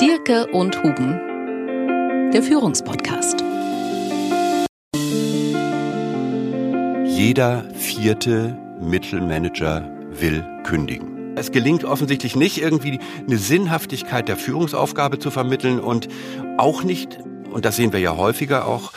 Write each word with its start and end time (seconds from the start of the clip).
Dirke 0.00 0.46
und 0.46 0.82
Huben, 0.82 2.30
der 2.32 2.42
Führungspodcast. 2.42 3.44
Jeder 7.04 7.68
vierte 7.74 8.56
Mittelmanager 8.80 9.90
will 10.10 10.42
kündigen. 10.64 11.36
Es 11.36 11.52
gelingt 11.52 11.84
offensichtlich 11.84 12.34
nicht, 12.34 12.62
irgendwie 12.62 12.98
eine 13.26 13.36
Sinnhaftigkeit 13.36 14.26
der 14.26 14.38
Führungsaufgabe 14.38 15.18
zu 15.18 15.30
vermitteln 15.30 15.78
und 15.78 16.08
auch 16.56 16.82
nicht, 16.82 17.18
und 17.52 17.66
das 17.66 17.76
sehen 17.76 17.92
wir 17.92 18.00
ja 18.00 18.16
häufiger 18.16 18.66
auch, 18.66 18.92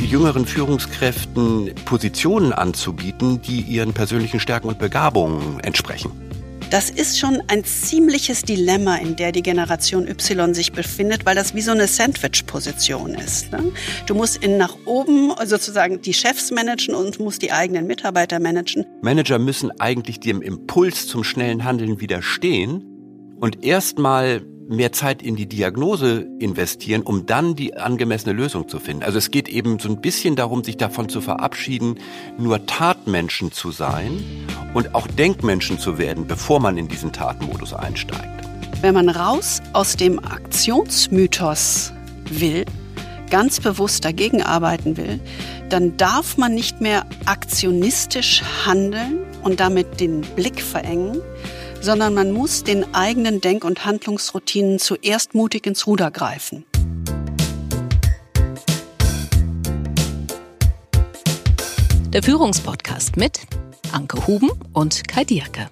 jüngeren 0.00 0.46
Führungskräften 0.46 1.74
Positionen 1.84 2.54
anzubieten, 2.54 3.42
die 3.42 3.60
ihren 3.60 3.92
persönlichen 3.92 4.40
Stärken 4.40 4.68
und 4.68 4.78
Begabungen 4.78 5.60
entsprechen. 5.60 6.27
Das 6.70 6.90
ist 6.90 7.18
schon 7.18 7.42
ein 7.48 7.64
ziemliches 7.64 8.42
Dilemma, 8.42 8.96
in 8.96 9.16
der 9.16 9.32
die 9.32 9.40
Generation 9.40 10.06
Y 10.06 10.52
sich 10.52 10.70
befindet, 10.70 11.24
weil 11.24 11.34
das 11.34 11.54
wie 11.54 11.62
so 11.62 11.70
eine 11.70 11.86
Sandwich-Position 11.86 13.14
ist. 13.14 13.50
Ne? 13.50 13.72
Du 14.06 14.14
musst 14.14 14.44
in 14.44 14.58
nach 14.58 14.76
oben 14.84 15.32
sozusagen 15.46 16.02
die 16.02 16.12
Chefs 16.12 16.50
managen 16.50 16.94
und 16.94 17.20
musst 17.20 17.40
die 17.40 17.52
eigenen 17.52 17.86
Mitarbeiter 17.86 18.38
managen. 18.38 18.84
Manager 19.00 19.38
müssen 19.38 19.70
eigentlich 19.80 20.20
dem 20.20 20.42
Impuls 20.42 21.06
zum 21.06 21.24
schnellen 21.24 21.64
Handeln 21.64 22.02
widerstehen 22.02 22.84
und 23.40 23.64
erstmal 23.64 24.42
mehr 24.68 24.92
Zeit 24.92 25.22
in 25.22 25.34
die 25.34 25.46
Diagnose 25.46 26.26
investieren, 26.38 27.02
um 27.02 27.24
dann 27.24 27.56
die 27.56 27.76
angemessene 27.76 28.34
Lösung 28.34 28.68
zu 28.68 28.78
finden. 28.78 29.02
Also 29.02 29.18
es 29.18 29.30
geht 29.30 29.48
eben 29.48 29.78
so 29.78 29.88
ein 29.88 30.00
bisschen 30.00 30.36
darum, 30.36 30.62
sich 30.62 30.76
davon 30.76 31.08
zu 31.08 31.20
verabschieden, 31.20 31.98
nur 32.36 32.66
Tatmenschen 32.66 33.50
zu 33.50 33.70
sein 33.70 34.22
und 34.74 34.94
auch 34.94 35.06
Denkmenschen 35.06 35.78
zu 35.78 35.96
werden, 35.98 36.26
bevor 36.26 36.60
man 36.60 36.76
in 36.76 36.86
diesen 36.86 37.12
Tatmodus 37.12 37.72
einsteigt. 37.72 38.46
Wenn 38.82 38.94
man 38.94 39.08
raus 39.08 39.60
aus 39.72 39.96
dem 39.96 40.18
Aktionsmythos 40.18 41.92
will, 42.30 42.64
ganz 43.30 43.60
bewusst 43.60 44.04
dagegen 44.04 44.42
arbeiten 44.42 44.96
will, 44.96 45.18
dann 45.70 45.96
darf 45.96 46.36
man 46.36 46.54
nicht 46.54 46.80
mehr 46.80 47.06
aktionistisch 47.24 48.42
handeln 48.66 49.18
und 49.42 49.60
damit 49.60 50.00
den 50.00 50.20
Blick 50.36 50.60
verengen, 50.60 51.20
sondern 51.80 52.14
man 52.14 52.32
muss 52.32 52.64
den 52.64 52.94
eigenen 52.94 53.40
Denk- 53.40 53.64
und 53.64 53.84
Handlungsroutinen 53.84 54.78
zuerst 54.78 55.34
mutig 55.34 55.66
ins 55.66 55.86
Ruder 55.86 56.10
greifen. 56.10 56.64
Der 62.12 62.22
Führungspodcast 62.22 63.16
mit 63.16 63.40
Anke 63.92 64.26
Huben 64.26 64.50
und 64.72 65.06
Kai 65.06 65.24
Dierke. 65.24 65.70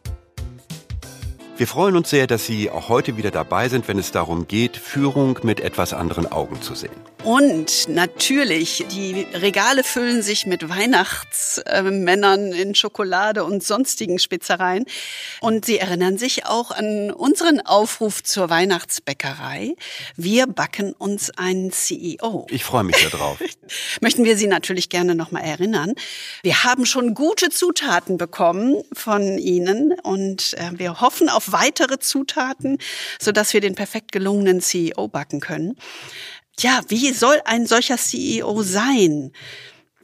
Wir 1.57 1.67
freuen 1.67 1.97
uns 1.97 2.11
sehr, 2.11 2.27
dass 2.27 2.45
Sie 2.45 2.71
auch 2.71 2.91
heute 2.91 3.17
wieder 3.17 3.31
dabei 3.31 3.71
sind, 3.71 3.89
wenn 3.89 3.99
es 3.99 4.13
darum 4.13 4.47
geht, 4.47 4.77
Führung 4.77 5.39
mit 5.43 5.61
etwas 5.61 5.95
anderen 5.95 6.31
Augen 6.31 6.61
zu 6.61 6.75
sehen. 6.75 7.16
Und 7.25 7.89
natürlich, 7.89 8.85
die 8.93 9.27
Regale 9.33 9.83
füllen 9.83 10.23
sich 10.23 10.47
mit 10.47 10.69
Weihnachtsmännern 10.69 12.53
in 12.53 12.75
Schokolade 12.77 13.43
und 13.43 13.65
sonstigen 13.65 14.19
Spitzereien. 14.19 14.85
Und 15.41 15.65
Sie 15.65 15.79
erinnern 15.79 16.19
sich 16.19 16.47
auch 16.47 16.71
an 16.71 17.11
unseren 17.11 17.61
Aufruf 17.61 18.23
zur 18.23 18.49
Weihnachtsbäckerei. 18.49 19.75
Wir 20.17 20.47
backen 20.47 20.93
uns 20.93 21.31
einen 21.37 21.73
CEO. 21.73 22.47
Ich 22.51 22.65
freue 22.65 22.85
mich 22.85 22.97
darauf. 23.11 23.39
Möchten 24.01 24.25
wir 24.25 24.37
Sie 24.37 24.47
natürlich 24.47 24.89
gerne 24.89 25.17
nochmal 25.17 25.43
erinnern. 25.43 25.95
Wir 26.43 26.63
haben 26.63 26.87
schon 26.87 27.15
gute 27.15 27.51
Zutaten 27.51 28.19
bekommen 28.19 28.83
von 28.93 29.39
Ihnen 29.39 29.99
und 30.01 30.55
äh, 30.55 30.71
wir 30.75 31.01
hoffen 31.01 31.29
auf 31.29 31.51
weitere 31.51 31.99
Zutaten, 31.99 32.79
sodass 33.21 33.53
wir 33.53 33.61
den 33.61 33.75
perfekt 33.75 34.13
gelungenen 34.13 34.61
CEO 34.61 35.09
backen 35.09 35.41
können 35.41 35.77
ja, 36.61 36.81
wie 36.89 37.13
soll 37.13 37.41
ein 37.45 37.67
solcher 37.67 37.99
CEO 37.99 38.63
sein? 38.63 39.33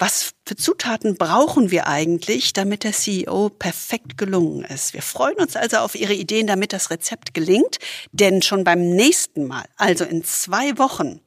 Was 0.04 0.34
für 0.44 0.56
Zutaten 0.56 1.14
brauchen 1.14 1.70
wir 1.70 1.86
eigentlich, 1.86 2.52
damit 2.52 2.82
der 2.82 2.90
CEO 2.90 3.50
perfekt 3.50 4.18
gelungen 4.18 4.64
ist? 4.64 4.94
Wir 4.94 5.00
freuen 5.00 5.36
uns 5.36 5.54
also 5.54 5.76
auf 5.76 5.94
Ihre 5.94 6.12
Ideen, 6.12 6.48
damit 6.48 6.72
das 6.72 6.90
Rezept 6.90 7.34
gelingt. 7.34 7.78
Denn 8.10 8.42
schon 8.42 8.64
beim 8.64 8.80
nächsten 8.80 9.46
Mal, 9.46 9.62
also 9.76 10.04
in 10.04 10.24
zwei 10.24 10.76
Wochen, 10.76 11.20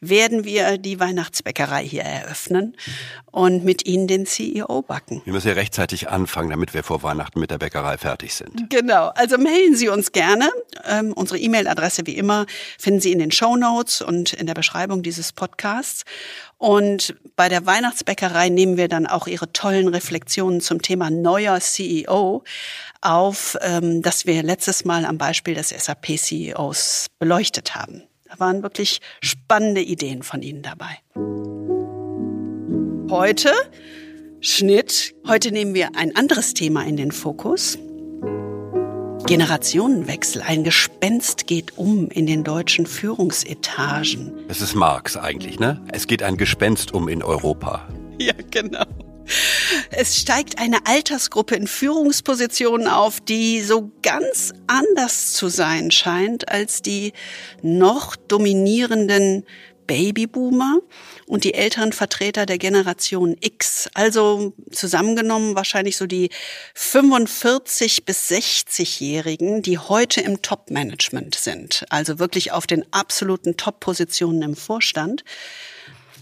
werden 0.00 0.44
wir 0.44 0.78
die 0.78 0.98
Weihnachtsbäckerei 0.98 1.84
hier 1.86 2.00
eröffnen 2.00 2.74
und 3.30 3.62
mit 3.62 3.84
Ihnen 3.84 4.06
den 4.06 4.24
CEO 4.24 4.80
backen. 4.80 5.20
Wir 5.26 5.34
müssen 5.34 5.48
ja 5.48 5.54
rechtzeitig 5.54 6.08
anfangen, 6.08 6.48
damit 6.48 6.72
wir 6.72 6.82
vor 6.82 7.02
Weihnachten 7.02 7.40
mit 7.40 7.50
der 7.50 7.58
Bäckerei 7.58 7.98
fertig 7.98 8.32
sind. 8.32 8.70
Genau. 8.70 9.08
Also 9.08 9.36
melden 9.36 9.76
Sie 9.76 9.90
uns 9.90 10.12
gerne. 10.12 10.48
Ähm, 10.86 11.12
unsere 11.12 11.38
E-Mail-Adresse 11.38 12.06
wie 12.06 12.16
immer 12.16 12.46
finden 12.78 13.00
Sie 13.00 13.12
in 13.12 13.18
den 13.18 13.32
Show 13.32 13.56
Notes 13.56 14.00
und 14.00 14.32
in 14.32 14.46
der 14.46 14.54
Beschreibung 14.54 15.02
dieses 15.02 15.32
Podcasts. 15.32 16.04
Und 16.64 17.14
bei 17.36 17.50
der 17.50 17.66
Weihnachtsbäckerei 17.66 18.48
nehmen 18.48 18.78
wir 18.78 18.88
dann 18.88 19.06
auch 19.06 19.26
Ihre 19.26 19.52
tollen 19.52 19.86
Reflexionen 19.88 20.62
zum 20.62 20.80
Thema 20.80 21.10
neuer 21.10 21.60
CEO 21.60 22.42
auf, 23.02 23.58
ähm, 23.60 24.00
das 24.00 24.24
wir 24.24 24.42
letztes 24.42 24.86
Mal 24.86 25.04
am 25.04 25.18
Beispiel 25.18 25.52
des 25.52 25.68
SAP-CEOs 25.68 27.08
beleuchtet 27.18 27.74
haben. 27.74 28.04
Da 28.24 28.40
waren 28.40 28.62
wirklich 28.62 29.02
spannende 29.20 29.82
Ideen 29.82 30.22
von 30.22 30.40
Ihnen 30.40 30.62
dabei. 30.62 31.00
Heute 33.10 33.52
Schnitt. 34.40 35.14
Heute 35.28 35.52
nehmen 35.52 35.74
wir 35.74 35.90
ein 35.96 36.16
anderes 36.16 36.54
Thema 36.54 36.86
in 36.86 36.96
den 36.96 37.12
Fokus. 37.12 37.76
Generationenwechsel. 39.26 40.42
Ein 40.42 40.64
Gespenst 40.64 41.46
geht 41.46 41.78
um 41.78 42.10
in 42.10 42.26
den 42.26 42.44
deutschen 42.44 42.86
Führungsetagen. 42.86 44.32
Es 44.48 44.60
ist 44.60 44.74
Marx 44.74 45.16
eigentlich, 45.16 45.58
ne? 45.58 45.80
Es 45.92 46.06
geht 46.06 46.22
ein 46.22 46.36
Gespenst 46.36 46.92
um 46.92 47.08
in 47.08 47.22
Europa. 47.22 47.88
Ja, 48.18 48.34
genau. 48.50 48.84
Es 49.90 50.18
steigt 50.18 50.58
eine 50.58 50.86
Altersgruppe 50.86 51.54
in 51.54 51.66
Führungspositionen 51.66 52.86
auf, 52.86 53.20
die 53.20 53.62
so 53.62 53.90
ganz 54.02 54.52
anders 54.66 55.32
zu 55.32 55.48
sein 55.48 55.90
scheint 55.90 56.48
als 56.50 56.82
die 56.82 57.12
noch 57.62 58.16
dominierenden 58.16 59.44
Babyboomer 59.86 60.80
und 61.26 61.44
die 61.44 61.54
älteren 61.54 61.92
Vertreter 61.92 62.46
der 62.46 62.58
Generation 62.58 63.36
X. 63.40 63.88
Also 63.94 64.52
zusammengenommen 64.70 65.54
wahrscheinlich 65.54 65.96
so 65.96 66.06
die 66.06 66.30
45 66.74 68.04
bis 68.04 68.30
60-Jährigen, 68.30 69.62
die 69.62 69.78
heute 69.78 70.20
im 70.20 70.42
Top-Management 70.42 71.34
sind. 71.34 71.84
Also 71.90 72.18
wirklich 72.18 72.52
auf 72.52 72.66
den 72.66 72.84
absoluten 72.92 73.56
Top-Positionen 73.56 74.42
im 74.42 74.56
Vorstand. 74.56 75.24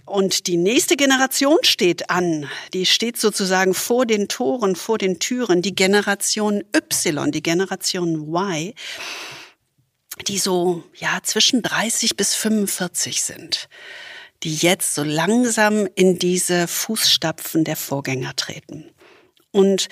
Und 0.04 0.46
die 0.48 0.56
nächste 0.56 0.96
Generation 0.96 1.58
steht 1.62 2.10
an. 2.10 2.48
Die 2.74 2.86
steht 2.86 3.18
sozusagen 3.18 3.72
vor 3.72 4.04
den 4.04 4.28
Toren, 4.28 4.74
vor 4.74 4.98
den 4.98 5.20
Türen. 5.20 5.62
Die 5.62 5.74
Generation 5.74 6.64
Y, 6.74 7.30
die 7.30 7.42
Generation 7.42 8.34
Y 8.34 8.74
die 10.22 10.38
so, 10.38 10.84
ja, 10.96 11.18
zwischen 11.22 11.62
30 11.62 12.16
bis 12.16 12.34
45 12.34 13.22
sind, 13.22 13.68
die 14.42 14.54
jetzt 14.54 14.94
so 14.94 15.02
langsam 15.02 15.88
in 15.94 16.18
diese 16.18 16.66
Fußstapfen 16.68 17.64
der 17.64 17.76
Vorgänger 17.76 18.34
treten. 18.36 18.90
Und 19.50 19.88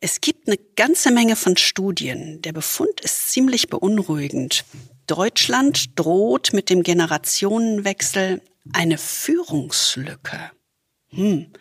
es 0.00 0.20
gibt 0.20 0.48
eine 0.48 0.58
ganze 0.76 1.10
Menge 1.10 1.36
von 1.36 1.56
Studien. 1.56 2.42
Der 2.42 2.52
Befund 2.52 3.00
ist 3.00 3.30
ziemlich 3.30 3.68
beunruhigend. 3.68 4.64
Deutschland 5.06 5.98
droht 5.98 6.52
mit 6.52 6.70
dem 6.70 6.82
Generationenwechsel 6.82 8.42
eine 8.72 8.98
Führungslücke. 8.98 10.50
Hm 11.10 11.52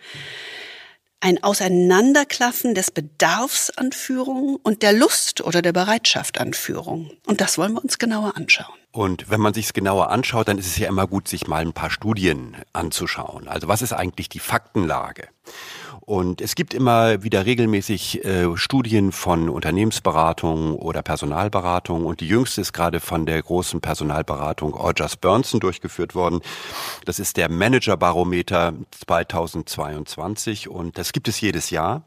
ein 1.19 1.43
Auseinanderklaffen 1.43 2.75
des 2.75 2.91
Bedarfs 2.91 3.71
an 3.71 3.91
Führung 3.91 4.57
und 4.61 4.83
der 4.83 4.93
Lust 4.93 5.41
oder 5.41 5.61
der 5.61 5.73
Bereitschaft 5.73 6.39
an 6.39 6.53
Führung. 6.53 7.11
Und 7.25 7.41
das 7.41 7.57
wollen 7.57 7.73
wir 7.73 7.83
uns 7.83 7.97
genauer 7.97 8.37
anschauen. 8.37 8.75
Und 8.91 9.29
wenn 9.29 9.41
man 9.41 9.53
sich 9.53 9.67
es 9.67 9.73
genauer 9.73 10.09
anschaut, 10.09 10.47
dann 10.47 10.57
ist 10.57 10.67
es 10.67 10.77
ja 10.77 10.87
immer 10.87 11.07
gut, 11.07 11.27
sich 11.27 11.47
mal 11.47 11.61
ein 11.61 11.73
paar 11.73 11.91
Studien 11.91 12.57
anzuschauen. 12.73 13.47
Also 13.47 13.67
was 13.67 13.81
ist 13.81 13.93
eigentlich 13.93 14.29
die 14.29 14.39
Faktenlage? 14.39 15.27
Und 16.01 16.41
es 16.41 16.55
gibt 16.55 16.73
immer 16.73 17.23
wieder 17.23 17.45
regelmäßig 17.45 18.23
äh, 18.23 18.55
Studien 18.55 19.11
von 19.11 19.49
Unternehmensberatung 19.49 20.75
oder 20.75 21.01
Personalberatung. 21.01 22.05
Und 22.05 22.21
die 22.21 22.27
jüngste 22.27 22.61
ist 22.61 22.73
gerade 22.73 22.99
von 22.99 23.25
der 23.25 23.41
großen 23.41 23.81
Personalberatung 23.81 24.73
Orjas 24.73 25.17
Burnson 25.17 25.59
durchgeführt 25.59 26.15
worden. 26.15 26.41
Das 27.05 27.19
ist 27.19 27.37
der 27.37 27.49
Managerbarometer 27.49 28.73
2022 28.91 30.69
und 30.69 30.97
das 30.97 31.11
gibt 31.11 31.27
es 31.27 31.41
jedes 31.41 31.69
Jahr. 31.69 32.03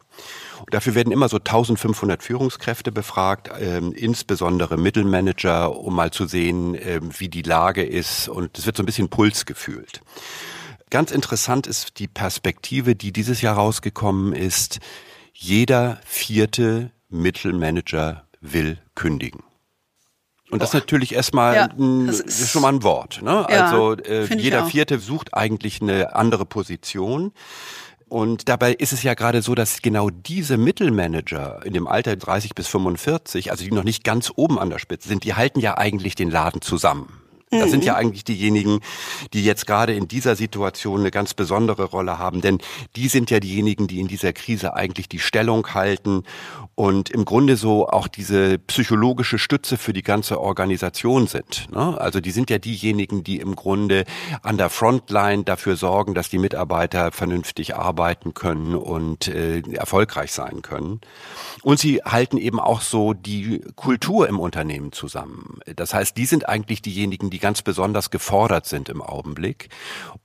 Und 0.61 0.75
dafür 0.75 0.95
werden 0.95 1.13
immer 1.13 1.29
so 1.29 1.39
1500 1.39 2.23
Führungskräfte 2.23 2.93
befragt, 2.93 3.49
äh, 3.49 3.79
insbesondere 3.79 4.77
Mittelmanager, 4.77 5.77
um 5.77 5.95
mal 5.95 6.11
zu 6.11 6.27
sehen, 6.27 6.75
äh, 6.75 7.01
wie 7.19 7.29
die 7.29 7.43
Lage 7.43 7.85
ist. 7.85 8.29
Und 8.29 8.59
es 8.59 8.67
wird 8.67 8.77
so 8.77 8.83
ein 8.83 8.87
bisschen 8.87 9.09
Puls 9.09 9.47
gefühlt. 9.47 10.03
Ganz 10.91 11.11
interessant 11.13 11.67
ist 11.67 11.99
die 11.99 12.09
Perspektive, 12.09 12.97
die 12.97 13.13
dieses 13.13 13.41
Jahr 13.43 13.55
rausgekommen 13.57 14.33
ist. 14.33 14.81
Jeder 15.33 16.01
vierte 16.05 16.91
Mittelmanager 17.09 18.27
will 18.41 18.79
kündigen. 18.95 19.43
Und 20.51 20.61
das 20.63 20.71
ist 20.71 20.75
natürlich 20.75 21.15
erstmal 21.15 21.55
Ja, 21.55 21.65
ein, 21.79 22.09
ist- 22.09 22.51
schon 22.51 22.63
mal 22.63 22.73
ein 22.73 22.83
Wort. 22.83 23.23
Ne? 23.23 23.47
Ja, 23.49 23.67
also 23.67 23.95
äh, 23.97 24.25
jeder. 24.37 24.67
Vierte 24.67 24.99
sucht 24.99 25.33
eigentlich 25.35 25.81
eine 25.81 26.17
andere 26.17 26.45
Position. 26.45 27.33
Und 28.09 28.49
dabei 28.49 28.73
ist 28.73 28.93
es 28.93 29.05
ja 29.05 29.15
gerade 29.15 29.41
so, 29.43 29.55
dass 29.55 29.83
genau 29.83 30.11
diese 30.11 30.57
Mittelmanager 30.57 31.65
in 31.65 31.73
dem 31.73 31.87
Alter 31.87 32.17
30 32.17 32.57
bis 32.57 32.67
45, 32.67 33.53
also 33.53 33.63
die 33.63 33.71
noch 33.71 33.85
nicht 33.85 34.03
ganz 34.03 34.33
oben 34.35 34.59
an 34.59 34.71
der 34.71 34.81
Spitze 34.81 35.09
sind, 35.09 35.23
die 35.23 35.35
halten 35.35 35.61
ja 35.61 35.79
eigentlich 35.79 36.17
den 36.17 36.29
Laden 36.33 36.61
zusammen. 36.61 37.23
Das 37.51 37.73
sind 37.73 37.85
ja 37.85 37.97
eigentlich 37.97 38.23
diejenigen, 38.23 38.79
die 39.33 39.45
jetzt 39.45 39.67
gerade 39.67 39.93
in 39.93 40.07
dieser 40.07 40.37
Situation 40.37 41.01
eine 41.01 41.11
ganz 41.11 41.35
besondere 41.35 41.83
Rolle 41.85 42.17
haben, 42.17 42.41
denn 42.41 42.59
die 42.95 43.09
sind 43.09 43.29
ja 43.29 43.41
diejenigen, 43.41 43.89
die 43.89 43.99
in 43.99 44.07
dieser 44.07 44.33
Krise 44.33 44.75
eigentlich 44.75 45.09
die 45.09 45.19
Stellung 45.19 45.67
halten 45.75 46.23
und 46.77 47.11
im 47.11 47.25
Grunde 47.25 47.57
so 47.57 47.89
auch 47.89 48.07
diese 48.07 48.59
psychologische 48.59 49.39
Stütze 49.39 49.79
für 49.79 49.93
die 49.93 50.05
ganze 50.05 50.41
Organisation 50.41 51.27
sind. 51.27 51.67
Ne? 51.73 52.01
Also 52.01 52.21
die 52.21 52.31
sind 52.31 52.51
ja 52.51 52.59
diejenigen, 52.59 53.25
die 53.25 53.39
im 53.39 53.57
Grunde 53.57 54.05
an 54.43 54.57
der 54.57 54.71
Frontline 54.71 55.43
dafür 55.43 55.75
sorgen, 55.75 56.15
dass 56.15 56.29
die 56.29 56.39
Mitarbeiter 56.39 57.11
vernünftig 57.11 57.75
arbeiten 57.75 58.33
können 58.33 58.77
und 58.77 59.27
äh, 59.27 59.61
erfolgreich 59.73 60.31
sein 60.31 60.63
können. 60.63 61.01
Und 61.63 61.81
sie 61.81 62.01
halten 62.05 62.39
eben 62.39 62.61
auch 62.61 62.81
so 62.81 63.13
die 63.13 63.61
Kultur 63.75 64.29
im 64.29 64.39
Unternehmen 64.39 64.93
zusammen. 64.93 65.59
Das 65.75 65.93
heißt, 65.93 66.17
die 66.17 66.27
sind 66.27 66.49
eigentlich 66.49 66.81
diejenigen, 66.81 67.29
die 67.29 67.40
ganz 67.41 67.63
besonders 67.63 68.11
gefordert 68.11 68.67
sind 68.67 68.89
im 68.89 69.03
Augenblick. 69.03 69.69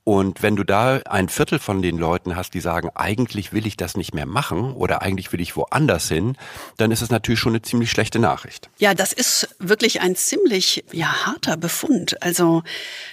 Und 0.03 0.43
wenn 0.43 0.55
du 0.55 0.63
da 0.63 0.99
ein 1.05 1.29
Viertel 1.29 1.57
von 1.57 1.81
den 1.81 1.97
Leuten 1.97 2.35
hast, 2.35 2.53
die 2.53 2.59
sagen, 2.59 2.91
eigentlich 2.93 3.53
will 3.53 3.65
ich 3.65 3.75
das 3.75 3.97
nicht 3.97 4.13
mehr 4.13 4.27
machen 4.27 4.73
oder 4.73 5.01
eigentlich 5.01 5.33
will 5.33 5.41
ich 5.41 5.55
woanders 5.55 6.07
hin, 6.07 6.37
dann 6.77 6.91
ist 6.91 7.01
es 7.01 7.09
natürlich 7.09 7.39
schon 7.39 7.53
eine 7.53 7.63
ziemlich 7.63 7.89
schlechte 7.89 8.19
Nachricht. 8.19 8.69
Ja, 8.77 8.93
das 8.93 9.13
ist 9.13 9.55
wirklich 9.57 10.01
ein 10.01 10.15
ziemlich 10.15 10.85
ja, 10.91 11.25
harter 11.25 11.57
Befund. 11.57 12.21
Also 12.21 12.61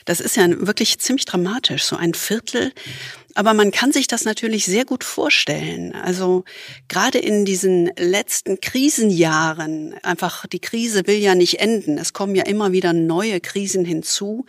das 0.04 0.20
ist 0.20 0.36
ja 0.36 0.46
wirklich 0.48 0.98
ziemlich 0.98 1.24
dramatisch, 1.24 1.84
so 1.84 1.96
ein 1.96 2.12
Viertel. 2.12 2.72
Aber 3.34 3.54
man 3.54 3.70
kann 3.70 3.92
sich 3.92 4.06
das 4.06 4.24
natürlich 4.24 4.66
sehr 4.66 4.84
gut 4.84 5.04
vorstellen. 5.04 5.94
Also 5.94 6.44
gerade 6.88 7.18
in 7.18 7.44
diesen 7.44 7.90
letzten 7.96 8.60
Krisenjahren, 8.60 9.94
einfach 10.02 10.46
die 10.46 10.60
Krise 10.60 11.06
will 11.06 11.16
ja 11.18 11.34
nicht 11.34 11.60
enden. 11.60 11.98
Es 11.98 12.12
kommen 12.12 12.34
ja 12.34 12.44
immer 12.44 12.72
wieder 12.72 12.92
neue 12.92 13.40
Krisen 13.40 13.84
hinzu. 13.84 14.44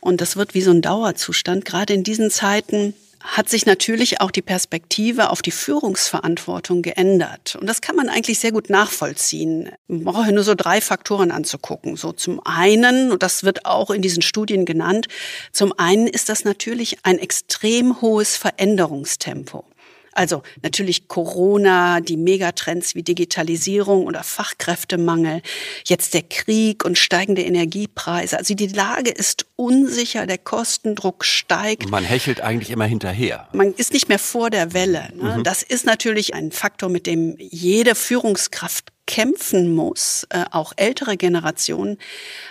Und 0.00 0.20
das 0.20 0.36
wird 0.36 0.54
wie 0.54 0.62
so 0.62 0.70
ein 0.70 0.82
Dauerzustand. 0.82 1.64
Gerade 1.64 1.94
in 1.94 2.04
diesen 2.04 2.30
Zeiten 2.30 2.94
hat 3.22 3.48
sich 3.48 3.66
natürlich 3.66 4.20
auch 4.20 4.30
die 4.30 4.42
Perspektive 4.42 5.30
auf 5.30 5.42
die 5.42 5.50
Führungsverantwortung 5.50 6.82
geändert. 6.82 7.56
Und 7.56 7.66
das 7.66 7.80
kann 7.80 7.96
man 7.96 8.08
eigentlich 8.08 8.38
sehr 8.38 8.52
gut 8.52 8.70
nachvollziehen. 8.70 9.70
Man 9.88 10.04
braucht 10.04 10.30
nur 10.30 10.44
so 10.44 10.54
drei 10.54 10.80
Faktoren 10.80 11.30
anzugucken. 11.30 11.96
So 11.96 12.12
zum 12.12 12.40
einen, 12.44 13.12
und 13.12 13.22
das 13.22 13.44
wird 13.44 13.64
auch 13.64 13.90
in 13.90 14.02
diesen 14.02 14.22
Studien 14.22 14.64
genannt, 14.64 15.08
zum 15.52 15.72
einen 15.78 16.06
ist 16.06 16.28
das 16.28 16.44
natürlich 16.44 16.98
ein 17.04 17.18
extrem 17.18 18.00
hohes 18.00 18.36
Veränderungstempo. 18.36 19.64
Also 20.12 20.42
natürlich 20.62 21.08
Corona, 21.08 22.00
die 22.00 22.16
Megatrends 22.16 22.94
wie 22.94 23.02
Digitalisierung 23.02 24.06
oder 24.06 24.22
Fachkräftemangel, 24.22 25.42
jetzt 25.84 26.14
der 26.14 26.22
Krieg 26.22 26.84
und 26.84 26.98
steigende 26.98 27.42
Energiepreise. 27.42 28.38
Also 28.38 28.54
die 28.54 28.66
Lage 28.66 29.10
ist 29.10 29.46
unsicher, 29.56 30.26
der 30.26 30.38
Kostendruck 30.38 31.24
steigt. 31.24 31.90
Man 31.90 32.04
hechelt 32.04 32.40
eigentlich 32.40 32.70
immer 32.70 32.86
hinterher. 32.86 33.48
Man 33.52 33.72
ist 33.74 33.92
nicht 33.92 34.08
mehr 34.08 34.18
vor 34.18 34.50
der 34.50 34.72
Welle. 34.74 35.12
Ne? 35.14 35.40
Das 35.42 35.62
ist 35.62 35.86
natürlich 35.86 36.34
ein 36.34 36.52
Faktor, 36.52 36.88
mit 36.88 37.06
dem 37.06 37.36
jede 37.38 37.94
Führungskraft 37.94 38.92
kämpfen 39.06 39.74
muss, 39.74 40.26
äh, 40.30 40.44
auch 40.50 40.72
ältere 40.76 41.16
Generationen. 41.16 41.98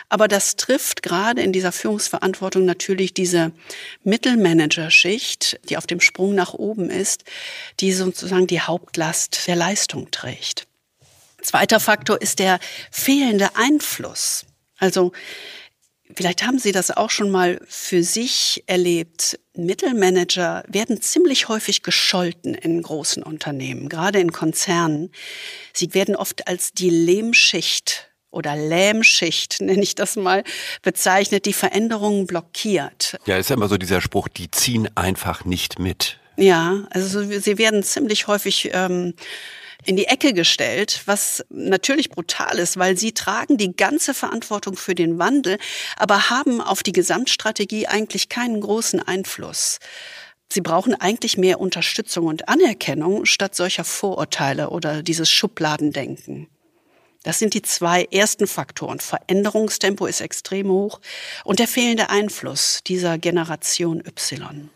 Aber 0.09 0.27
das 0.27 0.55
trifft 0.55 1.01
gerade 1.03 1.41
in 1.41 1.53
dieser 1.53 1.71
Führungsverantwortung 1.71 2.65
natürlich 2.65 3.13
diese 3.13 3.51
Mittelmanagerschicht, 4.03 5.59
die 5.69 5.77
auf 5.77 5.87
dem 5.87 6.01
Sprung 6.01 6.35
nach 6.35 6.53
oben 6.53 6.89
ist, 6.89 7.23
die 7.79 7.93
sozusagen 7.93 8.47
die 8.47 8.61
Hauptlast 8.61 9.47
der 9.47 9.55
Leistung 9.55 10.11
trägt. 10.11 10.67
Zweiter 11.41 11.79
Faktor 11.79 12.21
ist 12.21 12.39
der 12.39 12.59
fehlende 12.91 13.55
Einfluss. 13.55 14.45
Also 14.77 15.11
Vielleicht 16.15 16.43
haben 16.43 16.59
Sie 16.59 16.71
das 16.71 16.91
auch 16.91 17.09
schon 17.09 17.29
mal 17.29 17.59
für 17.67 18.03
sich 18.03 18.63
erlebt. 18.67 19.39
Mittelmanager 19.55 20.63
werden 20.67 21.01
ziemlich 21.01 21.47
häufig 21.49 21.83
gescholten 21.83 22.53
in 22.53 22.81
großen 22.81 23.23
Unternehmen, 23.23 23.89
gerade 23.89 24.19
in 24.19 24.31
Konzernen. 24.31 25.11
Sie 25.73 25.93
werden 25.93 26.15
oft 26.15 26.47
als 26.47 26.73
die 26.73 26.89
Lehmschicht 26.89 28.11
oder 28.31 28.55
Lähmschicht, 28.55 29.57
nenne 29.61 29.83
ich 29.83 29.95
das 29.95 30.15
mal, 30.15 30.43
bezeichnet, 30.81 31.45
die 31.45 31.53
Veränderungen 31.53 32.27
blockiert. 32.27 33.17
Ja, 33.25 33.37
ist 33.37 33.49
ja 33.49 33.55
immer 33.55 33.67
so 33.67 33.77
dieser 33.77 34.01
Spruch, 34.01 34.27
die 34.27 34.49
ziehen 34.49 34.89
einfach 34.95 35.45
nicht 35.45 35.79
mit. 35.79 36.17
Ja, 36.37 36.87
also 36.89 37.23
sie 37.23 37.57
werden 37.57 37.83
ziemlich 37.83 38.27
häufig 38.27 38.71
ähm, 38.73 39.13
in 39.85 39.95
die 39.95 40.05
Ecke 40.05 40.33
gestellt, 40.33 41.01
was 41.05 41.43
natürlich 41.49 42.09
brutal 42.09 42.59
ist, 42.59 42.77
weil 42.77 42.97
sie 42.97 43.13
tragen 43.13 43.57
die 43.57 43.75
ganze 43.75 44.13
Verantwortung 44.13 44.75
für 44.75 44.95
den 44.95 45.19
Wandel, 45.19 45.57
aber 45.97 46.29
haben 46.29 46.61
auf 46.61 46.83
die 46.83 46.91
Gesamtstrategie 46.91 47.87
eigentlich 47.87 48.29
keinen 48.29 48.61
großen 48.61 49.01
Einfluss. 49.01 49.79
Sie 50.51 50.61
brauchen 50.61 50.93
eigentlich 50.93 51.37
mehr 51.37 51.59
Unterstützung 51.61 52.27
und 52.27 52.49
Anerkennung 52.49 53.25
statt 53.25 53.55
solcher 53.55 53.85
Vorurteile 53.85 54.69
oder 54.69 55.01
dieses 55.01 55.29
Schubladendenken. 55.29 56.47
Das 57.23 57.39
sind 57.39 57.53
die 57.53 57.61
zwei 57.61 58.03
ersten 58.05 58.47
Faktoren. 58.47 58.99
Veränderungstempo 58.99 60.07
ist 60.07 60.21
extrem 60.21 60.69
hoch 60.69 60.99
und 61.43 61.59
der 61.59 61.67
fehlende 61.67 62.09
Einfluss 62.09 62.81
dieser 62.85 63.17
Generation 63.17 64.03
Y. 64.05 64.69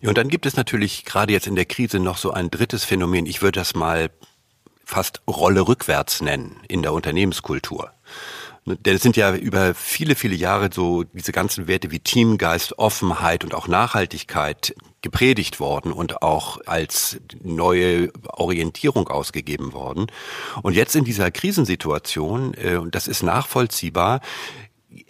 Ja, 0.00 0.08
und 0.08 0.18
dann 0.18 0.28
gibt 0.28 0.46
es 0.46 0.56
natürlich 0.56 1.04
gerade 1.04 1.32
jetzt 1.32 1.46
in 1.46 1.56
der 1.56 1.66
Krise 1.66 1.98
noch 1.98 2.16
so 2.16 2.30
ein 2.30 2.50
drittes 2.50 2.84
Phänomen. 2.84 3.26
Ich 3.26 3.42
würde 3.42 3.60
das 3.60 3.74
mal 3.74 4.10
fast 4.84 5.22
Rolle 5.28 5.66
rückwärts 5.66 6.20
nennen 6.20 6.56
in 6.68 6.82
der 6.82 6.92
Unternehmenskultur. 6.92 7.92
Denn 8.66 8.96
es 8.96 9.02
sind 9.02 9.16
ja 9.16 9.34
über 9.34 9.74
viele, 9.74 10.14
viele 10.14 10.34
Jahre 10.34 10.70
so 10.72 11.04
diese 11.04 11.32
ganzen 11.32 11.66
Werte 11.66 11.90
wie 11.90 11.98
Teamgeist, 11.98 12.78
Offenheit 12.78 13.42
und 13.42 13.54
auch 13.54 13.68
Nachhaltigkeit 13.68 14.74
gepredigt 15.02 15.60
worden 15.60 15.92
und 15.92 16.22
auch 16.22 16.58
als 16.66 17.18
neue 17.42 18.12
Orientierung 18.28 19.08
ausgegeben 19.08 19.72
worden. 19.72 20.08
Und 20.62 20.74
jetzt 20.74 20.94
in 20.94 21.04
dieser 21.04 21.30
Krisensituation, 21.30 22.54
äh, 22.54 22.76
und 22.76 22.94
das 22.94 23.08
ist 23.08 23.22
nachvollziehbar, 23.22 24.20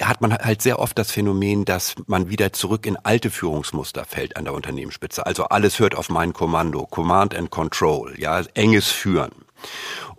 hat 0.00 0.20
man 0.20 0.32
halt 0.32 0.62
sehr 0.62 0.78
oft 0.78 0.96
das 0.98 1.10
Phänomen, 1.10 1.64
dass 1.64 1.94
man 2.06 2.28
wieder 2.28 2.52
zurück 2.52 2.86
in 2.86 2.96
alte 2.96 3.30
Führungsmuster 3.30 4.04
fällt 4.04 4.36
an 4.36 4.44
der 4.44 4.54
Unternehmensspitze. 4.54 5.24
Also 5.26 5.44
alles 5.44 5.78
hört 5.78 5.94
auf 5.96 6.08
mein 6.08 6.32
Kommando, 6.32 6.86
Command 6.86 7.34
and 7.34 7.50
Control, 7.50 8.14
ja, 8.18 8.42
enges 8.54 8.88
Führen. 8.88 9.32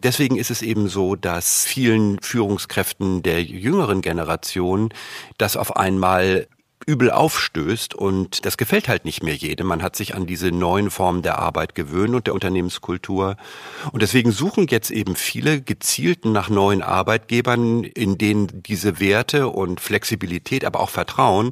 Deswegen 0.04 0.38
ist 0.38 0.52
es 0.52 0.62
eben 0.62 0.88
so, 0.88 1.16
dass 1.16 1.66
vielen 1.66 2.20
Führungskräften 2.22 3.24
der 3.24 3.44
jüngeren 3.44 4.02
Generation 4.02 4.90
das 5.38 5.58
auf 5.58 5.76
einmal 5.76 6.48
übel 6.86 7.12
aufstößt 7.12 7.94
und 7.94 8.46
das 8.46 8.58
gefällt 8.58 8.88
halt 8.88 9.06
nicht 9.06 9.24
mehr 9.24 9.36
jedem. 9.36 9.68
Man 9.68 9.84
hat 9.84 9.96
sich 9.96 10.16
an 10.16 10.26
diese 10.26 10.52
neuen 10.52 10.90
Formen 10.90 11.22
der 11.22 11.40
Arbeit 11.40 11.76
gewöhnt 11.76 12.16
und 12.16 12.28
der 12.28 12.34
Unternehmenskultur. 12.34 13.38
Und 13.92 14.02
deswegen 14.02 14.32
suchen 14.32 14.68
jetzt 14.70 14.92
eben 14.92 15.16
viele 15.16 15.62
gezielt 15.62 16.26
nach 16.26 16.50
neuen 16.50 16.82
Arbeitgebern, 16.82 17.84
in 17.84 18.18
denen 18.18 18.64
diese 18.64 19.00
Werte 19.00 19.50
und 19.50 19.80
Flexibilität, 19.80 20.66
aber 20.66 20.80
auch 20.80 20.90
Vertrauen 20.90 21.52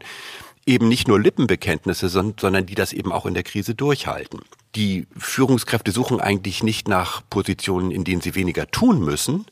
eben 0.70 0.88
nicht 0.88 1.08
nur 1.08 1.20
Lippenbekenntnisse, 1.20 2.10
sondern 2.10 2.66
die 2.66 2.76
das 2.76 2.94
eben 2.94 3.12
auch 3.12 3.26
in 3.26 3.34
der 3.34 3.44
Krise 3.44 3.76
durchhalten. 3.76 4.42
Die 4.76 5.08
Führungskräfte 5.18 5.92
suchen 5.92 6.22
eigentlich 6.22 6.62
nicht 6.62 6.88
nach 6.88 7.24
Positionen, 7.30 7.90
in 7.90 8.04
denen 8.04 8.22
sie 8.22 8.36
weniger 8.36 8.70
tun 8.70 9.04
müssen, 9.04 9.46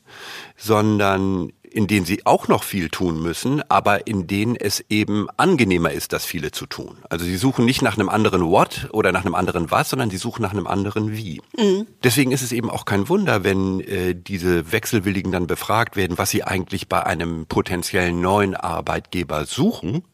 sondern 0.56 1.52
in 1.70 1.86
denen 1.86 2.06
sie 2.06 2.24
auch 2.24 2.48
noch 2.48 2.62
viel 2.62 2.88
tun 2.88 3.20
müssen, 3.20 3.62
aber 3.68 4.06
in 4.06 4.26
denen 4.26 4.56
es 4.56 4.82
eben 4.88 5.28
angenehmer 5.36 5.90
ist, 5.90 6.12
das 6.12 6.24
viele 6.24 6.50
zu 6.50 6.66
tun. 6.66 6.98
Also 7.10 7.24
sie 7.24 7.36
suchen 7.36 7.64
nicht 7.64 7.82
nach 7.82 7.98
einem 7.98 8.08
anderen 8.08 8.42
What 8.42 8.88
oder 8.92 9.12
nach 9.12 9.24
einem 9.24 9.34
anderen 9.34 9.70
Was, 9.70 9.90
sondern 9.90 10.08
sie 10.08 10.16
suchen 10.16 10.42
nach 10.42 10.52
einem 10.52 10.66
anderen 10.66 11.12
Wie. 11.12 11.42
Mhm. 11.58 11.86
Deswegen 12.02 12.32
ist 12.32 12.42
es 12.42 12.52
eben 12.52 12.70
auch 12.70 12.84
kein 12.84 13.08
Wunder, 13.08 13.44
wenn 13.44 13.80
äh, 13.80 14.14
diese 14.14 14.72
Wechselwilligen 14.72 15.32
dann 15.32 15.46
befragt 15.46 15.96
werden, 15.96 16.16
was 16.16 16.30
sie 16.30 16.44
eigentlich 16.44 16.88
bei 16.88 17.04
einem 17.04 17.46
potenziellen 17.46 18.20
neuen 18.20 18.54
Arbeitgeber 18.54 19.44
suchen. 19.44 20.04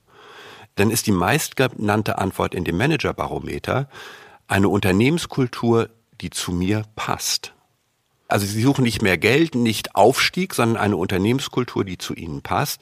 Dann 0.74 0.90
ist 0.90 1.06
die 1.06 1.12
meistgenannte 1.12 2.18
Antwort 2.18 2.54
in 2.54 2.64
dem 2.64 2.76
Managerbarometer 2.76 3.88
eine 4.46 4.68
Unternehmenskultur, 4.68 5.90
die 6.20 6.30
zu 6.30 6.52
mir 6.52 6.84
passt. 6.96 7.54
Also 8.34 8.46
sie 8.46 8.62
suchen 8.62 8.82
nicht 8.82 9.00
mehr 9.00 9.16
Geld, 9.16 9.54
nicht 9.54 9.94
Aufstieg, 9.94 10.54
sondern 10.54 10.76
eine 10.76 10.96
Unternehmenskultur, 10.96 11.84
die 11.84 11.98
zu 11.98 12.14
ihnen 12.14 12.42
passt. 12.42 12.80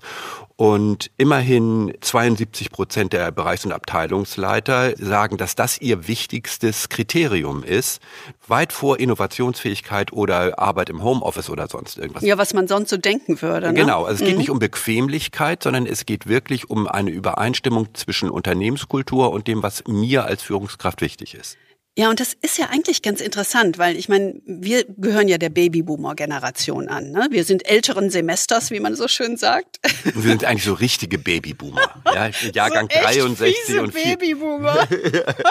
Und 0.56 1.10
immerhin 1.18 1.92
72 2.00 2.70
Prozent 2.70 3.12
der 3.12 3.30
Bereichs- 3.32 3.66
und 3.66 3.72
Abteilungsleiter 3.72 4.96
sagen, 4.96 5.36
dass 5.36 5.54
das 5.54 5.78
ihr 5.78 6.08
wichtigstes 6.08 6.88
Kriterium 6.88 7.64
ist, 7.64 8.00
weit 8.48 8.72
vor 8.72 8.98
Innovationsfähigkeit 8.98 10.10
oder 10.14 10.58
Arbeit 10.58 10.88
im 10.88 11.02
Homeoffice 11.02 11.50
oder 11.50 11.68
sonst 11.68 11.98
irgendwas. 11.98 12.22
Ja, 12.22 12.38
was 12.38 12.54
man 12.54 12.66
sonst 12.66 12.88
so 12.88 12.96
denken 12.96 13.42
würde. 13.42 13.66
Ne? 13.66 13.74
Genau, 13.74 14.04
also 14.04 14.22
es 14.22 14.26
geht 14.26 14.36
mhm. 14.36 14.38
nicht 14.38 14.50
um 14.50 14.58
Bequemlichkeit, 14.58 15.62
sondern 15.62 15.84
es 15.84 16.06
geht 16.06 16.28
wirklich 16.28 16.70
um 16.70 16.86
eine 16.86 17.10
Übereinstimmung 17.10 17.88
zwischen 17.92 18.30
Unternehmenskultur 18.30 19.32
und 19.32 19.48
dem, 19.48 19.62
was 19.62 19.84
mir 19.86 20.24
als 20.24 20.42
Führungskraft 20.42 21.02
wichtig 21.02 21.34
ist. 21.34 21.58
Ja, 21.94 22.08
und 22.08 22.20
das 22.20 22.32
ist 22.40 22.56
ja 22.56 22.70
eigentlich 22.70 23.02
ganz 23.02 23.20
interessant, 23.20 23.76
weil 23.76 23.96
ich 23.96 24.08
meine, 24.08 24.40
wir 24.46 24.84
gehören 24.84 25.28
ja 25.28 25.36
der 25.36 25.50
Babyboomer-Generation 25.50 26.88
an. 26.88 27.10
Ne? 27.10 27.26
Wir 27.30 27.44
sind 27.44 27.68
älteren 27.68 28.08
Semesters, 28.08 28.70
wie 28.70 28.80
man 28.80 28.96
so 28.96 29.08
schön 29.08 29.36
sagt. 29.36 29.78
Wir 30.04 30.22
sind 30.22 30.42
eigentlich 30.42 30.64
so 30.64 30.72
richtige 30.72 31.18
Babyboomer. 31.18 32.02
Ja, 32.06 32.30
Jahrgang 32.54 32.88
so 32.90 32.98
63 32.98 33.78
und 33.78 33.92
4. 33.92 34.16
Babyboomer. 34.16 34.88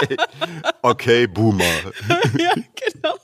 okay, 0.81 1.27
Boomer. 1.27 1.63
ja, 2.39 2.53
genau. 2.55 3.15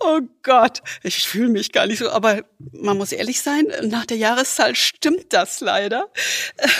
Oh 0.00 0.20
Gott, 0.42 0.82
ich 1.02 1.26
fühle 1.26 1.48
mich 1.48 1.72
gar 1.72 1.86
nicht 1.86 2.00
so, 2.00 2.10
aber 2.10 2.42
man 2.72 2.98
muss 2.98 3.12
ehrlich 3.12 3.40
sein, 3.40 3.68
nach 3.84 4.04
der 4.04 4.18
Jahreszahl 4.18 4.76
stimmt 4.76 5.32
das 5.32 5.60
leider. 5.60 6.12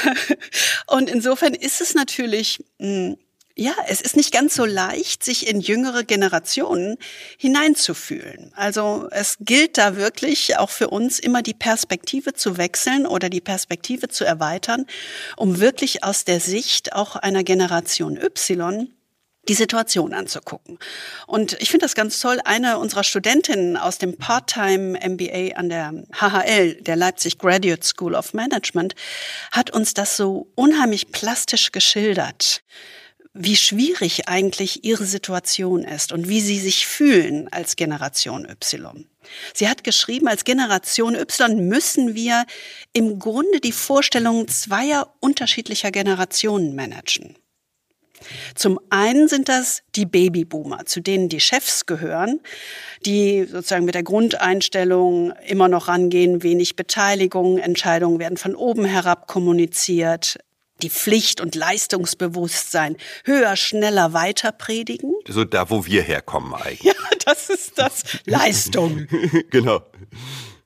Und 0.89 1.09
insofern 1.09 1.55
ist 1.55 1.81
es 1.81 1.95
natürlich 1.95 2.63
hm, 2.79 3.17
ja, 3.57 3.75
es 3.88 4.00
ist 4.00 4.16
nicht 4.16 4.33
ganz 4.33 4.54
so 4.54 4.64
leicht, 4.64 5.25
sich 5.25 5.49
in 5.49 5.61
jüngere 5.61 6.04
Generationen 6.04 6.97
hineinzufühlen. 7.37 8.52
Also 8.54 9.09
es 9.11 9.37
gilt 9.40 9.76
da 9.76 9.97
wirklich 9.97 10.57
auch 10.57 10.71
für 10.71 10.88
uns 10.88 11.19
immer 11.19 11.42
die 11.42 11.54
Perspektive 11.54 12.33
zu 12.33 12.57
wechseln 12.57 13.07
oder 13.07 13.28
die 13.28 13.40
Perspektive 13.40 14.09
zu 14.09 14.25
erweitern, 14.25 14.87
um 15.37 15.61
wirklich 15.61 16.04
aus 16.04 16.25
der 16.25 16.40
Sicht 16.40 16.92
auch 16.92 17.16
einer 17.16 17.45
Generation 17.45 18.16
Y 18.16 18.88
die 19.49 19.54
Situation 19.54 20.12
anzugucken. 20.12 20.78
Und 21.26 21.54
ich 21.61 21.71
finde 21.71 21.85
das 21.85 21.95
ganz 21.95 22.21
toll. 22.21 22.40
Eine 22.45 22.78
unserer 22.78 23.04
Studentinnen 23.04 23.76
aus 23.76 23.99
dem 23.99 24.16
Part-Time 24.16 24.99
MBA 25.00 25.57
an 25.57 25.69
der 25.69 25.92
HHL, 26.12 26.75
der 26.83 26.97
Leipzig 26.97 27.38
Graduate 27.38 27.85
School 27.85 28.14
of 28.14 28.35
Management, 28.35 28.95
hat 29.50 29.71
uns 29.71 29.95
das 29.95 30.16
so 30.16 30.52
unheimlich 30.54 31.11
plastisch 31.11 31.73
geschildert 31.73 32.62
wie 33.33 33.57
schwierig 33.57 34.29
eigentlich 34.29 34.85
ihre 34.85 35.05
Situation 35.05 35.85
ist 35.85 36.13
und 36.13 36.29
wie 36.29 36.41
sie 36.41 36.59
sich 36.59 36.87
fühlen 36.87 37.49
als 37.53 37.77
Generation 37.77 38.45
Y. 38.45 39.07
Sie 39.55 39.69
hat 39.69 39.85
geschrieben, 39.85 40.27
als 40.27 40.45
Generation 40.45 41.15
Y 41.15 41.69
müssen 41.69 42.15
wir 42.15 42.45
im 42.93 43.19
Grunde 43.19 43.61
die 43.61 43.73
Vorstellungen 43.73 44.49
zweier 44.49 45.15
unterschiedlicher 45.21 45.93
Generationen 45.93 46.75
managen. 46.75 47.37
Zum 48.55 48.79
einen 48.91 49.29
sind 49.29 49.49
das 49.49 49.83
die 49.95 50.05
Babyboomer, 50.05 50.85
zu 50.85 51.01
denen 51.01 51.29
die 51.29 51.41
Chefs 51.41 51.87
gehören, 51.87 52.41
die 53.07 53.45
sozusagen 53.45 53.87
mit 53.87 53.95
der 53.95 54.03
Grundeinstellung 54.03 55.33
immer 55.47 55.69
noch 55.69 55.89
rangehen, 55.89 56.43
wenig 56.43 56.77
Beteiligung, 56.77 57.59
Entscheidungen 57.59 58.19
werden 58.19 58.37
von 58.37 58.55
oben 58.55 58.85
herab 58.85 59.27
kommuniziert, 59.27 60.39
die 60.83 60.91
Pflicht 60.91 61.41
und 61.41 61.55
Leistungsbewusstsein 61.55 62.97
höher, 63.25 63.57
schneller 63.57 64.13
weiter 64.13 64.53
predigen. 64.53 65.15
So 65.29 65.45
da, 65.45 65.71
wo 65.71 65.87
wir 65.87 66.03
herkommen 66.03 66.55
eigentlich. 66.55 66.83
Ja, 66.83 66.95
das 67.25 67.51
ist 67.51 67.79
das. 67.79 68.03
Leistung. 68.27 69.07
genau. 69.51 69.83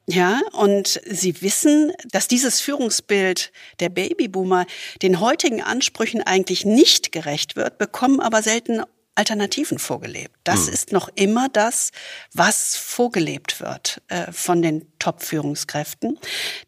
Ja, 0.07 0.41
und 0.53 1.01
sie 1.07 1.41
wissen, 1.41 1.93
dass 2.11 2.29
dieses 2.29 2.61
Führungsbild 2.61 3.53
der 3.81 3.89
Babyboomer 3.89 4.67
den 5.01 5.19
heutigen 5.21 5.63
Ansprüchen 5.63 6.23
eigentlich 6.23 6.67
nicht 6.67 7.11
gerecht 7.11 7.57
wird, 7.57 7.79
bekommen 7.79 8.21
aber 8.21 8.43
selten 8.43 8.83
Alternativen 9.15 9.79
vorgelebt. 9.79 10.35
Das 10.45 10.67
hm. 10.67 10.75
ist 10.75 10.93
noch 10.93 11.09
immer 11.15 11.49
das, 11.49 11.93
was 12.33 12.77
vorgelebt 12.77 13.61
wird 13.61 14.03
äh, 14.09 14.31
von 14.33 14.61
den 14.61 14.87
Top-Führungskräften. 14.99 16.19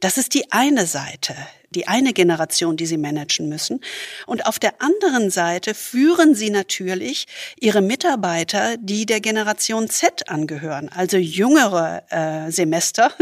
Das 0.01 0.17
ist 0.17 0.33
die 0.33 0.53
eine 0.53 0.87
Seite 0.87 1.35
die 1.71 1.89
eine 1.89 2.13
Generation, 2.13 2.77
die 2.77 2.87
sie 2.87 2.99
managen 2.99 3.49
müssen. 3.49 3.81
Und 4.27 4.47
auf 4.47 4.59
der 4.59 4.81
anderen 4.81 5.31
Seite 5.31 5.75
führen 5.75 6.35
sie 6.35 6.51
natürlich 6.51 7.27
ihre 7.59 7.83
Mitarbeiter, 7.83 8.77
die 8.79 9.07
der 9.07 9.21
Generation 9.21 9.89
Z 9.89 10.29
angehören, 10.29 10.89
also 10.89 11.17
jüngere 11.17 12.05
äh, 12.11 12.51
Semester, 12.51 13.13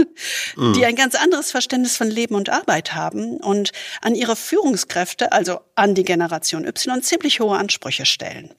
mhm. 0.57 0.73
die 0.75 0.85
ein 0.85 0.97
ganz 0.97 1.15
anderes 1.15 1.51
Verständnis 1.51 1.97
von 1.97 2.11
Leben 2.11 2.35
und 2.35 2.51
Arbeit 2.51 2.95
haben 2.95 3.39
und 3.39 3.73
an 4.01 4.15
ihre 4.15 4.37
Führungskräfte, 4.37 5.33
also 5.33 5.61
an 5.75 5.95
die 5.95 6.05
Generation 6.05 6.65
Y, 6.65 7.03
ziemlich 7.03 7.41
hohe 7.41 7.57
Ansprüche 7.57 8.07
stellen. 8.07 8.55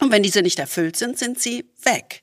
Und 0.00 0.12
wenn 0.12 0.22
diese 0.22 0.42
nicht 0.42 0.58
erfüllt 0.58 0.96
sind, 0.96 1.18
sind 1.18 1.40
sie 1.40 1.70
weg. 1.82 2.22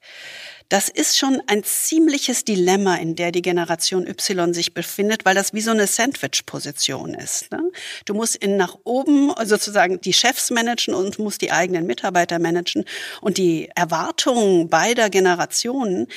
Das 0.73 0.89
ist 0.89 1.19
schon 1.19 1.39
ein 1.45 1.63
ziemliches 1.63 2.45
Dilemma, 2.45 2.95
in 2.95 3.15
der 3.15 3.31
die 3.31 3.43
Generation 3.43 4.07
Y 4.07 4.55
sich 4.55 4.73
befindet, 4.73 5.23
weil 5.23 5.35
das 5.35 5.53
wie 5.53 5.61
so 5.61 5.69
eine 5.69 5.85
Sandwich-Position 5.85 7.13
ist. 7.13 7.51
Ne? 7.51 7.61
Du 8.05 8.15
musst 8.15 8.35
in 8.37 8.57
nach 8.57 8.75
oben 8.83 9.31
sozusagen 9.45 10.01
die 10.01 10.13
Chefs 10.13 10.49
managen 10.49 10.95
und 10.95 11.19
musst 11.19 11.43
die 11.43 11.51
eigenen 11.51 11.85
Mitarbeiter 11.85 12.39
managen. 12.39 12.85
Und 13.21 13.37
die 13.37 13.69
Erwartungen 13.75 14.67
beider 14.67 15.11
Generationen 15.11 16.07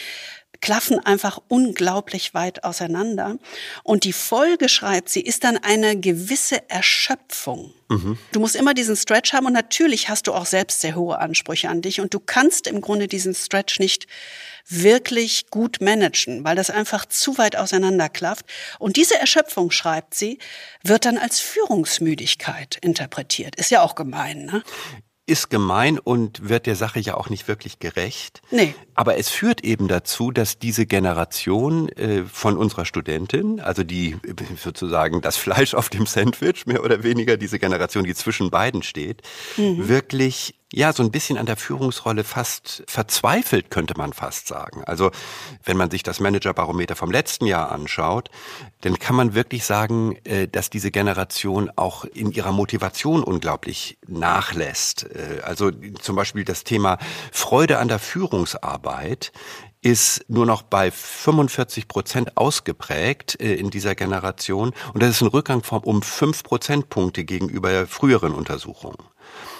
klaffen 0.66 0.98
einfach 0.98 1.38
unglaublich 1.46 2.34
weit 2.34 2.64
auseinander. 2.64 3.38
Und 3.84 4.02
die 4.02 4.12
Folge, 4.12 4.68
schreibt 4.68 5.08
sie, 5.08 5.20
ist 5.20 5.44
dann 5.44 5.58
eine 5.58 5.96
gewisse 5.96 6.68
Erschöpfung. 6.68 7.72
Mhm. 7.88 8.18
Du 8.32 8.40
musst 8.40 8.56
immer 8.56 8.74
diesen 8.74 8.96
Stretch 8.96 9.32
haben 9.32 9.46
und 9.46 9.52
natürlich 9.52 10.08
hast 10.08 10.26
du 10.26 10.32
auch 10.32 10.44
selbst 10.44 10.80
sehr 10.80 10.96
hohe 10.96 11.20
Ansprüche 11.20 11.68
an 11.68 11.82
dich 11.82 12.00
und 12.00 12.12
du 12.14 12.18
kannst 12.18 12.66
im 12.66 12.80
Grunde 12.80 13.06
diesen 13.06 13.32
Stretch 13.32 13.78
nicht 13.78 14.08
wirklich 14.66 15.50
gut 15.50 15.80
managen, 15.80 16.42
weil 16.42 16.56
das 16.56 16.70
einfach 16.70 17.06
zu 17.06 17.38
weit 17.38 17.54
auseinanderklafft. 17.54 18.44
Und 18.80 18.96
diese 18.96 19.20
Erschöpfung, 19.20 19.70
schreibt 19.70 20.16
sie, 20.16 20.40
wird 20.82 21.04
dann 21.04 21.16
als 21.16 21.38
Führungsmüdigkeit 21.38 22.78
interpretiert. 22.80 23.54
Ist 23.54 23.70
ja 23.70 23.82
auch 23.82 23.94
gemein, 23.94 24.46
ne? 24.46 24.64
Ist 25.26 25.50
gemein 25.50 25.98
und 25.98 26.48
wird 26.48 26.66
der 26.66 26.76
Sache 26.76 27.00
ja 27.00 27.14
auch 27.14 27.28
nicht 27.30 27.48
wirklich 27.48 27.78
gerecht. 27.78 28.42
Nee. 28.50 28.74
Aber 28.94 29.18
es 29.18 29.28
führt 29.28 29.64
eben 29.64 29.88
dazu, 29.88 30.30
dass 30.30 30.58
diese 30.58 30.86
Generation 30.86 31.88
äh, 31.90 32.24
von 32.24 32.56
unserer 32.56 32.84
Studentin, 32.84 33.60
also 33.60 33.82
die 33.82 34.12
äh, 34.12 34.34
sozusagen 34.56 35.20
das 35.20 35.36
Fleisch 35.36 35.74
auf 35.74 35.88
dem 35.88 36.06
Sandwich, 36.06 36.66
mehr 36.66 36.84
oder 36.84 37.02
weniger 37.02 37.36
diese 37.36 37.58
Generation, 37.58 38.04
die 38.04 38.14
zwischen 38.14 38.50
beiden 38.50 38.82
steht, 38.82 39.22
mhm. 39.56 39.88
wirklich 39.88 40.54
ja, 40.72 40.92
so 40.92 41.04
ein 41.04 41.12
bisschen 41.12 41.38
an 41.38 41.46
der 41.46 41.56
Führungsrolle 41.56 42.24
fast 42.24 42.82
verzweifelt, 42.88 43.70
könnte 43.70 43.94
man 43.96 44.12
fast 44.12 44.48
sagen. 44.48 44.82
Also, 44.84 45.12
wenn 45.64 45.76
man 45.76 45.90
sich 45.92 46.02
das 46.02 46.18
Managerbarometer 46.18 46.96
vom 46.96 47.12
letzten 47.12 47.46
Jahr 47.46 47.70
anschaut, 47.70 48.30
dann 48.80 48.98
kann 48.98 49.14
man 49.14 49.34
wirklich 49.34 49.64
sagen, 49.64 50.16
äh, 50.24 50.48
dass 50.48 50.68
diese 50.68 50.90
Generation 50.90 51.70
auch 51.76 52.04
in 52.04 52.32
ihrer 52.32 52.50
Motivation 52.50 53.22
unglaublich 53.22 53.96
nachlässt. 54.08 55.04
Äh, 55.04 55.40
also 55.44 55.70
zum 55.70 56.16
Beispiel 56.16 56.44
das 56.44 56.64
Thema 56.64 56.98
Freude 57.30 57.78
an 57.78 57.86
der 57.86 58.00
Führungsarbeit 58.00 59.32
ist 59.82 60.24
nur 60.28 60.46
noch 60.46 60.62
bei 60.62 60.90
45 60.90 61.86
Prozent 61.86 62.36
ausgeprägt 62.36 63.40
äh, 63.40 63.54
in 63.54 63.70
dieser 63.70 63.94
Generation. 63.94 64.72
Und 64.94 65.02
das 65.02 65.10
ist 65.10 65.20
ein 65.20 65.28
Rückgang 65.28 65.62
von 65.62 65.84
um 65.84 66.02
fünf 66.02 66.42
Prozentpunkte 66.42 67.24
gegenüber 67.24 67.86
früheren 67.86 68.34
Untersuchungen. 68.34 68.96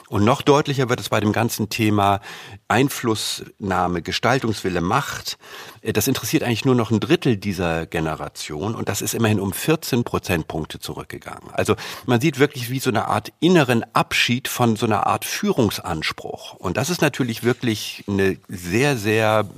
Und 0.08 0.24
noch 0.24 0.42
deutlicher 0.42 0.88
wird 0.88 1.00
es 1.00 1.08
bei 1.08 1.20
dem 1.20 1.32
ganzen 1.32 1.68
Thema 1.68 2.20
Einflussnahme, 2.68 4.02
Gestaltungswille, 4.02 4.80
Macht. 4.80 5.36
Äh, 5.82 5.92
das 5.92 6.06
interessiert 6.06 6.42
eigentlich 6.42 6.64
nur 6.64 6.74
noch 6.74 6.90
ein 6.90 7.00
Drittel 7.00 7.36
dieser 7.36 7.86
Generation 7.86 8.74
und 8.74 8.88
das 8.88 9.02
ist 9.02 9.14
immerhin 9.14 9.40
um 9.40 9.52
14 9.52 10.04
Prozentpunkte 10.04 10.78
zurückgegangen. 10.78 11.50
Also 11.52 11.74
man 12.06 12.20
sieht 12.20 12.38
wirklich 12.38 12.70
wie 12.70 12.78
so 12.78 12.90
eine 12.90 13.06
Art 13.08 13.32
inneren 13.40 13.84
Abschied 13.94 14.48
von 14.48 14.76
so 14.76 14.86
einer 14.86 15.06
Art 15.06 15.24
Führungsanspruch. 15.24 16.54
Und 16.54 16.76
das 16.76 16.90
ist 16.90 17.02
natürlich 17.02 17.42
wirklich 17.42 18.04
eine 18.08 18.38
sehr, 18.48 18.96
sehr 18.96 19.48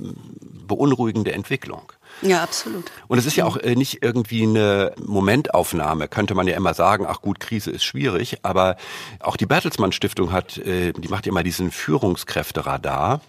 beunruhigende 0.67 1.33
Entwicklung. 1.33 1.91
Ja, 2.21 2.43
absolut. 2.43 2.91
Und 3.07 3.17
es 3.17 3.25
ist 3.25 3.35
ja 3.35 3.45
auch 3.45 3.57
äh, 3.57 3.75
nicht 3.75 4.03
irgendwie 4.03 4.43
eine 4.43 4.93
Momentaufnahme, 5.01 6.07
könnte 6.07 6.35
man 6.35 6.47
ja 6.47 6.55
immer 6.55 6.73
sagen, 6.73 7.05
ach 7.07 7.21
gut, 7.21 7.39
Krise 7.39 7.71
ist 7.71 7.83
schwierig, 7.83 8.39
aber 8.43 8.75
auch 9.19 9.37
die 9.37 9.45
Bertelsmann 9.45 9.91
Stiftung 9.91 10.31
hat, 10.31 10.57
äh, 10.57 10.91
die 10.91 11.07
macht 11.07 11.25
ja 11.25 11.31
immer 11.31 11.43
diesen 11.43 11.71
Führungskräfteradar 11.71 13.21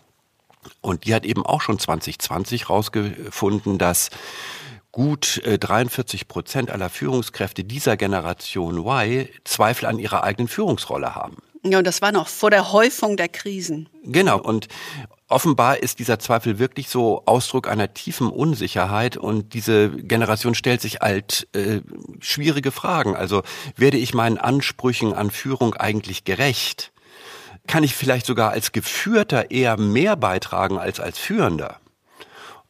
und 0.81 1.07
die 1.07 1.15
hat 1.15 1.25
eben 1.25 1.47
auch 1.47 1.61
schon 1.61 1.79
2020 1.79 2.69
rausgefunden, 2.69 3.79
dass 3.79 4.11
gut 4.93 5.41
43 5.45 6.23
äh, 6.23 6.25
Prozent 6.25 6.71
aller 6.71 6.91
Führungskräfte 6.91 7.65
dieser 7.65 7.97
Generation 7.97 8.79
Y 8.79 9.29
Zweifel 9.45 9.87
an 9.87 9.99
ihrer 9.99 10.25
eigenen 10.25 10.49
Führungsrolle 10.49 11.15
haben. 11.15 11.37
Ja, 11.63 11.79
und 11.79 11.87
das 11.87 12.01
war 12.01 12.13
noch 12.13 12.29
vor 12.29 12.51
der 12.51 12.73
Häufung 12.73 13.17
der 13.17 13.29
Krisen. 13.29 13.89
Genau. 14.03 14.41
Und 14.41 14.69
offenbar 15.29 15.83
ist 15.83 15.99
dieser 15.99 16.19
Zweifel 16.19 16.59
wirklich 16.59 16.89
so 16.89 17.23
Ausdruck 17.27 17.69
einer 17.69 17.93
tiefen 17.93 18.29
Unsicherheit 18.29 19.17
und 19.17 19.53
diese 19.53 19.91
Generation 19.91 20.55
stellt 20.55 20.81
sich 20.81 21.03
alt 21.03 21.49
äh, 21.53 21.81
schwierige 22.21 22.71
Fragen. 22.71 23.15
Also 23.15 23.43
werde 23.77 23.99
ich 23.99 24.15
meinen 24.15 24.39
Ansprüchen 24.39 25.13
an 25.13 25.31
Führung 25.31 25.75
eigentlich 25.75 26.25
gerecht? 26.25 26.93
Kann 27.67 27.85
ich 27.85 27.95
vielleicht 27.95 28.27
sogar 28.27 28.51
als 28.51 28.73
Geführter 28.73 29.51
eher 29.51 29.77
mehr 29.77 30.17
beitragen 30.17 30.79
als 30.79 30.99
als 30.99 31.19
Führender? 31.19 31.79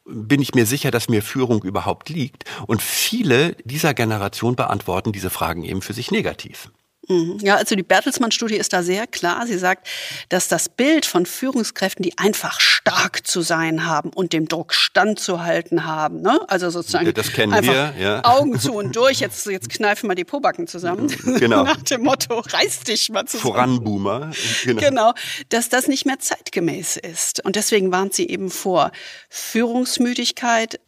bin 0.03 0.41
ich 0.41 0.53
mir 0.53 0.65
sicher, 0.65 0.91
dass 0.91 1.09
mir 1.09 1.21
Führung 1.21 1.63
überhaupt 1.63 2.09
liegt. 2.09 2.45
Und 2.67 2.81
viele 2.81 3.53
dieser 3.63 3.93
Generation 3.93 4.55
beantworten 4.55 5.11
diese 5.11 5.29
Fragen 5.29 5.63
eben 5.63 5.81
für 5.81 5.93
sich 5.93 6.11
negativ. 6.11 6.71
Mhm. 7.11 7.37
Ja, 7.41 7.55
also 7.55 7.75
die 7.75 7.83
Bertelsmann-Studie 7.83 8.55
ist 8.55 8.73
da 8.73 8.83
sehr 8.83 9.07
klar. 9.07 9.45
Sie 9.47 9.57
sagt, 9.57 9.87
dass 10.29 10.47
das 10.47 10.69
Bild 10.69 11.05
von 11.05 11.25
Führungskräften, 11.25 12.03
die 12.03 12.17
einfach 12.17 12.59
stark 12.59 13.27
zu 13.27 13.41
sein 13.41 13.85
haben 13.85 14.11
und 14.11 14.33
dem 14.33 14.47
Druck 14.47 14.73
standzuhalten 14.73 15.85
haben, 15.85 16.21
ne? 16.21 16.39
also 16.47 16.69
sozusagen 16.69 17.13
das 17.13 17.33
kennen 17.33 17.53
einfach 17.53 17.73
wir, 17.73 17.93
ja. 17.99 18.23
Augen 18.23 18.59
zu 18.59 18.73
und 18.73 18.95
durch, 18.95 19.19
jetzt, 19.19 19.45
jetzt 19.47 19.69
kneifen 19.69 20.09
wir 20.09 20.15
die 20.15 20.23
Pobacken 20.23 20.67
zusammen, 20.67 21.07
Genau. 21.39 21.63
nach 21.63 21.81
dem 21.83 22.03
Motto, 22.03 22.39
reiß 22.39 22.81
dich 22.81 23.09
mal 23.09 23.25
zusammen. 23.25 23.53
Voranboomer. 23.53 24.31
Genau. 24.63 24.81
Genau, 24.81 25.13
dass 25.49 25.69
das 25.69 25.87
nicht 25.87 26.05
mehr 26.05 26.19
zeitgemäß 26.19 26.97
ist. 26.97 27.43
Und 27.43 27.55
deswegen 27.55 27.91
warnt 27.91 28.13
sie 28.13 28.27
eben 28.27 28.49
vor 28.49 28.91
Führungsmüdigkeit, 29.29 30.79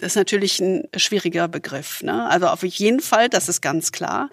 ist 0.00 0.16
natürlich 0.16 0.60
ein 0.60 0.88
schwieriger 0.96 1.48
Begriff. 1.48 2.02
Ne? 2.02 2.28
Also 2.28 2.48
auf 2.48 2.62
jeden 2.62 3.00
Fall, 3.00 3.28
das 3.28 3.48
ist 3.48 3.60
ganz 3.60 3.92
klar, 3.92 4.30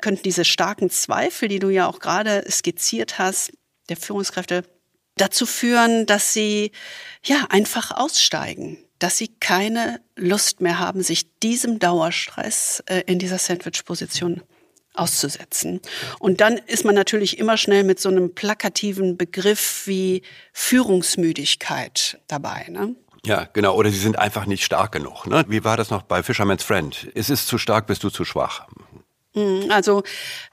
könnten 0.00 0.22
diese 0.22 0.44
starken 0.44 0.90
Zweifel, 0.90 1.48
die 1.48 1.58
du 1.58 1.70
ja 1.70 1.86
auch 1.86 2.00
gerade 2.00 2.44
skizziert 2.50 3.18
hast, 3.18 3.52
der 3.88 3.96
Führungskräfte, 3.96 4.64
dazu 5.16 5.46
führen, 5.46 6.06
dass 6.06 6.32
sie 6.32 6.72
ja 7.24 7.46
einfach 7.48 7.90
aussteigen, 7.90 8.78
dass 8.98 9.16
sie 9.16 9.28
keine 9.40 10.00
Lust 10.16 10.60
mehr 10.60 10.78
haben, 10.78 11.02
sich 11.02 11.38
diesem 11.40 11.78
Dauerstress 11.78 12.82
äh, 12.86 13.02
in 13.06 13.18
dieser 13.18 13.38
Sandwich-Position 13.38 14.42
auszusetzen. 14.94 15.80
Und 16.18 16.40
dann 16.40 16.58
ist 16.58 16.84
man 16.84 16.94
natürlich 16.94 17.38
immer 17.38 17.56
schnell 17.56 17.84
mit 17.84 18.00
so 18.00 18.08
einem 18.08 18.34
plakativen 18.34 19.16
Begriff 19.16 19.86
wie 19.86 20.22
Führungsmüdigkeit 20.52 22.20
dabei. 22.26 22.66
Ne? 22.68 22.96
Ja, 23.24 23.48
genau. 23.52 23.74
Oder 23.74 23.90
sie 23.90 23.98
sind 23.98 24.18
einfach 24.18 24.46
nicht 24.46 24.64
stark 24.64 24.92
genug. 24.92 25.26
Ne? 25.26 25.44
Wie 25.48 25.64
war 25.64 25.76
das 25.76 25.90
noch 25.90 26.02
bei 26.02 26.22
Fisherman's 26.22 26.62
Friend? 26.62 27.08
Es 27.14 27.30
ist 27.30 27.46
zu 27.46 27.58
stark, 27.58 27.86
bist 27.86 28.04
du 28.04 28.10
zu 28.10 28.24
schwach. 28.24 28.66
Mhm, 29.34 29.70
Also 29.70 30.02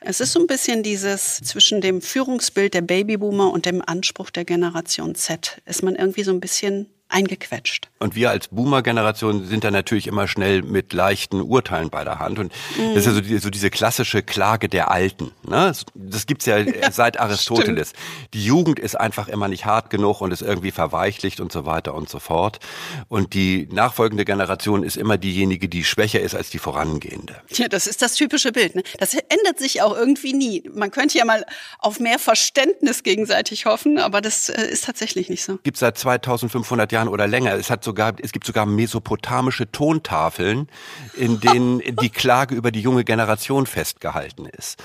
es 0.02 0.20
ist 0.20 0.34
so 0.34 0.40
ein 0.40 0.48
bisschen 0.48 0.84
dieses 0.84 1.38
zwischen 1.38 1.82
dem 1.82 2.02
Führungsbild 2.02 2.74
der 2.74 2.82
Babyboomer 2.82 3.52
und 3.52 3.66
dem 3.66 3.82
Anspruch 3.86 4.30
der 4.30 4.46
Generation 4.46 5.16
Z. 5.16 5.62
Ist 5.66 5.84
man 5.84 5.96
irgendwie 5.96 6.24
so 6.24 6.32
ein 6.32 6.40
bisschen 6.40 6.90
eingequetscht. 7.10 7.90
Und 8.00 8.16
wir 8.16 8.30
als 8.30 8.50
Boomer-Generation 8.50 9.46
sind 9.46 9.64
da 9.64 9.72
natürlich 9.72 10.08
immer 10.08 10.28
schnell 10.28 10.64
mit 10.64 10.92
leichten 10.92 11.42
Urteilen 11.42 11.90
bei 11.90 12.04
der 12.04 12.20
Hand. 12.20 12.40
Und 12.40 12.52
das 12.78 12.98
ist 12.98 13.06
ja 13.06 13.14
so, 13.14 13.22
die, 13.22 13.38
so 13.38 13.50
diese 13.50 13.70
klassische 13.70 14.24
Klage 14.24 14.70
der 14.70 14.92
Alten. 14.92 15.32
Ne? 15.44 15.68
Das, 15.68 15.86
das 15.94 16.26
gibt's 16.26 16.46
ja, 16.46 16.58
seit 16.92 17.20
Aristoteles. 17.20 17.94
Die 18.34 18.44
Jugend 18.44 18.80
ist 18.80 19.00
einfach 19.00 19.28
immer 19.28 19.48
nicht 19.48 19.66
hart 19.66 19.90
genug 19.90 20.22
und 20.22 20.32
ist 20.32 20.42
irgendwie 20.42 20.72
verweichlicht 20.72 21.40
und 21.40 21.52
so 21.52 21.66
weiter 21.66 21.94
und 21.94 22.10
so 22.10 22.20
fort. 22.20 22.60
Und 23.08 23.34
die 23.34 23.68
nachfolgende 23.72 24.26
Generation 24.26 24.84
ist 24.84 24.98
immer 24.98 25.18
diejenige, 25.18 25.70
die 25.70 25.84
schwächer 25.84 26.20
ist 26.20 26.36
als 26.36 26.50
die 26.50 26.60
vorangehende. 26.60 27.36
Ja, 27.52 27.68
das 27.68 27.88
ist 27.88 28.02
das 28.02 28.16
typische 28.16 28.52
Bild. 28.52 28.76
Ne? 28.76 28.84
Das 29.00 29.14
ändert 29.14 29.60
sich 29.60 29.82
auch 29.82 29.96
irgendwie 29.96 30.34
nie. 30.34 30.70
Man 30.74 30.92
könnte 30.92 31.18
ja 31.18 31.26
mal 31.26 31.46
auf 31.80 32.00
mehr 32.00 32.20
Verständnis 32.20 33.04
gegenseitig 33.04 33.66
hoffen, 33.66 34.00
aber 34.00 34.22
das 34.22 34.50
äh, 34.50 34.66
ist 34.66 34.86
tatsächlich 34.86 35.30
nicht 35.30 35.44
so. 35.44 35.60
Gibt 35.64 35.78
seit 35.78 35.98
2500 35.98 36.92
Jahren 36.92 36.95
oder 37.04 37.28
länger. 37.28 37.54
Es 37.54 37.70
hat 37.70 37.84
sogar, 37.84 38.14
es 38.22 38.32
gibt 38.32 38.46
sogar 38.46 38.66
mesopotamische 38.66 39.72
Tontafeln, 39.72 40.68
in 41.16 41.40
denen 41.40 41.80
die 42.02 42.10
Klage 42.10 42.56
über 42.56 42.72
die 42.72 42.82
junge 42.82 43.04
Generation 43.04 43.66
festgehalten 43.66 44.46
ist. 44.46 44.82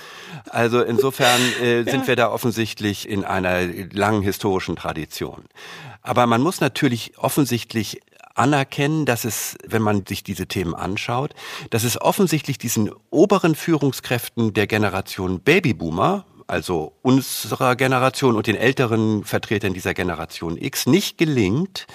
Also 0.50 0.83
insofern 0.83 1.40
äh, 1.62 1.85
sind 1.85 2.07
wir 2.07 2.17
da 2.17 2.31
offensichtlich 2.31 3.09
in 3.09 3.25
einer 3.25 3.67
langen 3.93 4.23
historischen 4.23 4.76
Tradition. 4.76 5.45
Aber 6.02 6.26
man 6.26 6.40
muss 6.40 6.61
natürlich 6.61 7.19
offensichtlich 7.19 8.00
anerkennen, 8.35 9.07
dass 9.07 9.25
es, 9.25 9.57
wenn 9.67 9.83
man 9.83 10.07
sich 10.07 10.23
diese 10.23 10.47
Themen 10.47 10.75
anschaut, 10.75 11.35
dass 11.71 11.85
es 11.85 12.00
offensichtlich 12.00 12.59
diesen 12.59 12.90
oberen 13.11 13.55
Führungskräften 13.55 14.55
der 14.55 14.67
Generation 14.67 15.41
Babyboomer, 15.41 16.25
also 16.50 16.93
unserer 17.02 17.76
Generation 17.76 18.36
und 18.36 18.47
den 18.47 18.56
älteren 18.56 19.25
Vertretern 19.25 19.73
dieser 19.73 19.95
Generation 19.95 20.56
X 20.56 20.86
nicht 20.86 21.17
gelingt, 21.19 21.86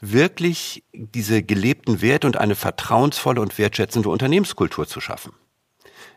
wirklich 0.00 0.84
diese 0.92 1.42
gelebten 1.42 2.02
Werte 2.02 2.26
und 2.26 2.36
eine 2.36 2.54
vertrauensvolle 2.54 3.40
und 3.40 3.56
wertschätzende 3.56 4.08
Unternehmenskultur 4.08 4.86
zu 4.86 5.00
schaffen. 5.00 5.32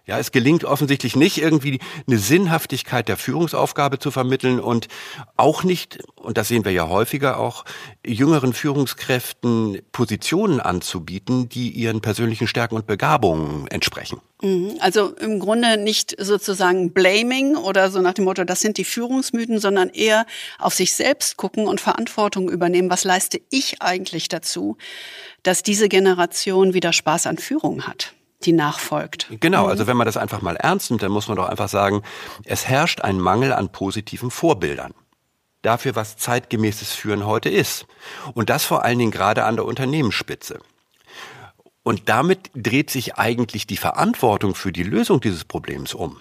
Ja, 0.07 0.17
es 0.19 0.31
gelingt 0.31 0.63
offensichtlich 0.63 1.17
nicht, 1.17 1.37
irgendwie 1.37 1.79
eine 2.07 2.17
Sinnhaftigkeit 2.17 3.09
der 3.09 3.17
Führungsaufgabe 3.17 3.99
zu 3.99 4.09
vermitteln 4.09 4.61
und 4.61 4.87
auch 5.35 5.65
nicht, 5.65 5.99
und 6.15 6.37
das 6.37 6.47
sehen 6.47 6.63
wir 6.63 6.71
ja 6.71 6.87
häufiger 6.87 7.37
auch, 7.37 7.65
jüngeren 8.05 8.53
Führungskräften 8.53 9.81
Positionen 9.91 10.61
anzubieten, 10.61 11.49
die 11.49 11.71
ihren 11.71 11.99
persönlichen 11.99 12.47
Stärken 12.47 12.75
und 12.75 12.87
Begabungen 12.87 13.67
entsprechen. 13.67 14.21
Mhm. 14.41 14.77
Also 14.79 15.13
im 15.17 15.39
Grunde 15.39 15.75
nicht 15.75 16.15
sozusagen 16.17 16.93
Blaming 16.93 17.57
oder 17.57 17.91
so 17.91 17.99
nach 17.99 18.13
dem 18.13 18.23
Motto, 18.23 18.45
das 18.45 18.61
sind 18.61 18.77
die 18.77 18.85
Führungsmythen, 18.85 19.59
sondern 19.59 19.89
eher 19.89 20.25
auf 20.57 20.73
sich 20.73 20.93
selbst 20.93 21.35
gucken 21.35 21.67
und 21.67 21.81
Verantwortung 21.81 22.49
übernehmen. 22.49 22.89
Was 22.89 23.03
leiste 23.03 23.41
ich 23.49 23.81
eigentlich 23.81 24.29
dazu, 24.29 24.77
dass 25.43 25.63
diese 25.63 25.89
Generation 25.89 26.73
wieder 26.73 26.93
Spaß 26.93 27.27
an 27.27 27.37
Führung 27.37 27.87
hat? 27.87 28.13
Die 28.43 28.53
nachfolgt. 28.53 29.27
Genau, 29.39 29.67
also 29.67 29.87
wenn 29.87 29.97
man 29.97 30.05
das 30.05 30.17
einfach 30.17 30.41
mal 30.41 30.55
ernst 30.55 30.89
nimmt, 30.89 31.01
dann 31.01 31.11
muss 31.11 31.27
man 31.27 31.37
doch 31.37 31.49
einfach 31.49 31.69
sagen, 31.69 32.03
es 32.43 32.67
herrscht 32.67 33.01
ein 33.01 33.19
Mangel 33.19 33.53
an 33.53 33.71
positiven 33.71 34.31
Vorbildern. 34.31 34.93
Dafür, 35.63 35.95
was 35.95 36.17
zeitgemäßes 36.17 36.93
Führen 36.93 37.25
heute 37.25 37.49
ist. 37.49 37.87
Und 38.33 38.49
das 38.49 38.63
vor 38.63 38.85
allen 38.85 38.99
Dingen 38.99 39.11
gerade 39.11 39.43
an 39.43 39.55
der 39.55 39.65
Unternehmensspitze. 39.65 40.59
Und 41.83 42.09
damit 42.09 42.51
dreht 42.53 42.89
sich 42.89 43.15
eigentlich 43.15 43.65
die 43.65 43.77
Verantwortung 43.77 44.55
für 44.55 44.71
die 44.71 44.83
Lösung 44.83 45.19
dieses 45.19 45.45
Problems 45.45 45.93
um. 45.93 46.17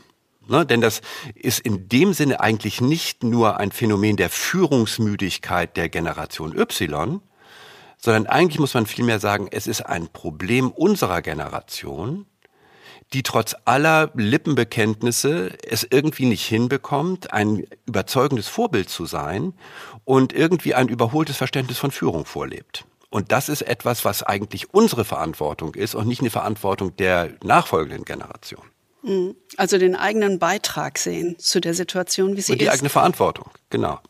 Ne, 0.48 0.64
denn 0.64 0.80
das 0.80 1.00
ist 1.34 1.58
in 1.58 1.88
dem 1.88 2.12
Sinne 2.12 2.38
eigentlich 2.38 2.80
nicht 2.80 3.24
nur 3.24 3.58
ein 3.58 3.72
Phänomen 3.72 4.16
der 4.16 4.30
Führungsmüdigkeit 4.30 5.76
der 5.76 5.88
Generation 5.88 6.56
Y, 6.56 7.20
sondern 7.96 8.26
eigentlich 8.26 8.58
muss 8.58 8.74
man 8.74 8.86
vielmehr 8.86 9.18
sagen, 9.18 9.48
es 9.50 9.66
ist 9.66 9.82
ein 9.82 10.08
Problem 10.08 10.70
unserer 10.70 11.22
Generation, 11.22 12.26
die 13.12 13.22
trotz 13.22 13.54
aller 13.64 14.10
Lippenbekenntnisse 14.14 15.52
es 15.62 15.86
irgendwie 15.88 16.26
nicht 16.26 16.44
hinbekommt, 16.46 17.32
ein 17.32 17.66
überzeugendes 17.86 18.48
Vorbild 18.48 18.88
zu 18.88 19.06
sein 19.06 19.54
und 20.04 20.32
irgendwie 20.32 20.74
ein 20.74 20.88
überholtes 20.88 21.36
Verständnis 21.36 21.78
von 21.78 21.90
Führung 21.90 22.24
vorlebt. 22.24 22.84
Und 23.10 23.32
das 23.32 23.48
ist 23.48 23.62
etwas, 23.62 24.04
was 24.04 24.22
eigentlich 24.22 24.74
unsere 24.74 25.04
Verantwortung 25.04 25.74
ist 25.74 25.94
und 25.94 26.08
nicht 26.08 26.20
eine 26.20 26.30
Verantwortung 26.30 26.96
der 26.96 27.34
nachfolgenden 27.44 28.04
Generation. 28.04 28.64
Also 29.56 29.78
den 29.78 29.94
eigenen 29.94 30.40
Beitrag 30.40 30.98
sehen 30.98 31.38
zu 31.38 31.60
der 31.60 31.74
Situation, 31.74 32.36
wie 32.36 32.40
sie 32.40 32.52
und 32.52 32.60
die 32.60 32.64
ist. 32.64 32.72
eigene 32.72 32.88
Verantwortung, 32.88 33.50
genau. 33.70 34.00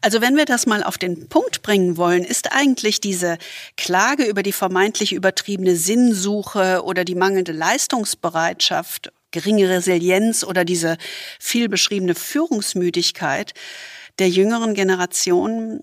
Also 0.00 0.20
wenn 0.20 0.36
wir 0.36 0.44
das 0.44 0.66
mal 0.66 0.82
auf 0.82 0.98
den 0.98 1.28
Punkt 1.28 1.62
bringen 1.62 1.96
wollen, 1.96 2.24
ist 2.24 2.52
eigentlich 2.52 3.00
diese 3.00 3.38
Klage 3.76 4.24
über 4.24 4.42
die 4.42 4.52
vermeintlich 4.52 5.12
übertriebene 5.12 5.76
Sinnsuche 5.76 6.82
oder 6.84 7.04
die 7.04 7.14
mangelnde 7.14 7.52
Leistungsbereitschaft, 7.52 9.12
geringe 9.30 9.68
Resilienz 9.68 10.44
oder 10.44 10.64
diese 10.64 10.98
viel 11.38 11.68
beschriebene 11.68 12.14
Führungsmüdigkeit 12.14 13.54
der 14.18 14.28
jüngeren 14.28 14.74
Generation, 14.74 15.82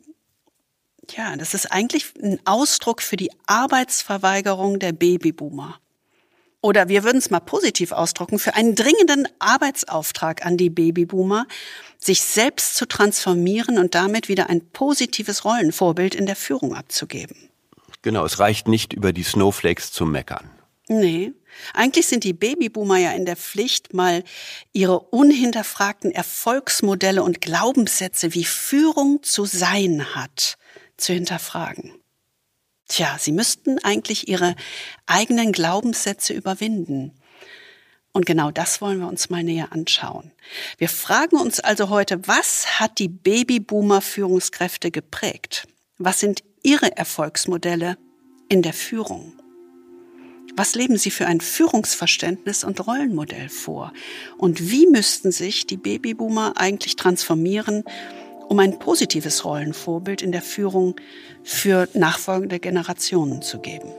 ja, 1.12 1.36
das 1.36 1.54
ist 1.54 1.72
eigentlich 1.72 2.14
ein 2.22 2.40
Ausdruck 2.46 3.02
für 3.02 3.18
die 3.18 3.32
Arbeitsverweigerung 3.48 4.80
der 4.80 4.92
Babyboomer. 4.92 5.80
Oder 6.62 6.90
wir 6.90 7.04
würden 7.04 7.20
es 7.20 7.30
mal 7.30 7.40
positiv 7.40 7.92
ausdrucken, 7.94 8.38
für 8.38 8.56
einen 8.56 8.76
dringenden 8.76 9.28
Arbeitsauftrag 9.40 10.46
an 10.46 10.58
die 10.58 10.70
Babyboomer, 10.70 11.48
sich 11.98 12.22
selbst 12.22 12.76
zu 12.76 12.86
transformieren 12.86 13.78
und 13.78 13.96
damit 13.96 14.28
wieder 14.28 14.50
ein 14.50 14.70
positives 14.72 15.46
Rollenvorbild 15.46 16.16
in 16.16 16.26
der 16.26 16.36
Führung 16.36 16.76
abzugeben. 16.76 17.50
Genau, 18.02 18.26
es 18.26 18.40
reicht 18.40 18.68
nicht 18.68 18.94
über 18.94 19.14
die 19.14 19.24
Snowflakes 19.24 19.92
zu 19.92 20.06
meckern. 20.06 20.50
Nee, 20.88 21.34
eigentlich 21.74 22.08
sind 22.08 22.24
die 22.24 22.34
Babyboomer 22.34 22.98
ja 22.98 23.12
in 23.12 23.26
der 23.26 23.36
Pflicht, 23.36 23.94
mal 23.94 24.24
ihre 24.74 25.00
unhinterfragten 25.00 26.12
Erfolgsmodelle 26.12 27.22
und 27.22 27.42
Glaubenssätze, 27.42 28.34
wie 28.34 28.44
Führung 28.44 29.22
zu 29.22 29.46
sein 29.46 30.16
hat, 30.16 30.58
zu 30.98 31.14
hinterfragen. 31.14 31.99
Tja, 32.90 33.18
sie 33.20 33.32
müssten 33.32 33.78
eigentlich 33.80 34.28
ihre 34.28 34.56
eigenen 35.06 35.52
Glaubenssätze 35.52 36.34
überwinden. 36.34 37.14
Und 38.12 38.26
genau 38.26 38.50
das 38.50 38.82
wollen 38.82 39.00
wir 39.00 39.08
uns 39.08 39.30
mal 39.30 39.44
näher 39.44 39.72
anschauen. 39.72 40.32
Wir 40.80 40.90
fragen 40.90 41.38
uns 41.38 41.60
also 41.60 41.90
heute, 41.90 42.28
was 42.28 42.80
hat 42.80 42.98
die 42.98 43.08
Babyboomer-Führungskräfte 43.08 44.90
geprägt? 44.90 45.68
Was 46.00 46.20
sind 46.20 46.44
ihre 46.64 46.98
Erfolgsmodelle 46.98 47.98
in 48.50 48.64
der 48.64 48.74
Führung? 48.74 49.34
Was 50.56 50.74
leben 50.74 50.98
sie 50.98 51.12
für 51.12 51.28
ein 51.28 51.42
Führungsverständnis 51.42 52.64
und 52.64 52.86
Rollenmodell 52.86 53.50
vor? 53.50 53.94
Und 54.40 54.72
wie 54.72 54.88
müssten 54.88 55.32
sich 55.32 55.68
die 55.68 55.78
Babyboomer 55.78 56.54
eigentlich 56.58 56.96
transformieren, 56.96 57.84
um 58.50 58.60
ein 58.60 58.80
positives 58.80 59.46
Rollenvorbild 59.46 60.22
in 60.22 60.32
der 60.32 60.42
Führung 60.42 60.96
für 61.44 61.88
nachfolgende 61.94 62.60
Generationen 62.60 63.42
zu 63.42 63.60
geben? 63.60 63.90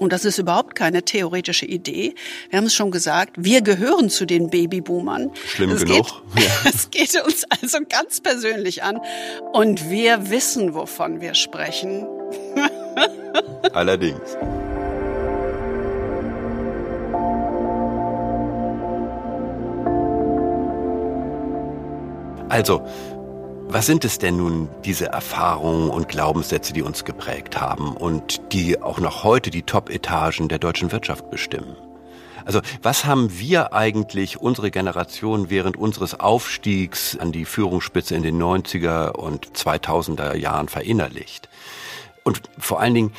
Und 0.00 0.12
das 0.12 0.24
ist 0.24 0.38
überhaupt 0.38 0.74
keine 0.74 1.04
theoretische 1.04 1.64
Idee. 1.64 2.14
Wir 2.50 2.56
haben 2.56 2.66
es 2.66 2.74
schon 2.74 2.90
gesagt, 2.90 3.36
wir 3.38 3.62
gehören 3.62 4.10
zu 4.10 4.26
den 4.26 4.50
Babyboomern. 4.50 5.30
Schlimm 5.46 5.70
es 5.70 5.84
genug. 5.84 6.24
Geht, 6.34 6.44
ja. 6.44 6.50
Es 6.68 6.90
geht 6.90 7.24
uns 7.24 7.44
also 7.44 7.78
ganz 7.88 8.20
persönlich 8.20 8.82
an. 8.82 9.00
Und 9.52 9.88
wir 9.90 10.30
wissen, 10.30 10.74
wovon 10.74 11.20
wir 11.20 11.34
sprechen. 11.34 12.04
Allerdings. 13.72 14.36
Also, 22.52 22.82
was 23.72 23.86
sind 23.86 24.04
es 24.04 24.18
denn 24.18 24.36
nun, 24.36 24.68
diese 24.84 25.06
Erfahrungen 25.06 25.88
und 25.88 26.08
Glaubenssätze, 26.08 26.74
die 26.74 26.82
uns 26.82 27.04
geprägt 27.04 27.60
haben 27.60 27.96
und 27.96 28.52
die 28.52 28.82
auch 28.82 28.98
noch 28.98 29.24
heute 29.24 29.50
die 29.50 29.62
Top-Etagen 29.62 30.48
der 30.48 30.58
deutschen 30.58 30.92
Wirtschaft 30.92 31.30
bestimmen? 31.30 31.76
Also 32.44 32.60
was 32.82 33.04
haben 33.04 33.38
wir 33.38 33.72
eigentlich, 33.72 34.38
unsere 34.40 34.70
Generation, 34.70 35.48
während 35.48 35.76
unseres 35.76 36.18
Aufstiegs 36.18 37.16
an 37.16 37.32
die 37.32 37.44
Führungsspitze 37.44 38.14
in 38.14 38.22
den 38.22 38.42
90er 38.42 39.12
und 39.12 39.56
2000er 39.56 40.34
Jahren 40.36 40.68
verinnerlicht? 40.68 41.48
Und 42.24 42.42
vor 42.58 42.80
allen 42.80 42.94
Dingen, 42.94 43.12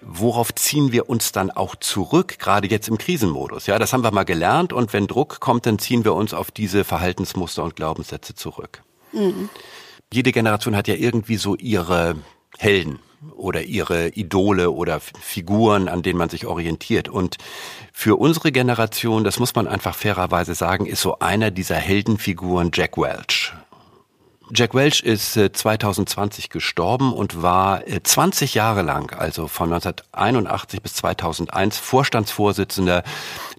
worauf 0.00 0.54
ziehen 0.54 0.90
wir 0.90 1.10
uns 1.10 1.32
dann 1.32 1.50
auch 1.50 1.76
zurück, 1.76 2.38
gerade 2.38 2.68
jetzt 2.68 2.88
im 2.88 2.96
Krisenmodus? 2.96 3.66
Ja, 3.66 3.78
das 3.78 3.92
haben 3.92 4.04
wir 4.04 4.12
mal 4.12 4.24
gelernt 4.24 4.72
und 4.72 4.92
wenn 4.92 5.06
Druck 5.06 5.40
kommt, 5.40 5.66
dann 5.66 5.78
ziehen 5.78 6.04
wir 6.04 6.14
uns 6.14 6.32
auf 6.32 6.50
diese 6.50 6.84
Verhaltensmuster 6.84 7.62
und 7.64 7.76
Glaubenssätze 7.76 8.34
zurück. 8.34 8.82
Mhm 9.12 9.50
jede 10.12 10.32
Generation 10.32 10.76
hat 10.76 10.88
ja 10.88 10.94
irgendwie 10.94 11.36
so 11.36 11.54
ihre 11.56 12.16
Helden 12.58 12.98
oder 13.36 13.62
ihre 13.62 14.08
Idole 14.10 14.70
oder 14.70 15.00
Figuren, 15.00 15.88
an 15.88 16.02
denen 16.02 16.18
man 16.18 16.28
sich 16.28 16.46
orientiert. 16.46 17.08
Und 17.08 17.36
für 17.92 18.16
unsere 18.16 18.52
Generation, 18.52 19.24
das 19.24 19.38
muss 19.38 19.54
man 19.54 19.66
einfach 19.66 19.94
fairerweise 19.94 20.54
sagen, 20.54 20.86
ist 20.86 21.02
so 21.02 21.18
einer 21.18 21.50
dieser 21.50 21.76
Heldenfiguren 21.76 22.70
Jack 22.72 22.96
Welch. 22.96 23.52
Jack 24.54 24.74
Welch 24.74 25.00
ist 25.02 25.34
2020 25.34 26.44
äh, 26.44 26.48
gestorben 26.48 27.12
und 27.12 27.42
war 27.42 27.82
20 28.02 28.54
äh, 28.54 28.58
Jahre 28.58 28.82
lang, 28.82 29.12
also 29.12 29.46
von 29.46 29.72
1981 29.72 30.82
bis 30.82 30.94
2001, 30.94 31.78
Vorstandsvorsitzender 31.78 33.04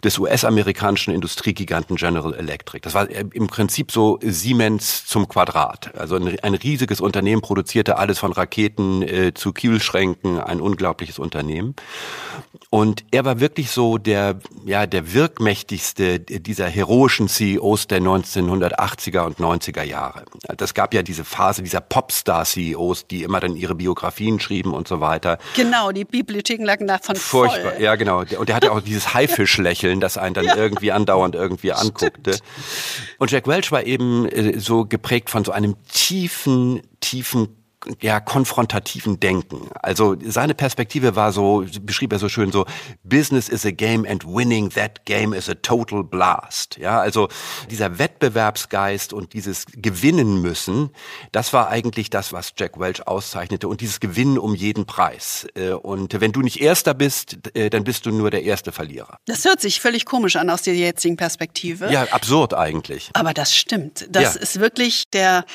des 0.04 0.18
US-amerikanischen 0.18 1.14
Industriegiganten 1.14 1.96
General 1.96 2.34
Electric. 2.34 2.82
Das 2.84 2.94
war 2.94 3.10
äh, 3.10 3.26
im 3.34 3.48
Prinzip 3.48 3.92
so 3.92 4.18
Siemens 4.22 5.06
zum 5.06 5.28
Quadrat. 5.28 5.96
Also 5.96 6.16
ein, 6.16 6.40
ein 6.40 6.54
riesiges 6.56 7.02
Unternehmen 7.02 7.42
produzierte 7.42 7.98
alles 7.98 8.20
von 8.20 8.32
Raketen 8.32 9.04
äh, 9.04 9.34
zu 9.34 9.54
Kühlschränken, 9.54 10.40
ein 10.40 10.62
unglaubliches 10.62 11.20
Unternehmen. 11.20 11.76
Und 12.72 13.04
er 13.12 13.26
war 13.26 13.40
wirklich 13.40 13.72
so 13.72 13.98
der, 13.98 14.40
ja, 14.66 14.86
der 14.86 15.14
wirkmächtigste 15.14 16.20
dieser 16.20 16.68
heroischen 16.68 17.28
CEOs 17.28 17.88
der 17.88 18.02
1980er 18.02 19.22
und 19.22 19.38
90er 19.38 19.84
Jahre. 19.84 20.24
Das 20.58 20.74
gab 20.80 20.94
ja 20.94 21.04
diese 21.04 21.26
Phase 21.26 21.62
dieser 21.62 21.82
Popstar-CEOs, 21.82 23.06
die 23.08 23.24
immer 23.24 23.42
dann 23.42 23.58
ihre 23.58 23.76
Biografien 23.76 24.40
schrieben 24.40 24.74
und 24.74 24.88
so 24.88 25.02
weiter. 25.02 25.38
Genau, 25.58 25.92
die 25.92 26.06
Bibliotheken 26.06 26.64
lagen 26.64 26.88
davon 26.88 27.18
Furchtbar, 27.18 27.74
voll. 27.74 27.82
ja 27.82 27.96
genau. 27.96 28.20
Und 28.20 28.48
der 28.48 28.56
hatte 28.56 28.72
auch 28.72 28.80
dieses 28.80 29.14
Haifischlächeln, 29.14 30.00
das 30.00 30.18
einen 30.18 30.36
dann 30.36 30.46
ja. 30.46 30.56
irgendwie 30.56 30.94
andauernd 30.94 31.36
irgendwie 31.36 31.74
anguckte. 31.74 32.36
Stimmt. 32.36 32.44
Und 33.18 33.30
Jack 33.30 33.46
Welch 33.48 33.74
war 33.74 33.84
eben 33.84 34.26
äh, 34.30 34.58
so 34.58 34.86
geprägt 34.86 35.30
von 35.30 35.44
so 35.44 35.52
einem 35.52 35.76
tiefen, 35.92 36.82
tiefen 37.02 37.59
ja, 38.02 38.20
konfrontativen 38.20 39.20
Denken. 39.20 39.70
Also 39.82 40.16
seine 40.26 40.54
Perspektive 40.54 41.16
war 41.16 41.32
so, 41.32 41.66
beschrieb 41.82 42.12
er 42.12 42.20
so 42.20 42.30
schön 42.30 42.52
so, 42.52 42.66
Business 43.04 43.50
is 43.50 43.66
a 43.66 43.72
game 43.72 44.06
and 44.06 44.26
winning 44.26 44.70
that 44.72 45.06
game 45.06 45.34
is 45.34 45.50
a 45.50 45.56
total 45.56 46.04
blast. 46.04 46.78
Ja, 46.78 47.00
also 47.00 47.30
dieser 47.70 47.98
Wettbewerbsgeist 47.98 49.14
und 49.14 49.34
dieses 49.34 49.66
Gewinnen 49.72 50.42
müssen, 50.42 50.92
das 51.32 51.54
war 51.54 51.70
eigentlich 51.70 52.10
das, 52.10 52.34
was 52.34 52.54
Jack 52.58 52.80
Welch 52.80 53.08
auszeichnete 53.08 53.68
und 53.68 53.82
dieses 53.82 54.00
Gewinnen 54.00 54.38
um 54.38 54.56
jeden 54.56 54.86
Preis. 54.86 55.48
Äh, 55.56 55.72
und 55.72 56.20
wenn 56.20 56.32
du 56.32 56.42
nicht 56.42 56.62
Erster 56.62 56.94
bist, 56.94 57.38
äh, 57.56 57.70
dann 57.70 57.84
bist 57.84 58.06
du 58.06 58.12
nur 58.12 58.32
der 58.32 58.44
erste 58.44 58.72
Verlierer. 58.72 59.18
Das 59.26 59.46
hört 59.46 59.62
sich 59.62 59.80
völlig 59.80 60.06
komisch 60.06 60.36
an 60.36 60.50
aus 60.50 60.64
der 60.64 60.76
jetzigen 60.76 61.18
Perspektive. 61.18 61.92
Ja, 61.92 62.04
absurd 62.12 62.54
eigentlich. 62.54 63.10
Aber 63.14 63.34
das 63.34 63.56
stimmt. 63.56 64.08
Das 64.10 64.36
ja. 64.36 64.42
ist 64.42 64.60
wirklich 64.60 65.10
der 65.10 65.46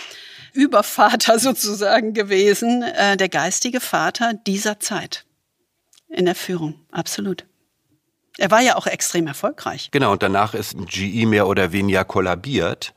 Übervater 0.54 1.38
sozusagen 1.38 2.14
gewesen, 2.14 2.82
äh, 2.82 3.16
der 3.16 3.28
geistige 3.28 3.80
Vater 3.80 4.32
dieser 4.34 4.80
Zeit 4.80 5.26
in 6.08 6.24
der 6.24 6.34
Führung. 6.34 6.80
Absolut. 6.90 7.44
Er 8.38 8.50
war 8.50 8.60
ja 8.60 8.76
auch 8.76 8.86
extrem 8.86 9.26
erfolgreich. 9.26 9.90
Genau, 9.92 10.12
und 10.12 10.22
danach 10.22 10.54
ist 10.54 10.74
GE 10.88 11.26
mehr 11.26 11.46
oder 11.46 11.72
weniger 11.72 12.04
kollabiert. 12.04 12.94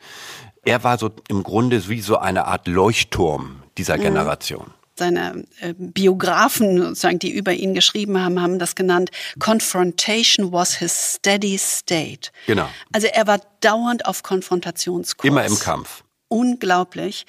Er 0.63 0.83
war 0.83 0.97
so 0.97 1.11
im 1.27 1.43
Grunde 1.43 1.87
wie 1.89 2.01
so 2.01 2.17
eine 2.17 2.45
Art 2.45 2.67
Leuchtturm 2.67 3.63
dieser 3.77 3.97
mhm. 3.97 4.01
Generation 4.01 4.73
seine 4.97 5.45
äh, 5.59 5.73
Biografen, 5.77 6.81
sozusagen, 6.81 7.19
die 7.19 7.29
über 7.29 7.53
ihn 7.53 7.73
geschrieben 7.73 8.19
haben, 8.19 8.41
haben 8.41 8.59
das 8.59 8.75
genannt, 8.75 9.11
Confrontation 9.39 10.51
was 10.51 10.75
his 10.75 11.13
steady 11.13 11.57
state. 11.57 12.31
Genau. 12.47 12.67
Also 12.91 13.07
er 13.07 13.27
war 13.27 13.39
dauernd 13.61 14.05
auf 14.05 14.23
Konfrontationskurs. 14.23 15.27
Immer 15.27 15.45
im 15.45 15.57
Kampf 15.59 16.03
unglaublich. 16.27 17.25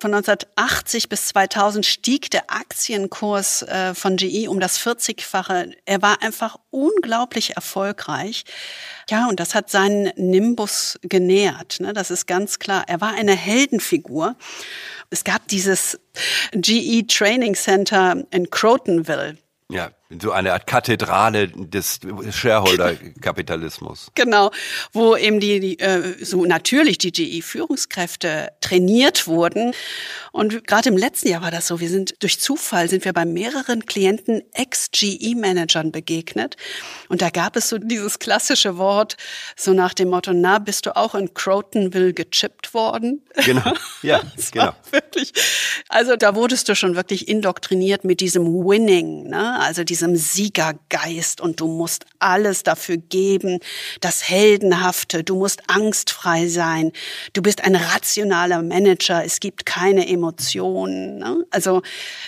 Von 0.00 0.12
1980 0.12 1.08
bis 1.08 1.28
2000 1.28 1.86
stieg 1.86 2.30
der 2.30 2.50
Aktienkurs 2.50 3.62
äh, 3.62 3.94
von 3.94 4.16
GE 4.16 4.48
um 4.48 4.60
das 4.60 4.78
40-fache. 4.78 5.72
Er 5.86 6.02
war 6.02 6.20
einfach 6.20 6.56
unglaublich 6.70 7.56
erfolgreich. 7.56 8.44
Ja, 9.08 9.28
und 9.28 9.40
das 9.40 9.54
hat 9.54 9.70
seinen 9.70 10.12
Nimbus 10.16 10.98
genährt. 11.02 11.80
Ne? 11.80 11.92
Das 11.92 12.10
ist 12.10 12.26
ganz 12.26 12.58
klar. 12.58 12.84
Er 12.86 13.00
war 13.00 13.14
eine 13.14 13.34
Heldenfigur. 13.34 14.36
Es 15.10 15.22
gab 15.22 15.46
dieses 15.48 15.98
GE 16.52 17.06
Training 17.06 17.54
Center 17.54 18.24
in 18.30 18.50
Crotonville. 18.50 19.38
Ja, 19.70 19.90
so 20.20 20.32
eine 20.32 20.52
Art 20.52 20.66
Kathedrale 20.66 21.48
des 21.48 22.00
Shareholder-Kapitalismus. 22.30 24.10
genau, 24.14 24.50
wo 24.92 25.16
eben 25.16 25.40
die, 25.40 25.60
die 25.60 25.78
äh, 25.78 26.24
so 26.24 26.44
natürlich 26.44 26.98
die 26.98 27.12
GE-Führungskräfte 27.12 28.52
trainiert 28.60 29.26
wurden. 29.26 29.72
Und 30.34 30.66
gerade 30.66 30.88
im 30.88 30.96
letzten 30.96 31.28
Jahr 31.28 31.42
war 31.42 31.52
das 31.52 31.68
so. 31.68 31.78
Wir 31.78 31.88
sind 31.88 32.16
durch 32.18 32.40
Zufall 32.40 32.88
sind 32.88 33.04
wir 33.04 33.12
bei 33.12 33.24
mehreren 33.24 33.86
Klienten 33.86 34.42
Ex-GE-Managern 34.52 35.92
begegnet. 35.92 36.56
Und 37.08 37.22
da 37.22 37.30
gab 37.30 37.54
es 37.54 37.68
so 37.68 37.78
dieses 37.78 38.18
klassische 38.18 38.76
Wort, 38.76 39.16
so 39.54 39.72
nach 39.74 39.94
dem 39.94 40.08
Motto, 40.08 40.32
na, 40.32 40.58
bist 40.58 40.86
du 40.86 40.96
auch 40.96 41.14
in 41.14 41.34
Crotonville 41.34 42.14
gechippt 42.14 42.74
worden? 42.74 43.22
Genau, 43.44 43.74
ja, 44.02 44.22
genau. 44.50 44.72
Wirklich, 44.90 45.32
also 45.88 46.16
da 46.16 46.34
wurdest 46.34 46.68
du 46.68 46.74
schon 46.74 46.96
wirklich 46.96 47.28
indoktriniert 47.28 48.02
mit 48.02 48.18
diesem 48.18 48.44
Winning, 48.46 49.28
ne? 49.28 49.60
also 49.60 49.84
diesem 49.84 50.16
Siegergeist 50.16 51.40
und 51.40 51.60
du 51.60 51.68
musst 51.68 52.06
alles 52.18 52.64
dafür 52.64 52.96
geben, 52.96 53.60
das 54.00 54.28
Heldenhafte, 54.28 55.22
du 55.22 55.36
musst 55.36 55.62
angstfrei 55.68 56.48
sein, 56.48 56.90
du 57.34 57.42
bist 57.42 57.62
ein 57.62 57.76
rationaler 57.76 58.62
Manager, 58.62 59.24
es 59.24 59.38
gibt 59.38 59.64
keine 59.64 60.08
Emotionen. 60.24 61.18
Ne? 61.18 61.44
Also 61.50 61.82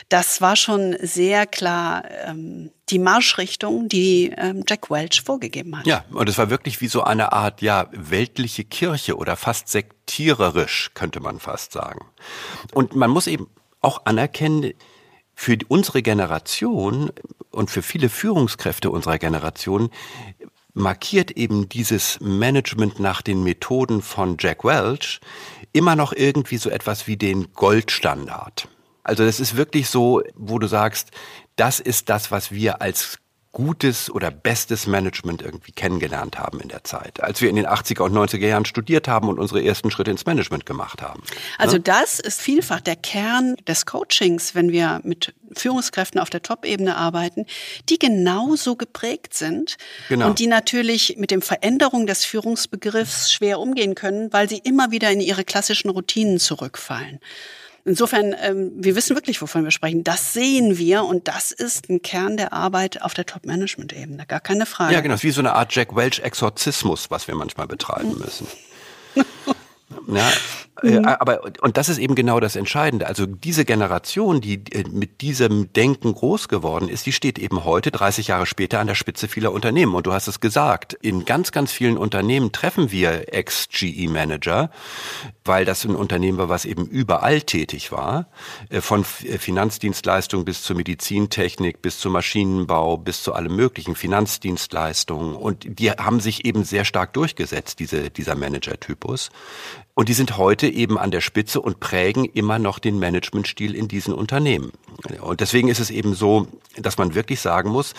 das 0.09 0.41
war 0.41 0.57
schon 0.57 0.97
sehr 1.01 1.47
klar 1.47 2.05
ähm, 2.27 2.71
die 2.91 2.99
Marschrichtung, 2.99 3.89
die 3.89 4.33
ähm, 4.37 4.65
Jack 4.69 4.91
Welch 4.91 5.23
vorgegeben 5.23 5.79
hat. 5.79 5.87
Ja, 5.87 6.05
und 6.13 6.29
es 6.29 6.39
war 6.39 6.51
wirklich 6.51 6.81
wie 6.81 6.89
so 6.89 7.03
eine 7.03 7.33
Art, 7.33 7.63
ja, 7.63 7.89
weltliche 7.93 8.65
Kirche 8.65 9.17
oder 9.17 9.37
fast 9.37 9.69
sektiererisch, 9.69 10.91
könnte 10.95 11.21
man 11.21 11.41
fast 11.41 11.73
sagen. 11.73 12.05
Und 12.73 12.95
man 12.95 13.11
muss 13.11 13.27
eben 13.27 13.49
auch 13.81 14.05
anerkennen, 14.05 14.73
für 15.39 15.59
unsere 15.69 16.01
Generation 16.01 17.11
und 17.51 17.71
für 17.71 17.83
viele 17.83 18.09
Führungskräfte 18.09 18.91
unserer 18.91 19.19
Generation 19.19 19.91
markiert 20.77 21.31
eben 21.33 21.69
dieses 21.69 22.21
Management 22.21 23.01
nach 23.01 23.23
den 23.23 23.43
Methoden 23.43 24.03
von 24.03 24.37
Jack 24.39 24.63
Welch 24.63 25.21
immer 25.73 25.97
noch 25.97 26.13
irgendwie 26.13 26.59
so 26.59 26.69
etwas 26.69 27.07
wie 27.07 27.17
den 27.17 27.53
Goldstandard. 27.55 28.69
Also 29.03 29.25
das 29.25 29.41
ist 29.41 29.57
wirklich 29.57 29.89
so, 29.89 30.23
wo 30.35 30.59
du 30.59 30.67
sagst, 30.67 31.13
das 31.57 31.81
ist 31.81 32.11
das, 32.11 32.31
was 32.31 32.53
wir 32.53 32.83
als 32.83 33.19
gutes 33.57 34.11
oder 34.11 34.31
bestes 34.31 34.87
Management 34.87 35.41
irgendwie 35.41 35.73
kennengelernt 35.73 36.39
haben 36.39 36.61
in 36.61 36.69
der 36.69 36.85
Zeit, 36.85 37.23
als 37.23 37.41
wir 37.41 37.49
in 37.49 37.57
den 37.57 37.67
80er 37.67 38.03
und 38.03 38.13
90er 38.13 38.47
Jahren 38.47 38.67
studiert 38.67 39.09
haben 39.09 39.31
und 39.31 39.39
unsere 39.39 39.65
ersten 39.65 39.91
Schritte 39.91 40.11
ins 40.11 40.27
Management 40.27 40.67
gemacht 40.67 41.01
haben. 41.01 41.23
Also 41.57 41.77
ne? 41.77 41.81
das 41.81 42.21
ist 42.21 42.43
vielfach 42.43 42.83
der 42.83 42.97
Kern 42.97 43.57
des 43.67 43.87
Coachings, 43.87 44.55
wenn 44.55 44.73
wir 44.73 45.01
mit 45.05 45.33
Führungskräften 45.55 46.21
auf 46.21 46.29
der 46.29 46.43
Top-Ebene 46.43 46.97
arbeiten, 46.97 47.47
die 47.89 47.99
genauso 47.99 48.77
geprägt 48.77 49.33
sind 49.33 49.79
genau. 50.11 50.27
und 50.27 50.39
die 50.39 50.49
natürlich 50.49 51.17
mit 51.17 51.31
dem 51.31 51.41
Veränderung 51.41 52.07
des 52.07 52.27
Führungsbegriffs 52.27 53.33
schwer 53.33 53.59
umgehen 53.59 53.95
können, 53.95 54.31
weil 54.35 54.51
sie 54.51 54.59
immer 54.59 54.91
wieder 54.91 55.11
in 55.11 55.21
ihre 55.21 55.45
klassischen 55.45 55.89
Routinen 55.89 56.39
zurückfallen. 56.39 57.21
Insofern, 57.87 58.35
ähm, 58.43 58.73
wir 58.75 58.97
wissen 58.97 59.15
wirklich, 59.15 59.41
wovon 59.41 59.63
wir 59.63 59.71
sprechen. 59.71 60.03
Das 60.03 60.33
sehen 60.33 60.77
wir 60.77 61.05
und 61.05 61.29
das 61.29 61.53
ist 61.53 61.89
ein 61.89 62.03
Kern 62.03 62.37
der 62.37 62.53
Arbeit 62.53 63.01
auf 63.01 63.15
der 63.15 63.27
Top-Management-Ebene. 63.27 64.27
Gar 64.27 64.41
keine 64.41 64.67
Frage. 64.67 64.93
Ja, 64.93 65.01
genau. 65.01 65.15
Es 65.15 65.21
ist 65.21 65.25
wie 65.25 65.31
so 65.31 65.41
eine 65.41 65.53
Art 65.55 65.73
Jack 65.73 65.95
Welch-Exorzismus, 65.95 67.13
was 67.13 67.29
wir 67.29 67.37
manchmal 67.37 67.69
betreiben 67.69 68.19
müssen. 68.19 68.47
Ja, 70.09 70.31
mhm. 70.83 71.05
aber 71.05 71.41
und 71.61 71.77
das 71.77 71.89
ist 71.89 71.99
eben 71.99 72.15
genau 72.15 72.41
das 72.41 72.57
Entscheidende. 72.57 73.07
Also 73.07 73.27
diese 73.27 73.65
Generation, 73.65 74.41
die 74.41 74.63
äh, 74.73 74.85
mit 74.91 75.21
diesem 75.21 75.73
Denken 75.73 76.15
groß 76.15 76.49
geworden 76.49 76.89
ist, 76.89 77.07
die 77.07 77.13
steht 77.13 77.39
eben 77.39 77.65
heute 77.65 77.91
30 77.91 78.29
Jahre 78.29 78.47
später 78.47 78.81
an 78.81 78.87
der 78.87 78.95
Spitze 78.95 79.29
vieler 79.29 79.53
Unternehmen. 79.53 79.95
Und 79.95 80.07
du 80.07 80.13
hast 80.13 80.29
es 80.29 80.41
gesagt, 80.41 80.95
in 80.95 81.25
ganz, 81.25 81.53
ganz 81.53 81.73
vielen 81.73 81.97
Unternehmen 81.97 82.53
treffen 82.53 82.91
wir 82.91 83.33
Ex-GE-Manager, 83.33 84.71
weil 85.45 85.65
das 85.65 85.85
ein 85.85 85.95
Unternehmen 85.95 86.39
war, 86.39 86.49
was 86.49 86.65
eben 86.65 86.87
überall 86.87 87.43
tätig 87.43 87.93
war, 87.93 88.29
äh, 88.69 88.81
von 88.81 89.05
Finanzdienstleistungen 89.05 90.45
bis 90.45 90.63
zur 90.63 90.77
Medizintechnik, 90.77 91.83
bis 91.83 91.99
zum 91.99 92.13
Maschinenbau, 92.13 92.97
bis 92.97 93.23
zu 93.23 93.33
allem 93.33 93.57
möglichen 93.57 93.95
Finanzdienstleistungen. 93.95 95.35
Und 95.37 95.79
die 95.79 95.91
haben 95.91 96.21
sich 96.21 96.45
eben 96.45 96.65
sehr 96.65 96.85
stark 96.85 97.13
durchgesetzt, 97.13 97.79
diese, 97.79 98.11
dieser 98.11 98.35
Manager-Typus. 98.35 99.31
Und 99.99 100.11
die 100.11 100.13
sind 100.13 100.37
heute 100.37 100.69
eben 100.69 100.99
an 100.99 101.11
der 101.11 101.23
Spitze 101.23 101.59
und 101.59 101.81
prägen 101.81 102.27
immer 102.27 102.59
noch 102.59 102.79
den 102.79 102.99
Managementstil 102.99 103.75
in 103.75 103.89
diesen 103.89 104.13
Unternehmen. 104.13 104.73
Und 105.23 105.41
deswegen 105.41 105.69
ist 105.69 105.81
es 105.81 105.89
eben 105.89 106.15
so, 106.15 106.49
dass 106.77 106.99
man 106.99 107.15
wirklich 107.15 107.41
sagen 107.41 107.71
muss, 107.71 107.95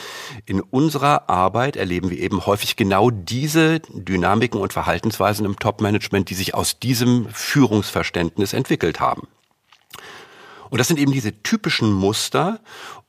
in 0.46 0.62
unserer 0.62 1.28
Arbeit 1.28 1.76
erleben 1.76 2.12
wir 2.12 2.20
eben 2.20 2.46
häufig 2.46 2.76
genau 2.76 3.10
diese 3.10 3.80
Dynamiken 3.90 4.62
und 4.62 4.74
Verhaltensweisen 4.74 5.44
im 5.44 5.58
Top-Management, 5.58 6.30
die 6.30 6.36
sich 6.36 6.54
aus 6.54 6.78
diesem 6.78 7.30
Führungsverständnis 7.32 8.54
entwickelt 8.54 9.00
haben. 9.00 9.28
Und 10.70 10.78
das 10.78 10.88
sind 10.88 11.00
eben 11.00 11.12
diese 11.12 11.42
typischen 11.42 11.92
Muster. 11.92 12.60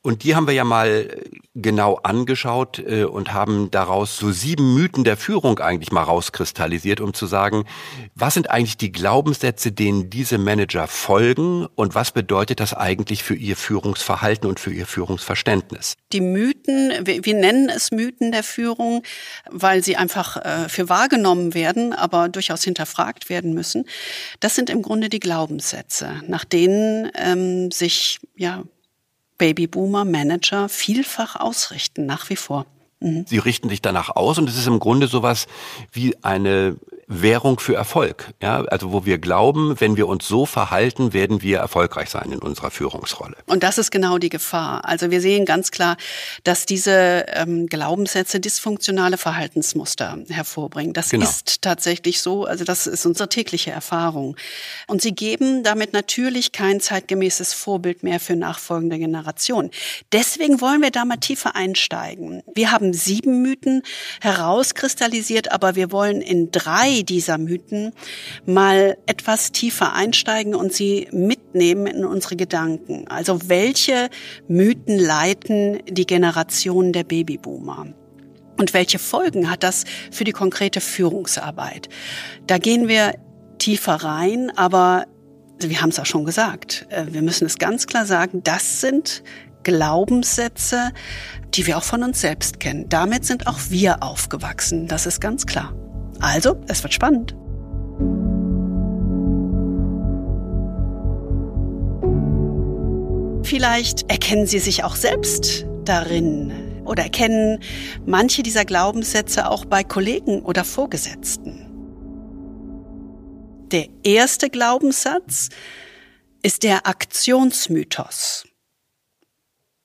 Und 0.08 0.24
die 0.24 0.34
haben 0.34 0.46
wir 0.46 0.54
ja 0.54 0.64
mal 0.64 1.06
genau 1.54 1.96
angeschaut 2.02 2.78
äh, 2.78 3.04
und 3.04 3.34
haben 3.34 3.70
daraus 3.70 4.16
so 4.16 4.32
sieben 4.32 4.72
Mythen 4.72 5.04
der 5.04 5.18
Führung 5.18 5.58
eigentlich 5.58 5.92
mal 5.92 6.02
rauskristallisiert, 6.02 7.02
um 7.02 7.12
zu 7.12 7.26
sagen, 7.26 7.66
was 8.14 8.32
sind 8.32 8.48
eigentlich 8.48 8.78
die 8.78 8.90
Glaubenssätze, 8.90 9.70
denen 9.70 10.08
diese 10.08 10.38
Manager 10.38 10.86
folgen 10.86 11.66
und 11.74 11.94
was 11.94 12.12
bedeutet 12.12 12.58
das 12.58 12.72
eigentlich 12.72 13.22
für 13.22 13.34
ihr 13.34 13.54
Führungsverhalten 13.54 14.48
und 14.48 14.58
für 14.58 14.72
ihr 14.72 14.86
Führungsverständnis? 14.86 15.92
Die 16.12 16.22
Mythen, 16.22 16.92
wir, 17.04 17.26
wir 17.26 17.34
nennen 17.34 17.68
es 17.68 17.90
Mythen 17.90 18.32
der 18.32 18.44
Führung, 18.44 19.02
weil 19.50 19.84
sie 19.84 19.96
einfach 19.96 20.38
äh, 20.38 20.70
für 20.70 20.88
wahrgenommen 20.88 21.52
werden, 21.52 21.92
aber 21.92 22.30
durchaus 22.30 22.64
hinterfragt 22.64 23.28
werden 23.28 23.52
müssen. 23.52 23.84
Das 24.40 24.54
sind 24.54 24.70
im 24.70 24.80
Grunde 24.80 25.10
die 25.10 25.20
Glaubenssätze, 25.20 26.22
nach 26.26 26.46
denen 26.46 27.10
ähm, 27.14 27.70
sich 27.70 28.20
ja 28.34 28.64
Babyboomer, 29.38 30.04
Manager 30.04 30.68
vielfach 30.68 31.36
ausrichten, 31.36 32.06
nach 32.06 32.28
wie 32.30 32.36
vor. 32.36 32.66
Mhm. 33.00 33.24
Sie 33.26 33.38
richten 33.38 33.68
sich 33.68 33.80
danach 33.80 34.10
aus 34.10 34.38
und 34.38 34.48
es 34.48 34.58
ist 34.58 34.66
im 34.66 34.80
Grunde 34.80 35.06
sowas 35.06 35.46
wie 35.92 36.16
eine 36.22 36.76
Währung 37.08 37.58
für 37.58 37.74
Erfolg. 37.74 38.28
Ja, 38.42 38.64
also 38.64 38.92
wo 38.92 39.06
wir 39.06 39.18
glauben, 39.18 39.80
wenn 39.80 39.96
wir 39.96 40.06
uns 40.06 40.28
so 40.28 40.44
verhalten, 40.44 41.14
werden 41.14 41.40
wir 41.40 41.58
erfolgreich 41.58 42.10
sein 42.10 42.30
in 42.30 42.38
unserer 42.38 42.70
Führungsrolle. 42.70 43.36
Und 43.46 43.62
das 43.62 43.78
ist 43.78 43.90
genau 43.90 44.18
die 44.18 44.28
Gefahr. 44.28 44.84
Also 44.84 45.10
wir 45.10 45.22
sehen 45.22 45.46
ganz 45.46 45.70
klar, 45.70 45.96
dass 46.44 46.66
diese 46.66 47.24
ähm, 47.28 47.66
Glaubenssätze 47.66 48.40
dysfunktionale 48.40 49.16
Verhaltensmuster 49.16 50.18
hervorbringen. 50.28 50.92
Das 50.92 51.08
genau. 51.08 51.24
ist 51.24 51.62
tatsächlich 51.62 52.20
so. 52.20 52.44
Also 52.44 52.64
das 52.64 52.86
ist 52.86 53.06
unsere 53.06 53.30
tägliche 53.30 53.70
Erfahrung. 53.70 54.36
Und 54.86 55.00
sie 55.00 55.12
geben 55.12 55.62
damit 55.62 55.94
natürlich 55.94 56.52
kein 56.52 56.78
zeitgemäßes 56.80 57.54
Vorbild 57.54 58.02
mehr 58.02 58.20
für 58.20 58.36
nachfolgende 58.36 58.98
Generationen. 58.98 59.70
Deswegen 60.12 60.60
wollen 60.60 60.82
wir 60.82 60.90
da 60.90 61.06
mal 61.06 61.16
tiefer 61.16 61.56
einsteigen. 61.56 62.42
Wir 62.54 62.70
haben 62.70 62.92
sieben 62.92 63.40
Mythen 63.40 63.82
herauskristallisiert, 64.20 65.52
aber 65.52 65.74
wir 65.74 65.90
wollen 65.90 66.20
in 66.20 66.50
drei 66.50 66.97
dieser 67.04 67.38
Mythen 67.38 67.92
mal 68.46 68.96
etwas 69.06 69.52
tiefer 69.52 69.94
einsteigen 69.94 70.54
und 70.54 70.72
sie 70.72 71.08
mitnehmen 71.12 71.86
in 71.86 72.04
unsere 72.04 72.36
Gedanken. 72.36 73.06
Also 73.08 73.48
welche 73.48 74.08
Mythen 74.48 74.98
leiten 74.98 75.80
die 75.88 76.06
Generation 76.06 76.92
der 76.92 77.04
Babyboomer? 77.04 77.86
Und 78.58 78.74
welche 78.74 78.98
Folgen 78.98 79.50
hat 79.50 79.62
das 79.62 79.84
für 80.10 80.24
die 80.24 80.32
konkrete 80.32 80.80
Führungsarbeit? 80.80 81.88
Da 82.46 82.58
gehen 82.58 82.88
wir 82.88 83.14
tiefer 83.58 83.94
rein, 83.94 84.50
aber 84.56 85.06
wir 85.60 85.80
haben 85.80 85.90
es 85.90 85.98
auch 85.98 86.06
schon 86.06 86.24
gesagt. 86.24 86.86
Äh, 86.90 87.06
wir 87.10 87.22
müssen 87.22 87.46
es 87.46 87.58
ganz 87.58 87.86
klar 87.86 88.06
sagen, 88.06 88.42
das 88.42 88.80
sind 88.80 89.22
Glaubenssätze, 89.62 90.92
die 91.54 91.66
wir 91.66 91.78
auch 91.78 91.82
von 91.82 92.02
uns 92.02 92.20
selbst 92.20 92.60
kennen. 92.60 92.88
Damit 92.88 93.24
sind 93.24 93.46
auch 93.46 93.58
wir 93.68 94.02
aufgewachsen. 94.02 94.86
Das 94.86 95.06
ist 95.06 95.20
ganz 95.20 95.46
klar. 95.46 95.74
Also, 96.20 96.60
es 96.68 96.82
wird 96.82 96.94
spannend. 96.94 97.34
Vielleicht 103.48 104.10
erkennen 104.10 104.46
Sie 104.46 104.58
sich 104.58 104.84
auch 104.84 104.94
selbst 104.94 105.64
darin 105.84 106.82
oder 106.84 107.04
erkennen 107.04 107.62
manche 108.04 108.42
dieser 108.42 108.64
Glaubenssätze 108.64 109.48
auch 109.48 109.64
bei 109.64 109.84
Kollegen 109.84 110.42
oder 110.42 110.64
Vorgesetzten. 110.64 111.64
Der 113.70 113.88
erste 114.02 114.50
Glaubenssatz 114.50 115.48
ist 116.42 116.62
der 116.62 116.86
Aktionsmythos. 116.86 118.46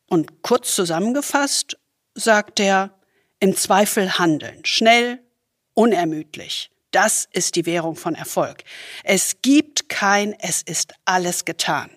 Und 0.07 0.43
kurz 0.43 0.75
zusammengefasst 0.75 1.77
sagt 2.15 2.59
er, 2.59 2.97
im 3.39 3.55
Zweifel 3.55 4.19
handeln, 4.19 4.63
schnell, 4.63 5.22
unermüdlich. 5.73 6.69
Das 6.91 7.27
ist 7.31 7.55
die 7.55 7.65
Währung 7.65 7.95
von 7.95 8.13
Erfolg. 8.15 8.63
Es 9.03 9.37
gibt 9.41 9.89
kein, 9.89 10.33
es 10.39 10.61
ist 10.61 10.93
alles 11.05 11.43
getan. 11.43 11.89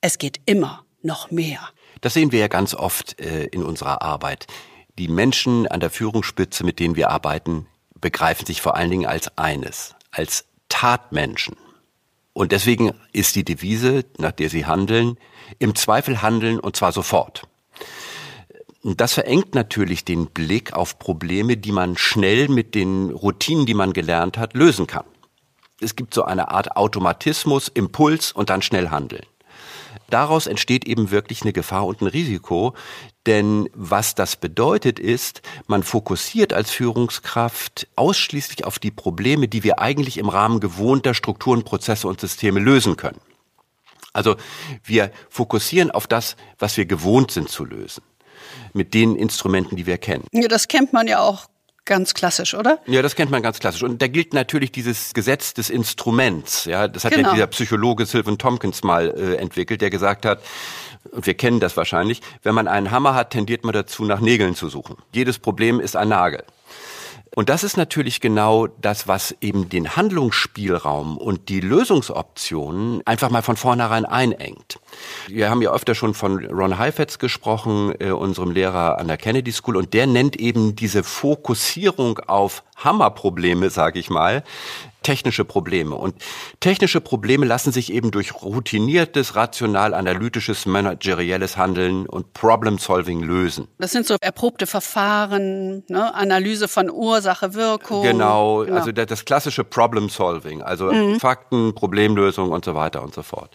Es 0.00 0.18
geht 0.18 0.40
immer 0.46 0.84
noch 1.02 1.30
mehr. 1.30 1.60
Das 2.00 2.14
sehen 2.14 2.32
wir 2.32 2.40
ja 2.40 2.48
ganz 2.48 2.74
oft 2.74 3.20
äh, 3.20 3.44
in 3.46 3.62
unserer 3.62 4.02
Arbeit. 4.02 4.46
Die 4.98 5.08
Menschen 5.08 5.66
an 5.66 5.80
der 5.80 5.90
Führungsspitze, 5.90 6.64
mit 6.64 6.78
denen 6.78 6.96
wir 6.96 7.10
arbeiten, 7.10 7.66
begreifen 8.00 8.46
sich 8.46 8.62
vor 8.62 8.76
allen 8.76 8.90
Dingen 8.90 9.06
als 9.06 9.36
eines, 9.36 9.94
als 10.10 10.44
Tatmenschen. 10.68 11.56
Und 12.32 12.52
deswegen 12.52 12.92
ist 13.12 13.34
die 13.36 13.44
Devise, 13.44 14.04
nach 14.16 14.32
der 14.32 14.48
sie 14.48 14.64
handeln, 14.64 15.18
im 15.58 15.74
Zweifel 15.74 16.22
handeln 16.22 16.60
und 16.60 16.76
zwar 16.76 16.92
sofort. 16.92 17.42
Und 18.82 19.00
das 19.00 19.14
verengt 19.14 19.54
natürlich 19.54 20.04
den 20.04 20.26
Blick 20.26 20.72
auf 20.72 20.98
Probleme, 20.98 21.56
die 21.56 21.72
man 21.72 21.96
schnell 21.96 22.48
mit 22.48 22.74
den 22.74 23.10
Routinen, 23.10 23.66
die 23.66 23.74
man 23.74 23.92
gelernt 23.92 24.38
hat, 24.38 24.54
lösen 24.54 24.86
kann. 24.86 25.04
Es 25.80 25.96
gibt 25.96 26.14
so 26.14 26.24
eine 26.24 26.50
Art 26.50 26.76
Automatismus, 26.76 27.68
Impuls 27.68 28.32
und 28.32 28.50
dann 28.50 28.62
schnell 28.62 28.90
handeln. 28.90 29.26
Daraus 30.10 30.46
entsteht 30.46 30.86
eben 30.86 31.10
wirklich 31.10 31.42
eine 31.42 31.52
Gefahr 31.52 31.86
und 31.86 32.00
ein 32.00 32.06
Risiko, 32.06 32.74
denn 33.26 33.68
was 33.74 34.14
das 34.14 34.36
bedeutet 34.36 34.98
ist, 34.98 35.42
man 35.66 35.82
fokussiert 35.82 36.52
als 36.52 36.70
Führungskraft 36.70 37.88
ausschließlich 37.96 38.64
auf 38.64 38.78
die 38.78 38.90
Probleme, 38.90 39.48
die 39.48 39.64
wir 39.64 39.80
eigentlich 39.80 40.18
im 40.18 40.28
Rahmen 40.28 40.60
gewohnter 40.60 41.14
Strukturen, 41.14 41.64
Prozesse 41.64 42.08
und 42.08 42.20
Systeme 42.20 42.60
lösen 42.60 42.96
können. 42.96 43.20
Also 44.12 44.36
wir 44.82 45.12
fokussieren 45.28 45.90
auf 45.90 46.06
das, 46.06 46.36
was 46.58 46.76
wir 46.76 46.86
gewohnt 46.86 47.30
sind 47.30 47.50
zu 47.50 47.64
lösen 47.64 48.02
mit 48.72 48.94
den 48.94 49.16
Instrumenten, 49.16 49.76
die 49.76 49.86
wir 49.86 49.98
kennen. 49.98 50.24
Ja, 50.32 50.48
das 50.48 50.68
kennt 50.68 50.92
man 50.92 51.06
ja 51.06 51.20
auch 51.20 51.46
ganz 51.84 52.14
klassisch, 52.14 52.54
oder? 52.54 52.78
Ja, 52.86 53.02
das 53.02 53.16
kennt 53.16 53.30
man 53.30 53.42
ganz 53.42 53.58
klassisch. 53.58 53.82
Und 53.82 54.00
da 54.02 54.08
gilt 54.08 54.34
natürlich 54.34 54.70
dieses 54.70 55.14
Gesetz 55.14 55.54
des 55.54 55.70
Instruments. 55.70 56.66
Ja, 56.66 56.86
das 56.86 57.04
hat 57.04 57.12
genau. 57.12 57.30
ja 57.30 57.34
dieser 57.34 57.46
Psychologe 57.48 58.04
Sylvan 58.06 58.38
Tompkins 58.38 58.84
mal 58.84 59.08
äh, 59.08 59.36
entwickelt, 59.36 59.80
der 59.80 59.90
gesagt 59.90 60.26
hat, 60.26 60.40
und 61.10 61.26
wir 61.26 61.34
kennen 61.34 61.58
das 61.58 61.76
wahrscheinlich, 61.76 62.20
wenn 62.42 62.54
man 62.54 62.68
einen 62.68 62.90
Hammer 62.90 63.14
hat, 63.14 63.30
tendiert 63.30 63.64
man 63.64 63.72
dazu, 63.72 64.04
nach 64.04 64.20
Nägeln 64.20 64.54
zu 64.54 64.68
suchen. 64.68 64.96
Jedes 65.12 65.38
Problem 65.38 65.80
ist 65.80 65.96
ein 65.96 66.08
Nagel. 66.08 66.44
Und 67.34 67.48
das 67.48 67.62
ist 67.62 67.76
natürlich 67.76 68.20
genau 68.20 68.66
das, 68.66 69.06
was 69.06 69.34
eben 69.40 69.68
den 69.68 69.96
Handlungsspielraum 69.96 71.16
und 71.16 71.48
die 71.48 71.60
Lösungsoptionen 71.60 73.06
einfach 73.06 73.30
mal 73.30 73.42
von 73.42 73.56
vornherein 73.56 74.04
einengt. 74.04 74.80
Wir 75.28 75.50
haben 75.50 75.62
ja 75.62 75.72
öfter 75.72 75.94
schon 75.94 76.14
von 76.14 76.44
Ron 76.46 76.78
Heifetz 76.78 77.18
gesprochen, 77.18 77.94
äh, 78.00 78.10
unserem 78.10 78.50
Lehrer 78.50 78.98
an 78.98 79.08
der 79.08 79.16
Kennedy 79.16 79.52
School, 79.52 79.76
und 79.76 79.94
der 79.94 80.06
nennt 80.06 80.36
eben 80.36 80.74
diese 80.74 81.02
Fokussierung 81.02 82.18
auf 82.20 82.64
Hammerprobleme, 82.76 83.70
sage 83.70 83.98
ich 83.98 84.10
mal, 84.10 84.44
technische 85.08 85.46
Probleme. 85.46 85.94
Und 85.94 86.16
technische 86.60 87.00
Probleme 87.00 87.46
lassen 87.46 87.72
sich 87.72 87.90
eben 87.90 88.10
durch 88.10 88.42
routiniertes, 88.42 89.36
rational-analytisches, 89.36 90.66
managerielles 90.66 91.56
Handeln 91.56 92.04
und 92.04 92.34
Problem-Solving 92.34 93.22
lösen. 93.22 93.68
Das 93.78 93.92
sind 93.92 94.06
so 94.06 94.16
erprobte 94.20 94.66
Verfahren, 94.66 95.82
ne? 95.88 96.14
Analyse 96.14 96.68
von 96.68 96.90
Ursache, 96.90 97.54
Wirkung. 97.54 98.02
Genau, 98.02 98.66
genau. 98.66 98.76
also 98.76 98.92
das 98.92 99.24
klassische 99.24 99.64
Problem-Solving, 99.64 100.60
also 100.60 100.92
mhm. 100.92 101.18
Fakten, 101.18 101.74
Problemlösung 101.74 102.50
und 102.50 102.66
so 102.66 102.74
weiter 102.74 103.02
und 103.02 103.14
so 103.14 103.22
fort. 103.22 103.50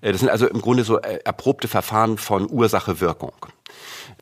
Äh, 0.00 0.12
das 0.12 0.20
sind 0.20 0.30
also 0.30 0.46
im 0.46 0.62
Grunde 0.62 0.84
so 0.84 1.02
äh, 1.02 1.18
erprobte 1.22 1.68
Verfahren 1.68 2.16
von 2.16 2.50
Ursache, 2.50 3.00
Wirkung. 3.00 3.34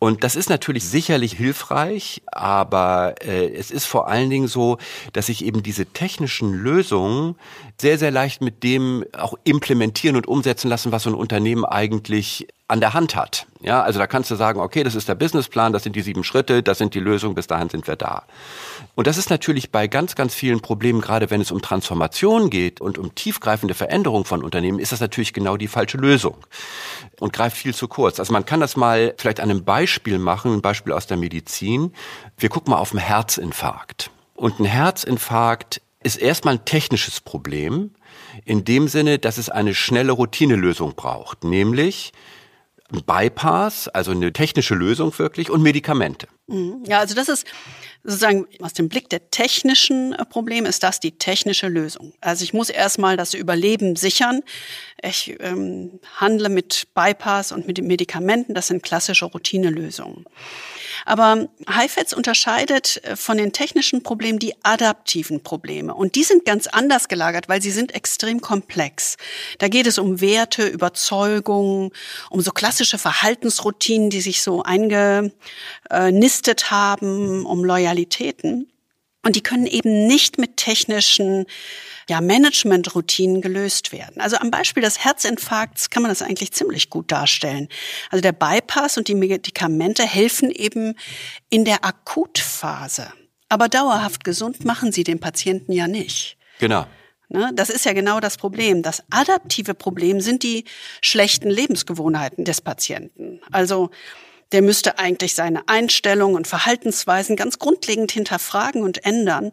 Und 0.03 0.25
das 0.25 0.35
ist 0.35 0.51
natürlich 0.51 0.83
sicherlich 0.83 1.35
hilfreich, 1.35 2.23
aber 2.27 3.15
äh, 3.21 3.55
es 3.55 3.71
ist 3.71 3.85
vor 3.85 4.09
allen 4.09 4.31
Dingen 4.31 4.49
so, 4.49 4.79
dass 5.13 5.27
sich 5.27 5.45
eben 5.45 5.63
diese 5.63 5.87
technischen 5.87 6.53
Lösungen 6.55 7.37
sehr, 7.83 7.99
sehr 7.99 8.13
leicht 8.13 8.41
mit 8.41 8.63
dem 8.63 9.05
auch 9.13 9.35
implementieren 9.45 10.17
und 10.17 10.27
umsetzen 10.29 10.69
lassen, 10.69 10.93
was 10.93 11.03
so 11.03 11.11
ein 11.11 11.15
Unternehmen 11.15 11.65
eigentlich 11.65 12.47
an 12.69 12.81
der 12.81 12.95
Hand 12.95 13.17
hat. 13.17 13.47
Ja, 13.61 13.83
also 13.83 13.99
da 13.99 14.07
kannst 14.07 14.31
du 14.31 14.37
sagen, 14.37 14.61
okay, 14.61 14.85
das 14.85 14.95
ist 14.95 15.09
der 15.09 15.17
Businessplan, 15.17 15.73
das 15.73 15.83
sind 15.83 15.97
die 15.97 16.01
sieben 16.01 16.25
Schritte, 16.25 16.63
das 16.63 16.79
sind 16.79 16.95
die 16.95 17.01
Lösungen, 17.01 17.35
bis 17.35 17.49
dahin 17.49 17.69
sind 17.69 17.87
wir 17.87 17.97
da. 17.97 18.23
Und 18.95 19.09
das 19.09 19.19
ist 19.19 19.31
natürlich 19.31 19.71
bei 19.71 19.89
ganz, 19.89 20.15
ganz 20.15 20.33
vielen 20.35 20.61
Problemen, 20.61 21.01
gerade 21.01 21.29
wenn 21.31 21.41
es 21.41 21.51
um 21.51 21.61
Transformation 21.61 22.51
geht 22.51 22.81
und 22.81 22.99
um 22.99 23.15
tiefgreifende 23.15 23.75
Veränderungen 23.75 24.25
von 24.25 24.45
Unternehmen, 24.45 24.79
ist 24.79 24.93
das 24.93 25.01
natürlich 25.01 25.33
genau 25.33 25.57
die 25.57 25.69
falsche 25.69 25.99
Lösung 25.99 26.37
und 27.21 27.33
greift 27.33 27.57
viel 27.57 27.75
zu 27.75 27.89
kurz. 27.89 28.21
Also 28.21 28.33
man 28.33 28.47
kann 28.47 28.61
das 28.61 28.77
mal 28.77 29.13
vielleicht 29.19 29.41
an 29.41 29.51
einem 29.51 29.65
Beispiel 29.65 30.19
machen, 30.19 30.55
ein 30.55 30.63
Beispiel 30.63 30.93
aus 30.93 31.07
der 31.07 31.17
Medizin. 31.17 31.93
Wir 32.39 32.49
gucken 32.49 32.71
mal 32.71 32.79
auf 32.79 32.93
einen 32.93 33.01
Herzinfarkt. 33.01 34.11
Und 34.35 34.61
ein 34.61 34.65
Herzinfarkt 34.65 35.83
ist 36.03 36.17
erstmal 36.17 36.55
ein 36.55 36.65
technisches 36.65 37.21
Problem, 37.21 37.93
in 38.45 38.65
dem 38.65 38.89
Sinne, 38.89 39.19
dass 39.19 39.39
es 39.39 39.49
eine 39.49 39.75
schnelle 39.75 40.13
Routinelösung 40.13 40.95
braucht, 40.95 41.45
nämlich 41.45 42.13
ein 42.93 43.03
Bypass, 43.05 43.89
also 43.89 44.11
eine 44.11 44.33
technische 44.33 44.75
Lösung 44.75 45.19
wirklich 45.19 45.51
und 45.51 45.63
Medikamente. 45.63 46.29
Mhm. 46.47 46.85
Ja, 46.87 46.99
also 46.99 47.15
das 47.15 47.29
ist 47.29 47.47
sozusagen 48.05 48.47
aus 48.61 48.73
dem 48.73 48.89
Blick 48.89 49.09
der 49.09 49.31
technischen 49.31 50.13
äh, 50.13 50.25
Probleme 50.25 50.69
ist 50.69 50.83
das 50.83 51.01
die 51.01 51.13
technische 51.13 51.69
Lösung. 51.69 52.13
Also 52.21 52.45
ich 52.45 52.53
muss 52.53 52.69
erstmal 52.69 53.17
das 53.17 53.35
Überleben 53.35 53.97
sichern. 53.97 54.43
Ich 55.03 55.37
ähm, 55.41 56.01
handle 56.17 56.49
mit 56.49 56.89
Bypass 56.95 57.53
und 57.53 57.67
mit 57.67 57.83
Medikamenten. 57.83 58.55
Das 58.55 58.67
sind 58.67 58.83
klassische 58.83 59.25
Routinelösungen. 59.25 60.27
Aber 61.05 61.49
Heifetz 61.69 62.13
unterscheidet 62.13 63.03
äh, 63.05 63.17
von 63.17 63.37
den 63.37 63.53
technischen 63.53 64.03
Problemen 64.03 64.39
die 64.39 64.55
adaptiven 64.63 65.43
Probleme. 65.43 65.95
Und 65.95 66.15
die 66.15 66.25
sind 66.25 66.45
ganz 66.45 66.67
anders 66.67 67.09
gelagert, 67.09 67.49
weil 67.49 67.63
sie 67.63 67.71
sind 67.71 67.95
extrem 67.95 68.41
komplex. 68.41 69.17
Da 69.59 69.69
geht 69.69 69.87
es 69.87 69.99
um 69.99 70.21
Werte, 70.21 70.67
Überzeugungen, 70.67 71.91
um 72.31 72.41
so 72.41 72.51
klassische 72.53 72.99
Verhaltensroutinen, 72.99 74.11
die 74.11 74.21
sich 74.21 74.43
so 74.43 74.63
eingenistet 74.63 75.33
haben, 76.71 77.47
um 77.47 77.65
Loyalitäten. 77.65 78.72
Und 79.25 79.37
die 79.37 79.43
können 79.43 79.67
eben 79.67 80.07
nicht 80.07 80.39
mit 80.39 80.57
technischen 80.57 81.47
ja, 82.09 82.21
Managementroutinen 82.21 83.41
gelöst 83.41 83.93
werden. 83.93 84.21
Also 84.21 84.37
am 84.37 84.51
Beispiel 84.51 84.83
des 84.83 85.05
Herzinfarkts 85.05 85.91
kann 85.91 86.03
man 86.03 86.11
das 86.11 86.23
eigentlich 86.23 86.53
ziemlich 86.53 86.91
gut 86.91 87.13
darstellen. 87.13 87.69
Also 88.11 88.21
der 88.21 88.33
Bypass 88.33 88.99
und 88.99 89.07
die 89.07 89.15
Medikamente 89.15 90.05
helfen 90.05 90.51
eben 90.51 90.97
in 91.51 91.65
der 91.65 91.85
Akutphase. 91.85 93.13
Aber 93.49 93.69
dauerhaft 93.69 94.25
gesund 94.25 94.65
machen 94.65 94.93
sie 94.93 95.05
den 95.05 95.21
Patienten 95.21 95.73
ja 95.73 95.87
nicht. 95.87 96.37
Genau. 96.59 96.87
Ne, 97.29 97.51
das 97.55 97.71
ist 97.71 97.87
ja 97.87 97.93
genau 97.93 98.21
das 98.21 98.37
Problem. 98.37 98.83
Das 98.83 99.05
adaptive 99.11 99.75
Problem 99.75 100.21
sind 100.21 100.43
die 100.43 100.65
schlechten 101.01 101.49
Lebensgewohnheiten 101.49 102.45
des 102.45 102.61
Patienten. 102.61 103.41
Also 103.51 103.91
der 104.53 104.63
müsste 104.63 104.99
eigentlich 104.99 105.35
seine 105.35 105.67
Einstellungen 105.69 106.37
und 106.37 106.47
Verhaltensweisen 106.47 107.37
ganz 107.37 107.59
grundlegend 107.59 108.13
hinterfragen 108.13 108.83
und 108.83 109.05
ändern. 109.05 109.51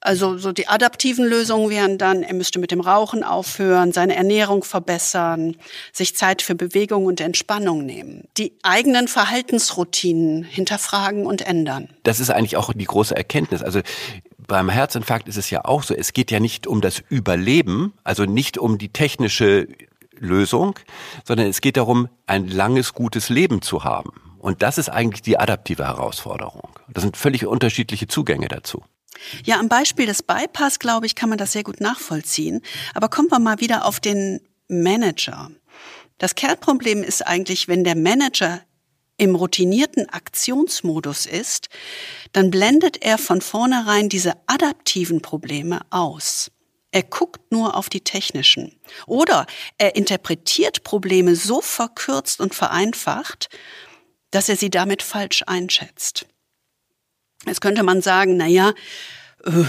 Also 0.00 0.38
so 0.38 0.52
die 0.52 0.68
adaptiven 0.68 1.24
Lösungen 1.24 1.68
wären 1.68 1.98
dann, 1.98 2.22
er 2.22 2.34
müsste 2.34 2.60
mit 2.60 2.70
dem 2.70 2.80
Rauchen 2.80 3.24
aufhören, 3.24 3.92
seine 3.92 4.14
Ernährung 4.14 4.62
verbessern, 4.62 5.56
sich 5.92 6.14
Zeit 6.14 6.42
für 6.42 6.54
Bewegung 6.54 7.06
und 7.06 7.20
Entspannung 7.20 7.84
nehmen, 7.84 8.28
die 8.36 8.52
eigenen 8.62 9.08
Verhaltensroutinen 9.08 10.44
hinterfragen 10.44 11.26
und 11.26 11.42
ändern. 11.42 11.88
Das 12.04 12.20
ist 12.20 12.30
eigentlich 12.30 12.56
auch 12.56 12.72
die 12.72 12.84
große 12.84 13.16
Erkenntnis. 13.16 13.62
Also 13.62 13.80
beim 14.46 14.68
Herzinfarkt 14.68 15.28
ist 15.28 15.38
es 15.38 15.50
ja 15.50 15.64
auch 15.64 15.82
so, 15.82 15.94
es 15.94 16.12
geht 16.12 16.30
ja 16.30 16.38
nicht 16.38 16.68
um 16.68 16.80
das 16.80 17.02
Überleben, 17.08 17.92
also 18.04 18.26
nicht 18.26 18.58
um 18.58 18.78
die 18.78 18.92
technische 18.92 19.66
Lösung, 20.18 20.78
sondern 21.24 21.48
es 21.48 21.60
geht 21.60 21.76
darum, 21.76 22.08
ein 22.26 22.48
langes, 22.48 22.94
gutes 22.94 23.28
Leben 23.28 23.60
zu 23.60 23.84
haben. 23.84 24.25
Und 24.38 24.62
das 24.62 24.78
ist 24.78 24.88
eigentlich 24.88 25.22
die 25.22 25.38
adaptive 25.38 25.84
Herausforderung. 25.84 26.70
Das 26.88 27.02
sind 27.02 27.16
völlig 27.16 27.46
unterschiedliche 27.46 28.06
Zugänge 28.06 28.48
dazu. 28.48 28.84
Ja, 29.44 29.58
am 29.58 29.68
Beispiel 29.68 30.06
des 30.06 30.22
Bypass, 30.22 30.78
glaube 30.78 31.06
ich, 31.06 31.14
kann 31.14 31.28
man 31.28 31.38
das 31.38 31.52
sehr 31.52 31.62
gut 31.62 31.80
nachvollziehen. 31.80 32.62
Aber 32.94 33.08
kommen 33.08 33.30
wir 33.30 33.38
mal 33.38 33.60
wieder 33.60 33.84
auf 33.84 34.00
den 34.00 34.40
Manager. 34.68 35.50
Das 36.18 36.34
Kernproblem 36.34 37.02
ist 37.02 37.26
eigentlich, 37.26 37.68
wenn 37.68 37.84
der 37.84 37.96
Manager 37.96 38.60
im 39.18 39.34
routinierten 39.34 40.08
Aktionsmodus 40.10 41.26
ist, 41.26 41.68
dann 42.32 42.50
blendet 42.50 43.02
er 43.02 43.18
von 43.18 43.40
vornherein 43.40 44.08
diese 44.08 44.34
adaptiven 44.46 45.22
Probleme 45.22 45.80
aus. 45.90 46.50
Er 46.90 47.02
guckt 47.02 47.52
nur 47.52 47.76
auf 47.76 47.88
die 47.88 48.02
technischen. 48.02 48.78
Oder 49.06 49.46
er 49.78 49.96
interpretiert 49.96 50.82
Probleme 50.84 51.34
so 51.34 51.60
verkürzt 51.60 52.40
und 52.40 52.54
vereinfacht, 52.54 53.48
dass 54.30 54.48
er 54.48 54.56
sie 54.56 54.70
damit 54.70 55.02
falsch 55.02 55.42
einschätzt. 55.46 56.26
Jetzt 57.46 57.60
könnte 57.60 57.82
man 57.82 58.02
sagen, 58.02 58.36
na 58.36 58.46
ja, 58.46 58.74
äh, 59.44 59.64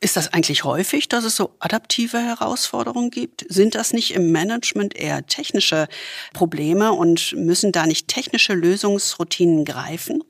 ist 0.00 0.16
das 0.16 0.32
eigentlich 0.32 0.64
häufig, 0.64 1.08
dass 1.08 1.24
es 1.24 1.36
so 1.36 1.54
adaptive 1.58 2.18
Herausforderungen 2.18 3.10
gibt? 3.10 3.46
Sind 3.48 3.74
das 3.74 3.92
nicht 3.92 4.12
im 4.14 4.30
Management 4.30 4.94
eher 4.94 5.26
technische 5.26 5.88
Probleme 6.34 6.92
und 6.92 7.32
müssen 7.32 7.72
da 7.72 7.86
nicht 7.86 8.08
technische 8.08 8.52
Lösungsroutinen 8.52 9.64
greifen? 9.64 10.22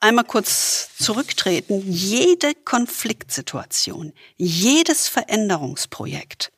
Einmal 0.00 0.24
kurz 0.24 0.88
zurücktreten. 0.98 1.82
Jede 1.86 2.54
Konfliktsituation, 2.64 4.14
jedes 4.38 5.08
Veränderungsprojekt 5.08 6.52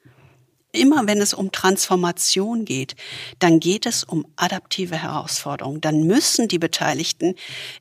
Immer 0.74 1.06
wenn 1.06 1.20
es 1.20 1.34
um 1.34 1.52
Transformation 1.52 2.64
geht, 2.64 2.96
dann 3.38 3.60
geht 3.60 3.84
es 3.84 4.04
um 4.04 4.26
adaptive 4.36 4.96
Herausforderungen. 4.96 5.82
Dann 5.82 6.04
müssen 6.04 6.48
die 6.48 6.58
Beteiligten 6.58 7.34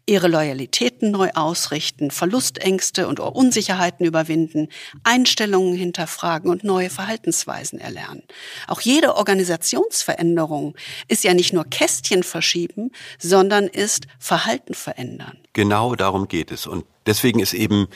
ihre 0.05 0.27
Loyalitäten 0.27 1.09
neu 1.09 1.29
ausrichten, 1.33 2.11
Verlustängste 2.11 3.07
und 3.07 3.21
Unsicherheiten 3.21 4.05
überwinden, 4.05 4.67
Einstellungen 5.05 5.73
hinterfragen 5.73 6.51
und 6.51 6.65
neue 6.65 6.89
Verhaltensweisen 6.89 7.79
erlernen. 7.79 8.23
Auch 8.67 8.81
jede 8.81 9.15
Organisationsveränderung 9.15 10.75
ist 11.07 11.23
ja 11.23 11.33
nicht 11.33 11.53
nur 11.53 11.63
Kästchen 11.63 12.23
verschieben, 12.23 12.91
sondern 13.17 13.67
ist 13.67 14.05
Verhalten 14.19 14.73
verändern. 14.73 15.37
Genau 15.53 15.95
darum 15.95 16.27
geht 16.27 16.51
es. 16.51 16.67
Und 16.67 16.83
deswegen 17.05 17.39
ist 17.39 17.53
eben 17.53 17.87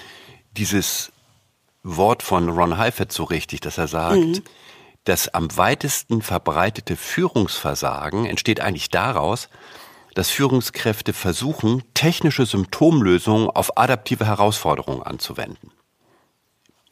dieses 0.55 1.11
Wort 1.83 2.23
von 2.23 2.47
Ron 2.47 2.77
Heifetz 2.77 3.13
so 3.13 3.25
richtig, 3.25 3.59
dass 3.59 3.77
er 3.77 3.89
sagt, 3.89 4.15
mhm 4.15 4.41
das 5.05 5.29
am 5.29 5.55
weitesten 5.55 6.21
verbreitete 6.21 6.95
Führungsversagen 6.95 8.25
entsteht 8.25 8.59
eigentlich 8.59 8.89
daraus, 8.89 9.49
dass 10.15 10.29
Führungskräfte 10.29 11.13
versuchen, 11.13 11.83
technische 11.93 12.45
Symptomlösungen 12.45 13.49
auf 13.49 13.77
adaptive 13.77 14.25
Herausforderungen 14.25 15.03
anzuwenden. 15.03 15.71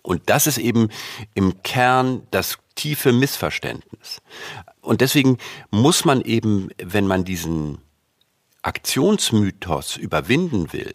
Und 0.04 0.30
das 0.30 0.48
ist 0.48 0.58
eben 0.58 0.90
im 1.34 1.64
Kern 1.64 2.28
das 2.30 2.58
tiefe 2.76 3.14
Missverständnis. 3.14 4.22
Und 4.82 5.02
deswegen 5.02 5.38
muss 5.72 6.06
man 6.06 6.22
eben, 6.22 6.70
wenn 6.78 7.08
man 7.08 7.24
diesen 7.24 7.80
Aktionsmythos 8.62 9.96
überwinden 9.96 10.74
will, 10.74 10.92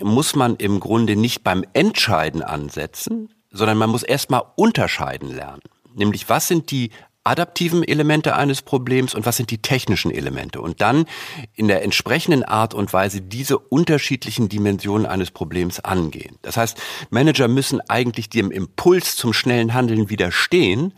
muss 0.00 0.34
man 0.34 0.56
im 0.56 0.80
Grunde 0.80 1.14
nicht 1.14 1.44
beim 1.44 1.64
Entscheiden 1.74 2.42
ansetzen, 2.42 3.28
sondern 3.50 3.76
man 3.76 3.90
muss 3.90 4.02
erstmal 4.02 4.42
unterscheiden 4.56 5.28
lernen 5.28 5.62
nämlich 5.94 6.28
was 6.28 6.48
sind 6.48 6.70
die 6.70 6.90
adaptiven 7.24 7.84
Elemente 7.84 8.34
eines 8.34 8.62
Problems 8.62 9.14
und 9.14 9.26
was 9.26 9.36
sind 9.36 9.50
die 9.50 9.58
technischen 9.58 10.10
Elemente 10.10 10.60
und 10.60 10.80
dann 10.80 11.06
in 11.54 11.68
der 11.68 11.84
entsprechenden 11.84 12.42
Art 12.42 12.74
und 12.74 12.92
Weise 12.92 13.20
diese 13.20 13.58
unterschiedlichen 13.58 14.48
Dimensionen 14.48 15.06
eines 15.06 15.30
Problems 15.30 15.78
angehen. 15.80 16.38
Das 16.42 16.56
heißt, 16.56 16.76
Manager 17.10 17.46
müssen 17.46 17.80
eigentlich 17.88 18.28
dem 18.28 18.50
Impuls 18.50 19.16
zum 19.16 19.32
schnellen 19.32 19.72
Handeln 19.72 20.10
widerstehen 20.10 20.94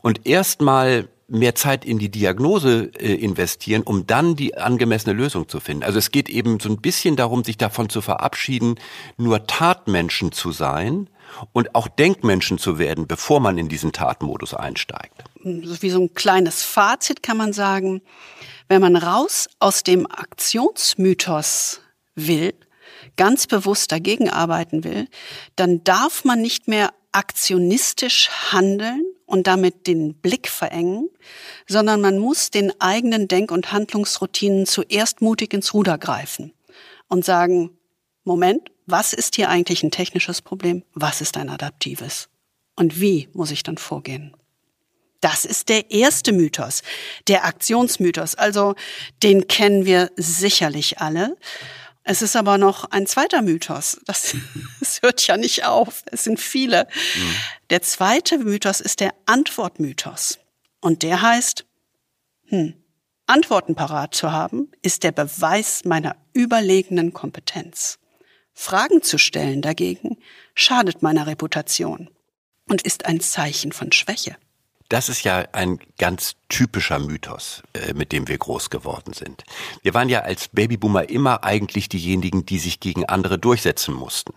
und 0.00 0.26
erstmal 0.26 1.08
mehr 1.28 1.54
Zeit 1.54 1.84
in 1.84 1.98
die 1.98 2.10
Diagnose 2.10 2.90
äh, 2.98 3.14
investieren, 3.14 3.82
um 3.82 4.06
dann 4.06 4.34
die 4.34 4.56
angemessene 4.56 5.14
Lösung 5.14 5.48
zu 5.48 5.60
finden. 5.60 5.84
Also 5.84 5.98
es 5.98 6.10
geht 6.10 6.28
eben 6.28 6.58
so 6.58 6.68
ein 6.68 6.80
bisschen 6.80 7.16
darum, 7.16 7.44
sich 7.44 7.56
davon 7.56 7.88
zu 7.88 8.00
verabschieden, 8.00 8.76
nur 9.16 9.46
Tatmenschen 9.46 10.32
zu 10.32 10.50
sein 10.50 11.08
und 11.52 11.74
auch 11.74 11.88
Denkmenschen 11.88 12.58
zu 12.58 12.78
werden, 12.78 13.06
bevor 13.06 13.40
man 13.40 13.58
in 13.58 13.68
diesen 13.68 13.92
Tatmodus 13.92 14.54
einsteigt. 14.54 15.24
Wie 15.42 15.90
so 15.90 16.00
ein 16.00 16.14
kleines 16.14 16.62
Fazit 16.62 17.22
kann 17.22 17.36
man 17.36 17.52
sagen, 17.52 18.02
wenn 18.68 18.80
man 18.80 18.96
raus 18.96 19.48
aus 19.58 19.82
dem 19.82 20.06
Aktionsmythos 20.06 21.80
will, 22.14 22.54
ganz 23.16 23.46
bewusst 23.46 23.92
dagegen 23.92 24.30
arbeiten 24.30 24.84
will, 24.84 25.08
dann 25.56 25.82
darf 25.84 26.24
man 26.24 26.40
nicht 26.40 26.68
mehr 26.68 26.92
aktionistisch 27.12 28.30
handeln 28.52 29.02
und 29.26 29.46
damit 29.46 29.86
den 29.86 30.14
Blick 30.14 30.48
verengen, 30.48 31.08
sondern 31.66 32.00
man 32.00 32.18
muss 32.18 32.50
den 32.50 32.72
eigenen 32.80 33.28
Denk- 33.28 33.52
und 33.52 33.72
Handlungsroutinen 33.72 34.66
zuerst 34.66 35.20
mutig 35.20 35.54
ins 35.54 35.74
Ruder 35.74 35.98
greifen 35.98 36.52
und 37.08 37.24
sagen, 37.24 37.70
Moment, 38.24 38.70
was 38.90 39.12
ist 39.12 39.36
hier 39.36 39.48
eigentlich 39.48 39.82
ein 39.82 39.90
technisches 39.90 40.42
Problem? 40.42 40.84
Was 40.94 41.20
ist 41.20 41.36
ein 41.36 41.48
adaptives? 41.48 42.28
Und 42.76 43.00
wie 43.00 43.28
muss 43.32 43.50
ich 43.50 43.62
dann 43.62 43.78
vorgehen? 43.78 44.36
Das 45.20 45.44
ist 45.44 45.68
der 45.68 45.90
erste 45.90 46.32
Mythos, 46.32 46.82
der 47.28 47.44
Aktionsmythos. 47.44 48.36
Also 48.36 48.74
den 49.22 49.48
kennen 49.48 49.84
wir 49.84 50.10
sicherlich 50.16 50.98
alle. 50.98 51.36
Es 52.02 52.22
ist 52.22 52.36
aber 52.36 52.56
noch 52.56 52.90
ein 52.90 53.06
zweiter 53.06 53.42
Mythos. 53.42 54.00
Das, 54.06 54.34
das 54.80 55.02
hört 55.02 55.26
ja 55.26 55.36
nicht 55.36 55.66
auf. 55.66 56.02
Es 56.06 56.24
sind 56.24 56.40
viele. 56.40 56.88
Mhm. 57.14 57.34
Der 57.68 57.82
zweite 57.82 58.38
Mythos 58.38 58.80
ist 58.80 59.00
der 59.00 59.14
Antwortmythos. 59.26 60.38
Und 60.80 61.02
der 61.02 61.20
heißt, 61.20 61.66
hm, 62.46 62.74
Antworten 63.26 63.76
parat 63.76 64.14
zu 64.14 64.32
haben, 64.32 64.72
ist 64.82 65.04
der 65.04 65.12
Beweis 65.12 65.84
meiner 65.84 66.16
überlegenen 66.32 67.12
Kompetenz. 67.12 67.99
Fragen 68.60 69.02
zu 69.02 69.16
stellen 69.16 69.62
dagegen 69.62 70.18
schadet 70.54 71.00
meiner 71.00 71.26
Reputation 71.26 72.10
und 72.68 72.82
ist 72.82 73.06
ein 73.06 73.20
Zeichen 73.20 73.72
von 73.72 73.90
Schwäche. 73.90 74.36
Das 74.90 75.08
ist 75.08 75.24
ja 75.24 75.46
ein 75.52 75.78
ganz 75.98 76.34
typischer 76.50 76.98
Mythos, 76.98 77.62
äh, 77.72 77.94
mit 77.94 78.12
dem 78.12 78.28
wir 78.28 78.36
groß 78.36 78.68
geworden 78.68 79.14
sind. 79.14 79.44
Wir 79.82 79.94
waren 79.94 80.10
ja 80.10 80.20
als 80.20 80.48
Babyboomer 80.48 81.08
immer 81.08 81.42
eigentlich 81.42 81.88
diejenigen, 81.88 82.44
die 82.44 82.58
sich 82.58 82.80
gegen 82.80 83.06
andere 83.06 83.38
durchsetzen 83.38 83.94
mussten. 83.94 84.34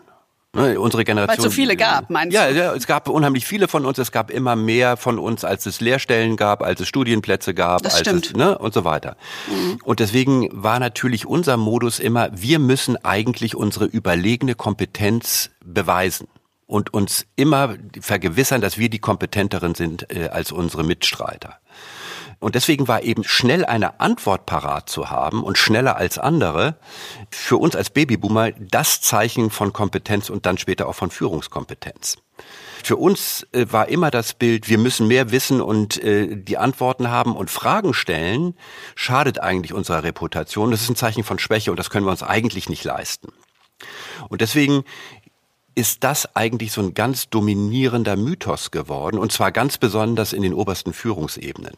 Ne, 0.55 0.79
unsere 0.79 1.03
Generation. 1.03 1.29
Weil 1.29 1.37
es 1.37 1.43
so 1.43 1.49
viele 1.49 1.75
gab, 1.75 2.11
meinst 2.11 2.35
ja, 2.35 2.47
du? 2.47 2.55
Ja, 2.55 2.75
es 2.75 2.85
gab 2.85 3.09
unheimlich 3.09 3.43
viele 3.43 3.67
von 3.67 3.87
uns. 3.87 3.97
Es 3.97 4.11
gab 4.11 4.29
immer 4.29 4.55
mehr 4.55 4.97
von 4.97 5.17
uns, 5.17 5.43
als 5.43 5.65
es 5.65 5.81
Lehrstellen 5.81 6.37
gab, 6.37 6.61
als 6.61 6.79
es 6.79 6.87
Studienplätze 6.87 7.55
gab, 7.55 7.81
das 7.81 7.95
als 7.95 8.01
stimmt. 8.01 8.25
es, 8.27 8.33
ne, 8.33 8.55
und 8.59 8.71
so 8.71 8.85
weiter. 8.85 9.17
Mhm. 9.47 9.79
Und 9.83 9.99
deswegen 9.99 10.49
war 10.51 10.77
natürlich 10.77 11.25
unser 11.25 11.57
Modus 11.57 11.97
immer, 11.97 12.29
wir 12.33 12.59
müssen 12.59 13.03
eigentlich 13.03 13.55
unsere 13.55 13.85
überlegene 13.85 14.53
Kompetenz 14.53 15.49
beweisen 15.65 16.27
und 16.67 16.93
uns 16.93 17.25
immer 17.35 17.75
vergewissern, 17.99 18.61
dass 18.61 18.77
wir 18.77 18.89
die 18.89 18.99
kompetenteren 18.99 19.73
sind 19.73 20.15
äh, 20.15 20.29
als 20.29 20.51
unsere 20.51 20.83
Mitstreiter. 20.83 21.57
Und 22.43 22.55
deswegen 22.55 22.89
war 22.89 23.03
eben 23.03 23.23
schnell 23.23 23.63
eine 23.63 24.01
Antwort 24.01 24.45
parat 24.45 24.89
zu 24.89 25.09
haben 25.09 25.43
und 25.43 25.57
schneller 25.57 25.95
als 25.95 26.17
andere 26.17 26.75
für 27.29 27.55
uns 27.55 27.73
als 27.73 27.89
Babyboomer 27.89 28.51
das 28.51 28.99
Zeichen 28.99 29.49
von 29.49 29.71
Kompetenz 29.71 30.29
und 30.29 30.45
dann 30.45 30.57
später 30.57 30.89
auch 30.89 30.95
von 30.95 31.09
Führungskompetenz. 31.09 32.17
Für 32.83 32.97
uns 32.97 33.47
äh, 33.53 33.67
war 33.69 33.87
immer 33.87 34.11
das 34.11 34.33
Bild, 34.33 34.67
wir 34.67 34.77
müssen 34.77 35.07
mehr 35.07 35.31
wissen 35.31 35.61
und 35.61 36.03
äh, 36.03 36.35
die 36.35 36.57
Antworten 36.57 37.09
haben 37.09 37.33
und 37.33 37.49
Fragen 37.49 37.93
stellen, 37.93 38.57
schadet 38.93 39.39
eigentlich 39.39 39.71
unserer 39.71 40.03
Reputation. 40.03 40.71
Das 40.71 40.81
ist 40.81 40.89
ein 40.89 40.97
Zeichen 40.97 41.23
von 41.23 41.39
Schwäche 41.39 41.71
und 41.71 41.77
das 41.77 41.89
können 41.89 42.05
wir 42.05 42.11
uns 42.11 42.23
eigentlich 42.23 42.67
nicht 42.67 42.83
leisten. 42.83 43.31
Und 44.27 44.41
deswegen 44.41 44.83
ist 45.75 46.03
das 46.03 46.35
eigentlich 46.35 46.73
so 46.73 46.81
ein 46.81 46.93
ganz 46.93 47.29
dominierender 47.29 48.17
Mythos 48.17 48.69
geworden 48.69 49.17
und 49.17 49.31
zwar 49.31 49.53
ganz 49.53 49.77
besonders 49.77 50.33
in 50.33 50.41
den 50.41 50.53
obersten 50.53 50.91
Führungsebenen 50.91 51.75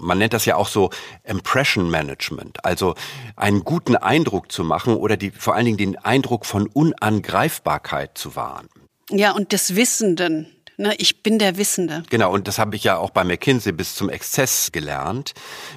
man 0.00 0.18
nennt 0.18 0.32
das 0.32 0.44
ja 0.44 0.56
auch 0.56 0.68
so 0.68 0.90
Impression 1.24 1.90
Management, 1.90 2.64
also 2.64 2.94
einen 3.36 3.64
guten 3.64 3.96
Eindruck 3.96 4.52
zu 4.52 4.64
machen 4.64 4.94
oder 4.94 5.16
die, 5.16 5.30
vor 5.30 5.54
allen 5.54 5.64
Dingen 5.64 5.78
den 5.78 5.98
Eindruck 5.98 6.46
von 6.46 6.66
Unangreifbarkeit 6.66 8.16
zu 8.16 8.36
wahren. 8.36 8.68
Ja, 9.10 9.32
und 9.32 9.52
des 9.52 9.74
Wissenden. 9.74 10.46
Ne, 10.80 10.94
ich 10.96 11.22
bin 11.22 11.38
der 11.38 11.58
Wissende. 11.58 12.04
Genau, 12.08 12.32
und 12.32 12.48
das 12.48 12.58
habe 12.58 12.74
ich 12.74 12.84
ja 12.84 12.96
auch 12.96 13.10
bei 13.10 13.22
McKinsey 13.22 13.70
bis 13.70 13.94
zum 13.94 14.08
Exzess 14.08 14.72
gelernt. 14.72 15.34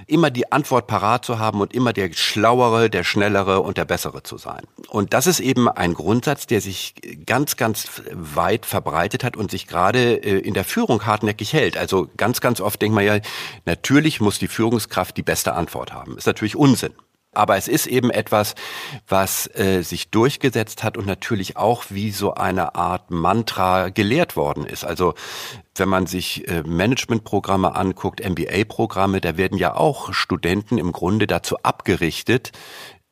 Immer 0.07 0.31
die 0.31 0.49
Antwort 0.53 0.87
parat 0.87 1.25
zu 1.25 1.39
haben 1.39 1.59
und 1.59 1.73
immer 1.73 1.91
der 1.91 2.13
Schlauere, 2.13 2.89
der 2.89 3.03
Schnellere 3.03 3.59
und 3.59 3.77
der 3.77 3.83
Bessere 3.83 4.23
zu 4.23 4.37
sein. 4.37 4.61
Und 4.87 5.11
das 5.11 5.27
ist 5.27 5.41
eben 5.41 5.67
ein 5.67 5.93
Grundsatz, 5.93 6.47
der 6.47 6.61
sich 6.61 6.95
ganz, 7.25 7.57
ganz 7.57 8.01
weit 8.13 8.65
verbreitet 8.65 9.25
hat 9.25 9.35
und 9.35 9.51
sich 9.51 9.67
gerade 9.67 10.23
äh, 10.23 10.39
in 10.39 10.53
der 10.53 10.63
Führung 10.63 11.05
hartnäckig 11.05 11.51
hält. 11.51 11.75
Also 11.75 12.07
ganz, 12.15 12.39
ganz 12.39 12.61
oft 12.61 12.81
denkt 12.81 12.95
man 12.95 13.03
ja, 13.03 13.19
natürlich 13.65 14.21
muss 14.21 14.39
die 14.39 14.47
Führungskraft 14.47 15.17
die 15.17 15.21
beste 15.21 15.53
Antwort 15.53 15.91
haben. 15.91 16.17
Ist 16.17 16.27
natürlich 16.27 16.55
Unsinn. 16.55 16.93
Aber 17.33 17.57
es 17.57 17.67
ist 17.67 17.87
eben 17.87 18.09
etwas, 18.09 18.55
was 19.07 19.47
äh, 19.55 19.81
sich 19.81 20.09
durchgesetzt 20.11 20.83
hat 20.83 20.97
und 20.97 21.07
natürlich 21.07 21.57
auch 21.57 21.85
wie 21.89 22.11
so 22.11 22.35
eine 22.35 22.75
Art 22.75 23.11
Mantra 23.11 23.89
gelehrt 23.89 24.35
worden 24.35 24.65
ist. 24.65 24.83
Also 24.83 25.13
wenn 25.75 25.89
man 25.89 26.05
sich 26.05 26.47
äh, 26.47 26.63
Managementprogramme 26.63 27.75
anguckt, 27.75 28.21
MBA-Programme, 28.23 29.21
da 29.21 29.37
werden 29.37 29.57
ja 29.57 29.75
auch 29.75 30.13
Studenten 30.13 30.77
im 30.77 30.91
Grunde 30.91 31.27
dazu 31.27 31.57
abgerichtet, 31.63 32.51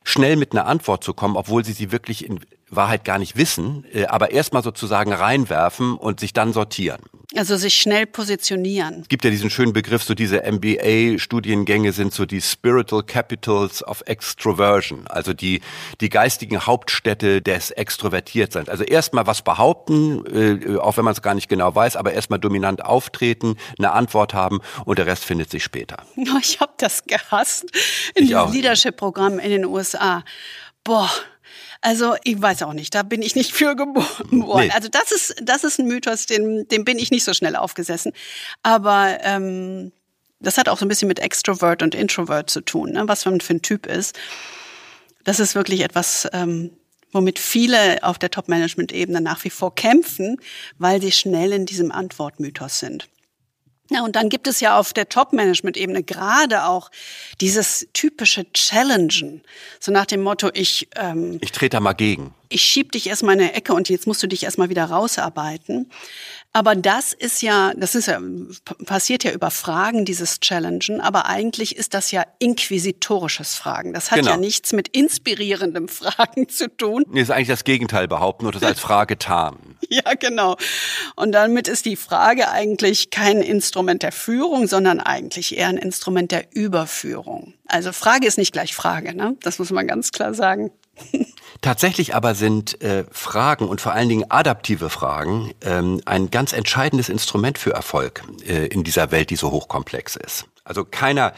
schnell 0.04 0.36
mit 0.36 0.54
einer 0.54 0.66
Antwort 0.66 1.04
zu 1.04 1.14
kommen, 1.14 1.36
obwohl 1.36 1.64
sie 1.64 1.74
sie 1.74 1.92
wirklich 1.92 2.26
in 2.26 2.40
Wahrheit 2.72 3.04
gar 3.04 3.20
nicht 3.20 3.36
wissen, 3.36 3.86
äh, 3.94 4.06
aber 4.06 4.32
erstmal 4.32 4.64
sozusagen 4.64 5.14
reinwerfen 5.14 5.96
und 5.96 6.20
sich 6.20 6.34
dann 6.34 6.54
sortieren. 6.54 7.02
Also 7.36 7.56
sich 7.56 7.76
schnell 7.76 8.08
positionieren. 8.08 9.02
Es 9.02 9.08
gibt 9.08 9.24
ja 9.24 9.30
diesen 9.30 9.50
schönen 9.50 9.72
Begriff, 9.72 10.04
so 10.04 10.14
diese 10.14 10.44
MBA-Studiengänge 10.44 11.94
sind 11.94 12.14
so 12.14 12.26
die 12.26 12.42
Spiritual 12.42 13.04
Capitals 13.04 13.86
of 13.88 14.04
Extroversion, 14.06 15.08
also 15.08 15.32
die, 15.32 15.62
die 16.02 16.10
geistigen 16.10 16.66
Hauptstädte 16.66 17.42
des 17.42 17.72
Extrovertiertseins. 17.72 18.68
Also 18.68 18.84
erstmal 18.84 19.28
was 19.28 19.44
behaupten, 19.44 20.26
äh, 20.26 20.78
auch 20.78 20.98
wenn 20.98 21.06
man 21.06 21.14
es 21.14 21.22
gar 21.22 21.34
nicht 21.34 21.48
genau 21.48 21.74
weiß, 21.74 21.96
aber 21.96 22.12
erstmal 22.12 22.40
dominant 22.40 22.84
auftreten, 22.84 23.56
eine 23.78 23.94
Antwort 23.94 24.34
haben 24.34 24.60
und 24.84 25.00
der 25.00 25.06
Rest 25.06 25.24
findet 25.24 25.50
sich 25.50 25.64
später. 25.64 25.98
Ich 26.42 26.60
habe 26.60 26.74
das 26.78 27.06
gehasst 27.06 27.66
in 28.16 28.26
diesem 28.26 28.52
Leadership-Programm 28.52 29.38
in 29.38 29.52
den 29.52 29.66
USA. 29.66 30.24
Boah, 30.84 31.10
also 31.82 32.16
ich 32.24 32.40
weiß 32.40 32.62
auch 32.64 32.74
nicht, 32.74 32.94
da 32.94 33.04
bin 33.04 33.22
ich 33.22 33.36
nicht 33.36 33.52
für 33.54 33.76
geboren 33.76 34.44
worden. 34.44 34.68
Nee. 34.68 34.74
Also 34.74 34.88
das 34.88 35.12
ist, 35.12 35.36
das 35.42 35.64
ist 35.64 35.80
ein 35.80 35.88
Mythos, 35.88 36.28
den, 36.28 36.68
dem 36.68 36.86
bin 36.86 37.00
ich 37.00 37.12
nicht 37.12 37.24
so 37.24 37.34
schnell 37.34 37.56
aufgesessen. 37.56 38.14
Aber 38.64 39.18
ähm, 39.22 39.92
das 40.40 40.58
hat 40.58 40.70
auch 40.70 40.78
so 40.78 40.86
ein 40.86 40.90
bisschen 40.90 41.08
mit 41.08 41.20
Extrovert 41.20 41.84
und 41.84 41.96
Introvert 41.96 42.50
zu 42.50 42.62
tun, 42.62 42.92
ne? 42.92 43.08
was 43.08 43.26
man 43.26 43.42
für 43.42 43.56
ein 43.56 43.62
Typ 43.62 43.86
ist. 43.86 44.18
Das 45.24 45.40
ist 45.40 45.54
wirklich 45.54 45.82
etwas, 45.82 46.28
ähm, 46.34 46.72
womit 47.12 47.38
viele 47.38 48.04
auf 48.04 48.18
der 48.18 48.32
Top-Management-Ebene 48.32 49.22
nach 49.22 49.44
wie 49.44 49.50
vor 49.50 49.76
kämpfen, 49.76 50.38
weil 50.80 51.02
sie 51.02 51.12
schnell 51.12 51.52
in 51.52 51.66
diesem 51.66 51.92
Antwortmythos 51.92 52.80
sind. 52.80 53.08
Ja, 53.94 54.06
und 54.06 54.16
dann 54.16 54.30
gibt 54.30 54.48
es 54.48 54.62
ja 54.62 54.80
auf 54.80 54.94
der 54.94 55.10
Top-Management-Ebene 55.10 56.04
gerade 56.04 56.64
auch 56.64 56.90
dieses 57.42 57.90
typische 57.92 58.46
Challengen. 58.54 59.42
So 59.82 59.92
nach 59.92 60.06
dem 60.06 60.22
Motto, 60.24 60.50
ich... 60.54 60.88
Ähm, 60.96 61.40
ich 61.42 61.52
trete 61.52 61.76
da 61.76 61.80
mal 61.82 61.92
gegen. 61.92 62.34
Ich 62.48 62.62
schieb 62.62 62.94
dich 62.94 63.08
erstmal 63.08 63.36
in 63.36 63.42
eine 63.42 63.54
Ecke 63.54 63.74
und 63.74 63.90
jetzt 63.90 64.08
musst 64.08 64.24
du 64.24 64.28
dich 64.28 64.44
erstmal 64.44 64.70
wieder 64.70 64.86
rausarbeiten. 64.86 65.92
Aber 66.54 66.76
das 66.76 67.14
ist 67.14 67.42
ja, 67.42 67.72
das 67.78 67.96
ist 67.96 68.08
ja, 68.08 68.20
passiert 68.86 69.24
ja 69.24 69.32
über 69.32 69.52
Fragen, 69.52 70.04
dieses 70.04 70.42
Challengen, 70.42 71.00
aber 71.00 71.28
eigentlich 71.28 71.78
ist 71.78 71.94
das 71.94 72.12
ja 72.12 72.26
inquisitorisches 72.40 73.56
Fragen. 73.56 73.94
Das 73.94 74.12
hat 74.12 74.20
genau. 74.20 74.32
ja 74.32 74.38
nichts 74.38 74.74
mit 74.74 74.90
inspirierendem 74.90 75.88
Fragen 75.88 76.50
zu 76.50 76.68
tun. 76.68 77.06
Nee, 77.08 77.22
ist 77.22 77.32
eigentlich 77.32 77.48
das 77.48 77.64
Gegenteil 77.64 78.08
behaupten 78.10 78.48
oder 78.48 78.60
das 78.60 78.70
als 78.70 78.80
Frage 78.82 79.18
tarnen. 79.18 79.78
ja, 79.90 80.14
genau. 80.20 80.58
Und 81.16 81.32
damit 81.32 81.70
ist 81.70 81.86
die 81.86 81.96
Frage 81.96 82.50
eigentlich 82.50 83.12
kein 83.12 83.42
Instrument 83.42 84.04
der 84.04 84.12
Führung, 84.12 84.68
sondern 84.68 85.00
eigentlich 85.00 85.58
eher 85.58 85.70
ein 85.70 85.78
Instrument 85.78 86.32
der 86.32 86.54
Überführung. 86.54 87.54
Also 87.66 87.94
Frage 87.94 88.28
ist 88.28 88.38
nicht 88.38 88.52
gleich 88.52 88.76
Frage, 88.76 89.16
ne? 89.16 89.38
Das 89.42 89.58
muss 89.58 89.72
man 89.72 89.88
ganz 89.88 90.12
klar 90.12 90.34
sagen. 90.34 90.72
Tatsächlich 91.62 92.16
aber 92.16 92.34
sind 92.34 92.82
äh, 92.82 93.06
Fragen 93.12 93.68
und 93.68 93.82
vor 93.82 93.92
allen 93.92 94.10
Dingen 94.10 94.26
adaptive 94.30 94.90
Fragen 94.90 95.54
ähm, 95.62 96.02
ein 96.06 96.32
ganz 96.32 96.54
entscheidendes 96.54 97.08
Instrument 97.08 97.60
für 97.60 97.72
Erfolg 97.72 98.24
äh, 98.48 98.66
in 98.66 98.84
dieser 98.84 99.12
Welt, 99.12 99.30
die 99.30 99.36
so 99.36 99.52
hochkomplex 99.52 100.16
ist. 100.16 100.48
Also 100.64 100.86
keiner 100.86 101.34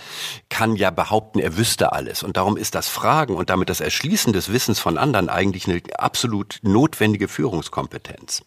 kann 0.50 0.78
ja 0.78 0.92
behaupten, 0.92 1.40
er 1.40 1.58
wüsste 1.58 1.92
alles. 1.92 2.24
Und 2.24 2.38
darum 2.38 2.56
ist 2.56 2.74
das 2.74 2.88
Fragen 2.88 3.36
und 3.36 3.50
damit 3.50 3.70
das 3.70 3.82
Erschließen 3.82 4.32
des 4.32 4.52
Wissens 4.52 4.80
von 4.80 4.98
anderen 4.98 5.28
eigentlich 5.28 5.68
eine 5.68 5.82
absolut 5.98 6.60
notwendige 6.62 7.28
Führungskompetenz. 7.28 8.44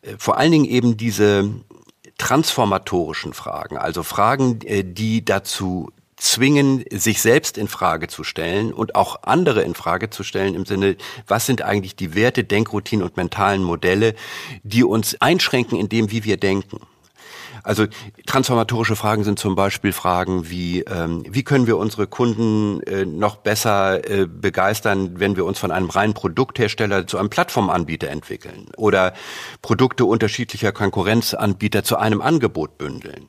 Äh, 0.00 0.14
vor 0.16 0.38
allen 0.38 0.52
Dingen 0.52 0.64
eben 0.64 0.96
diese 0.96 1.50
transformatorischen 2.16 3.34
Fragen, 3.34 3.76
also 3.76 4.02
Fragen, 4.02 4.60
äh, 4.62 4.84
die 4.84 5.24
dazu 5.24 5.90
zwingen, 6.22 6.84
sich 6.90 7.20
selbst 7.20 7.58
in 7.58 7.66
Frage 7.66 8.06
zu 8.06 8.22
stellen 8.22 8.72
und 8.72 8.94
auch 8.94 9.22
andere 9.24 9.62
in 9.62 9.74
Frage 9.74 10.08
zu 10.08 10.22
stellen 10.22 10.54
im 10.54 10.64
Sinne, 10.64 10.96
was 11.26 11.46
sind 11.46 11.62
eigentlich 11.62 11.96
die 11.96 12.14
Werte, 12.14 12.44
Denkroutinen 12.44 13.04
und 13.04 13.16
mentalen 13.16 13.62
Modelle, 13.62 14.14
die 14.62 14.84
uns 14.84 15.20
einschränken 15.20 15.78
in 15.78 15.88
dem, 15.88 16.12
wie 16.12 16.24
wir 16.24 16.36
denken. 16.36 16.80
Also 17.64 17.86
transformatorische 18.26 18.96
Fragen 18.96 19.22
sind 19.22 19.38
zum 19.38 19.54
Beispiel 19.54 19.92
Fragen 19.92 20.50
wie, 20.50 20.80
ähm, 20.80 21.24
wie 21.28 21.44
können 21.44 21.68
wir 21.68 21.76
unsere 21.76 22.08
Kunden 22.08 22.82
äh, 22.82 23.04
noch 23.04 23.36
besser 23.36 24.08
äh, 24.08 24.26
begeistern, 24.26 25.20
wenn 25.20 25.36
wir 25.36 25.44
uns 25.44 25.60
von 25.60 25.70
einem 25.70 25.88
reinen 25.88 26.14
Produkthersteller 26.14 27.06
zu 27.06 27.18
einem 27.18 27.30
Plattformanbieter 27.30 28.08
entwickeln 28.08 28.66
oder 28.76 29.12
Produkte 29.60 30.04
unterschiedlicher 30.04 30.72
Konkurrenzanbieter 30.72 31.84
zu 31.84 31.98
einem 31.98 32.20
Angebot 32.20 32.78
bündeln 32.78 33.28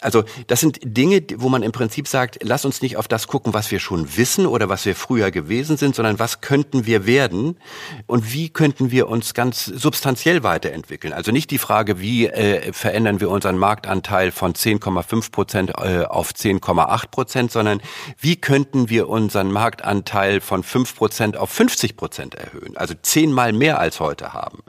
also 0.00 0.24
das 0.46 0.60
sind 0.60 0.78
Dinge, 0.82 1.22
wo 1.36 1.48
man 1.48 1.62
im 1.62 1.72
Prinzip 1.72 2.08
sagt, 2.08 2.38
lass 2.42 2.64
uns 2.64 2.82
nicht 2.82 2.96
auf 2.96 3.08
das 3.08 3.26
gucken, 3.26 3.54
was 3.54 3.70
wir 3.70 3.80
schon 3.80 4.16
wissen 4.16 4.46
oder 4.46 4.68
was 4.68 4.84
wir 4.84 4.94
früher 4.94 5.30
gewesen 5.30 5.76
sind, 5.76 5.94
sondern 5.94 6.18
was 6.18 6.40
könnten 6.40 6.86
wir 6.86 7.06
werden 7.06 7.56
und 8.06 8.32
wie 8.32 8.48
könnten 8.48 8.90
wir 8.90 9.08
uns 9.08 9.34
ganz 9.34 9.64
substanziell 9.64 10.42
weiterentwickeln. 10.42 11.12
Also 11.12 11.32
nicht 11.32 11.50
die 11.50 11.58
Frage, 11.58 12.00
wie 12.00 12.26
äh, 12.26 12.72
verändern 12.72 13.20
wir 13.20 13.30
unseren 13.30 13.58
Marktanteil 13.58 14.30
von 14.32 14.54
10,5 14.54 15.32
Prozent 15.32 15.70
äh, 15.70 16.04
auf 16.04 16.32
10,8 16.32 17.08
Prozent, 17.08 17.52
sondern 17.52 17.80
wie 18.20 18.36
könnten 18.36 18.88
wir 18.88 19.08
unseren 19.08 19.50
Marktanteil 19.50 20.40
von 20.40 20.62
5 20.62 20.96
Prozent 20.96 21.36
auf 21.36 21.50
50 21.50 21.96
Prozent 21.96 22.34
erhöhen. 22.34 22.76
Also 22.76 22.94
zehnmal 23.00 23.52
mehr 23.52 23.78
als 23.78 24.00
heute 24.00 24.32
haben. 24.32 24.62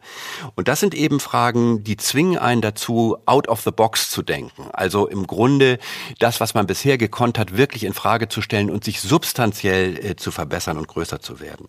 Und 0.55 0.67
das 0.67 0.79
sind 0.79 0.93
eben 0.93 1.19
Fragen, 1.19 1.83
die 1.83 1.97
zwingen 1.97 2.37
einen 2.37 2.61
dazu, 2.61 3.17
out 3.25 3.47
of 3.47 3.61
the 3.61 3.71
box 3.71 4.09
zu 4.09 4.21
denken. 4.21 4.69
Also 4.73 5.07
im 5.07 5.18
Grunde 5.27 5.79
das, 6.19 6.39
was 6.39 6.53
man 6.53 6.67
bisher 6.67 6.97
gekonnt 6.97 7.37
hat, 7.37 7.57
wirklich 7.57 7.83
in 7.83 7.93
Frage 7.93 8.29
zu 8.29 8.41
stellen 8.41 8.69
und 8.69 8.83
sich 8.83 9.01
substanziell 9.01 9.97
äh, 9.97 10.15
zu 10.15 10.31
verbessern 10.31 10.77
und 10.77 10.87
größer 10.87 11.21
zu 11.21 11.39
werden. 11.39 11.67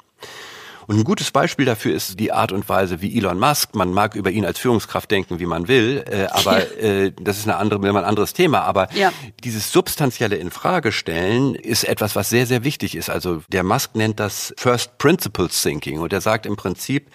Und 0.90 0.98
ein 0.98 1.04
gutes 1.04 1.30
Beispiel 1.30 1.66
dafür 1.66 1.94
ist 1.94 2.18
die 2.18 2.32
Art 2.32 2.50
und 2.50 2.68
Weise, 2.68 3.00
wie 3.00 3.16
Elon 3.16 3.38
Musk, 3.38 3.76
man 3.76 3.92
mag 3.92 4.16
über 4.16 4.32
ihn 4.32 4.44
als 4.44 4.58
Führungskraft 4.58 5.08
denken, 5.08 5.38
wie 5.38 5.46
man 5.46 5.68
will, 5.68 6.04
äh, 6.10 6.26
aber 6.32 6.76
äh, 6.78 7.12
das 7.20 7.38
ist 7.38 7.44
eine 7.46 7.58
andere, 7.58 7.78
ein 7.88 8.04
anderes 8.04 8.32
Thema. 8.32 8.62
Aber 8.62 8.92
ja. 8.92 9.12
dieses 9.44 9.70
substanzielle 9.70 10.34
Infragestellen 10.34 11.54
ist 11.54 11.84
etwas, 11.84 12.16
was 12.16 12.28
sehr, 12.28 12.44
sehr 12.44 12.64
wichtig 12.64 12.96
ist. 12.96 13.08
Also 13.08 13.40
der 13.46 13.62
Musk 13.62 13.94
nennt 13.94 14.18
das 14.18 14.52
First 14.56 14.98
Principles 14.98 15.62
Thinking 15.62 16.00
und 16.00 16.12
er 16.12 16.20
sagt 16.20 16.44
im 16.44 16.56
Prinzip, 16.56 17.06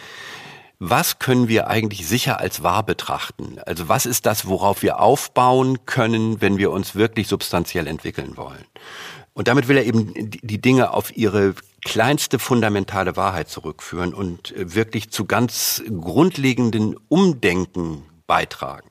was 0.90 1.20
können 1.20 1.48
wir 1.48 1.68
eigentlich 1.68 2.08
sicher 2.08 2.40
als 2.40 2.64
wahr 2.64 2.84
betrachten? 2.84 3.58
Also 3.66 3.90
was 3.90 4.06
ist 4.06 4.26
das, 4.26 4.48
worauf 4.48 4.84
wir 4.84 5.00
aufbauen 5.00 5.86
können, 5.86 6.42
wenn 6.42 6.58
wir 6.58 6.72
uns 6.72 6.96
wirklich 6.96 7.28
substanziell 7.28 7.88
entwickeln 7.88 8.38
wollen? 8.38 8.66
Und 9.34 9.48
damit 9.48 9.68
will 9.68 9.78
er 9.78 9.86
eben 9.86 10.14
die 10.16 10.62
Dinge 10.62 10.92
auf 10.92 11.16
ihre 11.18 11.56
kleinste 11.84 12.40
fundamentale 12.40 13.16
Wahrheit 13.16 13.50
zurückführen 13.50 14.14
und 14.14 14.54
wirklich 14.56 15.10
zu 15.10 15.26
ganz 15.26 15.84
grundlegenden 16.02 16.96
Umdenken 17.10 18.04
beitragen. 18.28 18.90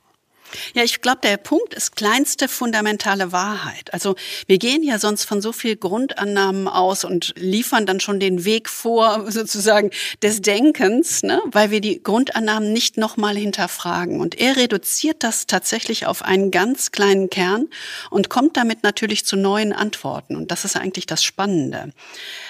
Ja, 0.75 0.83
ich 0.83 1.01
glaube, 1.01 1.21
der 1.23 1.37
Punkt 1.37 1.75
ist 1.75 1.97
kleinste 1.97 2.49
fundamentale 2.49 3.33
Wahrheit. 3.33 3.93
Also 3.93 4.15
wir 4.47 4.59
gehen 4.59 4.83
ja 4.83 4.99
sonst 4.99 5.25
von 5.25 5.41
so 5.41 5.53
viel 5.53 5.77
Grundannahmen 5.77 6.69
aus 6.69 7.05
und 7.05 7.35
liefern 7.37 7.87
dann 7.87 8.01
schon 8.01 8.21
den 8.21 8.45
Weg 8.45 8.69
vor, 8.69 9.27
sozusagen 9.31 9.91
des 10.23 10.43
Denkens, 10.43 11.23
ne? 11.23 11.41
weil 11.47 11.71
wir 11.71 11.81
die 11.81 12.03
Grundannahmen 12.03 12.73
nicht 12.73 12.97
nochmal 12.97 13.37
hinterfragen. 13.37 14.21
Und 14.21 14.41
er 14.41 14.57
reduziert 14.57 15.23
das 15.23 15.47
tatsächlich 15.47 16.07
auf 16.07 16.23
einen 16.23 16.51
ganz 16.51 16.93
kleinen 16.93 17.31
Kern 17.31 17.69
und 18.11 18.29
kommt 18.29 18.57
damit 18.57 18.83
natürlich 18.83 19.25
zu 19.25 19.37
neuen 19.37 19.73
Antworten. 19.73 20.37
Und 20.37 20.51
das 20.51 20.65
ist 20.65 20.77
eigentlich 20.77 21.07
das 21.07 21.23
Spannende. 21.25 21.93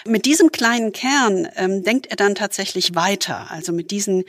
Mit 0.07 0.27
diesem 0.27 0.53
kleinen 0.53 0.93
Kern 0.93 1.49
ähm, 1.57 1.83
denkt 1.83 2.07
er 2.07 2.17
dann 2.17 2.35
tatsächlich 2.35 2.95
weiter. 2.95 3.51
Also 3.51 3.73
mit 3.73 3.91
diesen 3.91 4.25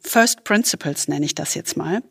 First 0.00 0.44
Principles 0.44 1.08
nenne 1.08 1.26
ich 1.26 1.34
das 1.34 1.54
jetzt 1.54 1.76
mal. 1.76 2.02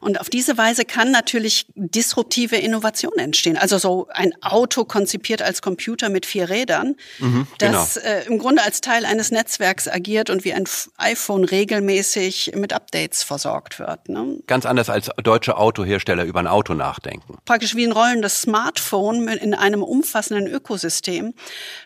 Und 0.00 0.20
auf 0.20 0.30
diese 0.30 0.58
Weise 0.58 0.84
kann 0.84 1.10
natürlich 1.10 1.66
disruptive 1.74 2.56
Innovation 2.56 3.18
entstehen. 3.18 3.56
Also 3.56 3.78
so 3.78 4.08
ein 4.10 4.32
Auto 4.42 4.84
konzipiert 4.84 5.42
als 5.42 5.62
Computer 5.62 6.08
mit 6.08 6.26
vier 6.26 6.48
Rädern, 6.48 6.96
mhm, 7.18 7.46
das 7.58 7.94
genau. 7.94 8.06
äh, 8.06 8.26
im 8.26 8.38
Grunde 8.38 8.62
als 8.62 8.80
Teil 8.80 9.04
eines 9.04 9.30
Netzwerks 9.30 9.88
agiert 9.88 10.30
und 10.30 10.44
wie 10.44 10.52
ein 10.52 10.64
iPhone 10.96 11.44
regelmäßig 11.44 12.52
mit 12.54 12.72
Updates 12.72 13.22
versorgt 13.22 13.78
wird. 13.78 14.08
Ne? 14.08 14.38
Ganz 14.46 14.66
anders 14.66 14.90
als 14.90 15.10
deutsche 15.22 15.56
Autohersteller 15.56 16.24
über 16.24 16.40
ein 16.40 16.46
Auto 16.46 16.74
nachdenken. 16.74 17.38
Praktisch 17.44 17.74
wie 17.74 17.86
ein 17.86 17.92
rollendes 17.92 18.42
Smartphone 18.42 19.28
in 19.28 19.54
einem 19.54 19.82
umfassenden 19.82 20.46
Ökosystem 20.46 21.34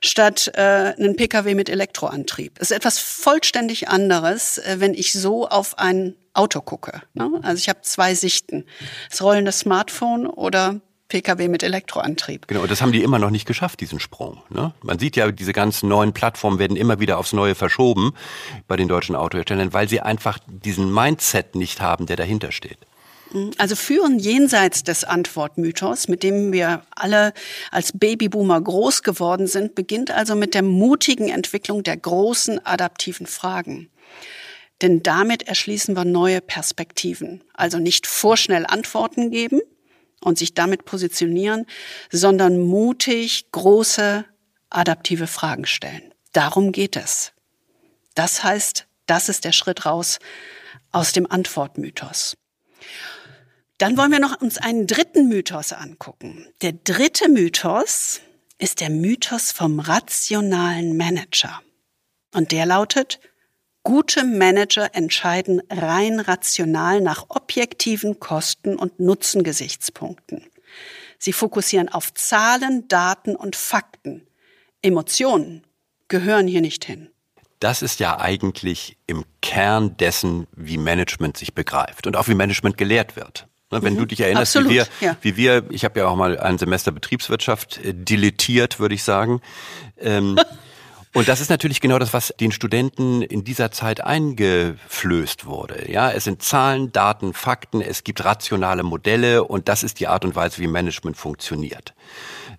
statt 0.00 0.50
äh, 0.54 0.60
einen 0.60 1.16
Pkw 1.16 1.54
mit 1.54 1.68
Elektroantrieb. 1.68 2.54
Es 2.58 2.70
ist 2.70 2.76
etwas 2.76 2.98
vollständig 2.98 3.88
anderes, 3.88 4.58
äh, 4.58 4.76
wenn 4.78 4.94
ich 4.94 5.12
so 5.12 5.48
auf 5.48 5.78
ein 5.78 6.14
Auto 6.32 6.60
gucke. 6.60 7.02
Ne? 7.14 7.40
Also 7.42 7.58
ich 7.58 7.68
habe 7.68 7.80
zwei 7.82 8.14
Sichten. 8.14 8.64
Das 9.10 9.22
rollende 9.22 9.52
Smartphone 9.52 10.26
oder 10.26 10.80
Pkw 11.08 11.48
mit 11.48 11.62
Elektroantrieb. 11.62 12.46
Genau, 12.46 12.66
das 12.66 12.80
haben 12.80 12.92
die 12.92 13.02
immer 13.02 13.18
noch 13.18 13.30
nicht 13.30 13.46
geschafft, 13.46 13.80
diesen 13.80 13.98
Sprung. 14.00 14.42
Ne? 14.48 14.72
Man 14.82 14.98
sieht 14.98 15.16
ja, 15.16 15.30
diese 15.32 15.52
ganzen 15.52 15.88
neuen 15.88 16.12
Plattformen 16.12 16.58
werden 16.58 16.76
immer 16.76 17.00
wieder 17.00 17.18
aufs 17.18 17.32
Neue 17.32 17.54
verschoben 17.54 18.12
bei 18.68 18.76
den 18.76 18.88
deutschen 18.88 19.16
Autoherstellern, 19.16 19.72
weil 19.72 19.88
sie 19.88 20.00
einfach 20.00 20.38
diesen 20.46 20.92
Mindset 20.94 21.56
nicht 21.56 21.80
haben, 21.80 22.06
der 22.06 22.16
dahinter 22.16 22.52
steht. 22.52 22.78
Also 23.58 23.76
führen 23.76 24.18
jenseits 24.18 24.82
des 24.82 25.04
Antwortmythos, 25.04 26.08
mit 26.08 26.22
dem 26.22 26.52
wir 26.52 26.82
alle 26.90 27.32
als 27.70 27.92
Babyboomer 27.92 28.60
groß 28.60 29.02
geworden 29.02 29.46
sind, 29.46 29.74
beginnt 29.76 30.10
also 30.10 30.34
mit 30.34 30.54
der 30.54 30.62
mutigen 30.62 31.28
Entwicklung 31.28 31.84
der 31.84 31.96
großen 31.96 32.64
adaptiven 32.64 33.26
Fragen. 33.26 33.88
Denn 34.82 35.02
damit 35.02 35.46
erschließen 35.48 35.94
wir 35.96 36.04
neue 36.04 36.40
Perspektiven. 36.40 37.44
Also 37.52 37.78
nicht 37.78 38.06
vorschnell 38.06 38.66
Antworten 38.66 39.30
geben 39.30 39.60
und 40.22 40.38
sich 40.38 40.54
damit 40.54 40.84
positionieren, 40.84 41.66
sondern 42.10 42.58
mutig 42.58 43.50
große 43.52 44.24
adaptive 44.70 45.26
Fragen 45.26 45.66
stellen. 45.66 46.14
Darum 46.32 46.72
geht 46.72 46.96
es. 46.96 47.32
Das 48.14 48.42
heißt, 48.42 48.86
das 49.06 49.28
ist 49.28 49.44
der 49.44 49.52
Schritt 49.52 49.86
raus 49.86 50.18
aus 50.92 51.12
dem 51.12 51.30
Antwortmythos. 51.30 52.36
Dann 53.78 53.96
wollen 53.96 54.12
wir 54.12 54.20
noch 54.20 54.40
uns 54.40 54.58
einen 54.58 54.86
dritten 54.86 55.28
Mythos 55.28 55.72
angucken. 55.72 56.46
Der 56.60 56.72
dritte 56.72 57.28
Mythos 57.28 58.20
ist 58.58 58.80
der 58.80 58.90
Mythos 58.90 59.52
vom 59.52 59.80
rationalen 59.80 60.96
Manager. 60.96 61.62
Und 62.34 62.52
der 62.52 62.66
lautet, 62.66 63.20
Gute 63.82 64.24
Manager 64.24 64.94
entscheiden 64.94 65.62
rein 65.70 66.20
rational 66.20 67.00
nach 67.00 67.26
objektiven 67.30 68.20
Kosten- 68.20 68.76
und 68.76 69.00
Nutzengesichtspunkten. 69.00 70.46
Sie 71.18 71.32
fokussieren 71.32 71.88
auf 71.88 72.12
Zahlen, 72.14 72.88
Daten 72.88 73.36
und 73.36 73.56
Fakten. 73.56 74.26
Emotionen 74.82 75.64
gehören 76.08 76.46
hier 76.46 76.60
nicht 76.60 76.84
hin. 76.84 77.10
Das 77.58 77.82
ist 77.82 78.00
ja 78.00 78.18
eigentlich 78.18 78.96
im 79.06 79.24
Kern 79.42 79.96
dessen, 79.98 80.46
wie 80.56 80.78
Management 80.78 81.36
sich 81.36 81.54
begreift 81.54 82.06
und 82.06 82.16
auch 82.16 82.28
wie 82.28 82.34
Management 82.34 82.78
gelehrt 82.78 83.16
wird. 83.16 83.46
Ne, 83.70 83.82
wenn 83.82 83.94
mhm, 83.94 83.98
du 83.98 84.06
dich 84.06 84.20
erinnerst, 84.20 84.56
absolut, 84.56 84.70
wie 84.70 84.74
wir, 84.74 84.86
ja. 85.00 85.16
wie 85.20 85.36
wir, 85.36 85.64
ich 85.70 85.84
habe 85.84 86.00
ja 86.00 86.08
auch 86.08 86.16
mal 86.16 86.38
ein 86.38 86.58
Semester 86.58 86.90
Betriebswirtschaft 86.90 87.78
äh, 87.84 87.94
dilettiert, 87.94 88.80
würde 88.80 88.94
ich 88.94 89.04
sagen. 89.04 89.40
Ähm, 89.98 90.38
Und 91.12 91.26
das 91.26 91.40
ist 91.40 91.50
natürlich 91.50 91.80
genau 91.80 91.98
das, 91.98 92.12
was 92.12 92.32
den 92.38 92.52
Studenten 92.52 93.22
in 93.22 93.42
dieser 93.42 93.72
Zeit 93.72 94.00
eingeflößt 94.00 95.44
wurde. 95.44 95.90
Ja, 95.90 96.12
es 96.12 96.24
sind 96.24 96.40
Zahlen, 96.40 96.92
Daten, 96.92 97.34
Fakten, 97.34 97.80
es 97.80 98.04
gibt 98.04 98.24
rationale 98.24 98.84
Modelle 98.84 99.42
und 99.42 99.68
das 99.68 99.82
ist 99.82 99.98
die 99.98 100.06
Art 100.06 100.24
und 100.24 100.36
Weise, 100.36 100.58
wie 100.58 100.68
Management 100.68 101.16
funktioniert. 101.16 101.94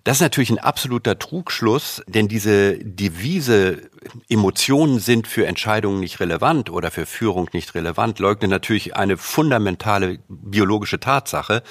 Das 0.04 0.18
ist 0.18 0.20
natürlich 0.20 0.50
ein 0.50 0.58
absoluter 0.58 1.18
Trugschluss, 1.18 2.02
denn 2.06 2.28
diese 2.28 2.76
Devise 2.76 3.90
Emotionen 4.28 4.98
sind 4.98 5.28
für 5.28 5.46
Entscheidungen 5.46 6.00
nicht 6.00 6.20
relevant 6.20 6.68
oder 6.68 6.90
für 6.90 7.06
Führung 7.06 7.48
nicht 7.52 7.74
relevant, 7.74 8.18
leugnet 8.18 8.50
natürlich 8.50 8.96
eine 8.96 9.16
fundamentale 9.16 10.18
biologische 10.28 11.00
Tatsache, 11.00 11.62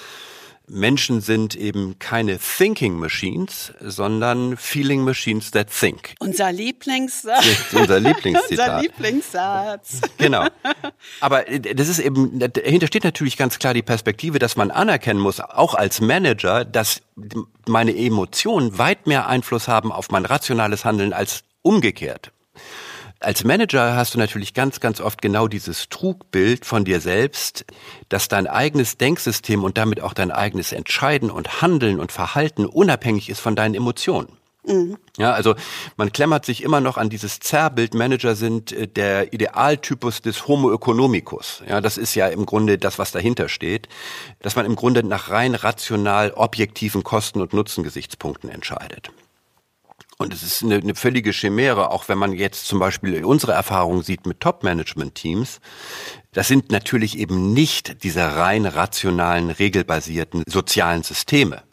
Menschen 0.72 1.20
sind 1.22 1.56
eben 1.56 2.00
keine 2.00 2.40
Thinking 2.40 2.98
Machines, 2.98 3.74
sondern 3.82 4.56
Feeling 4.56 5.04
Machines 5.04 5.52
that 5.52 5.68
think. 5.70 6.16
Unser 6.20 6.52
Lieblingssatz. 6.52 7.46
Unser 7.74 8.00
Lieblingszitat. 8.00 8.68
Unser 8.70 8.82
Lieblingssatz. 8.82 10.02
Genau. 10.18 10.48
Aber 11.20 11.48
äh, 11.50 11.60
das 11.60 11.90
ist 11.90 12.00
eben, 12.00 12.40
dahinter 12.40 12.88
steht 12.88 13.04
natürlich 13.04 13.38
ganz 13.38 13.60
klar 13.60 13.74
die 13.74 13.82
Perspektive, 13.82 14.40
dass 14.40 14.56
man 14.56 14.72
anerkennen 14.72 15.20
muss, 15.20 15.42
auch 15.42 15.76
als 15.76 16.00
Manager, 16.00 16.64
dass 16.64 17.02
meine 17.68 17.96
Emotionen 17.96 18.78
weit 18.78 19.08
mehr 19.08 19.28
Einfluss 19.28 19.68
haben 19.68 19.92
auf 19.92 20.10
mein 20.10 20.26
rationales 20.26 20.86
Handeln 20.86 21.12
als 21.12 21.44
umgekehrt. 21.62 22.32
Als 23.22 23.44
Manager 23.44 23.96
hast 23.96 24.16
du 24.16 24.18
natürlich 24.18 24.56
ganz, 24.56 24.80
ganz 24.80 25.00
oft 25.00 25.22
genau 25.22 25.48
dieses 25.48 25.90
Trugbild 25.90 26.66
von 26.66 26.86
dir 26.86 27.00
selbst, 27.00 27.66
dass 28.10 28.30
dein 28.30 28.48
eigenes 28.48 28.98
Denksystem 28.98 29.64
und 29.64 29.78
damit 29.78 30.02
auch 30.02 30.16
dein 30.16 30.32
eigenes 30.32 30.72
Entscheiden 30.72 31.30
und 31.30 31.62
Handeln 31.62 32.00
und 32.00 32.12
Verhalten 32.12 32.66
unabhängig 32.66 33.30
ist 33.30 33.40
von 33.40 33.56
deinen 33.56 33.76
Emotionen. 33.76 34.38
Mhm. 34.66 34.98
Ja, 35.18 35.34
also 35.34 35.54
man 35.98 36.12
klemmert 36.12 36.46
sich 36.46 36.64
immer 36.64 36.82
noch 36.82 36.98
an 36.98 37.12
dieses 37.12 37.40
Zerrbild. 37.40 37.94
Manager 37.94 38.36
sind 38.36 38.72
äh, 38.72 38.88
der 38.88 39.34
Idealtypus 39.34 40.24
des 40.24 40.48
Homo 40.48 40.74
economicus. 40.74 41.62
Ja, 41.70 41.80
das 41.80 42.00
ist 42.00 42.16
ja 42.16 42.28
im 42.28 42.48
Grunde 42.48 42.80
das, 42.80 42.98
was 42.98 43.12
dahinter 43.12 43.50
steht, 43.50 43.88
dass 44.40 44.56
man 44.56 44.66
im 44.66 44.76
Grunde 44.76 45.04
nach 45.04 45.30
rein 45.30 45.54
rational 45.54 46.32
objektiven 46.32 47.04
Kosten- 47.04 47.42
und 47.42 47.54
Nutzengesichtspunkten 47.54 48.50
entscheidet. 48.50 49.12
Und 50.22 50.34
es 50.34 50.44
ist 50.44 50.64
eine, 50.64 50.76
eine 50.76 50.96
völlige 50.96 51.32
Chimäre, 51.32 51.92
auch 51.92 52.08
wenn 52.08 52.18
man 52.18 52.34
jetzt 52.34 52.68
zum 52.68 52.80
Beispiel 52.80 53.24
unsere 53.26 53.54
Erfahrungen 53.54 54.04
sieht 54.04 54.26
mit 54.26 54.40
Top-Management-Teams. 54.40 55.60
Das 56.34 56.48
sind 56.48 56.72
natürlich 56.72 57.18
eben 57.18 57.54
nicht 57.54 58.04
diese 58.04 58.22
rein 58.22 58.66
rationalen, 58.66 59.50
regelbasierten 59.50 60.44
sozialen 60.48 61.04
Systeme. 61.04 61.64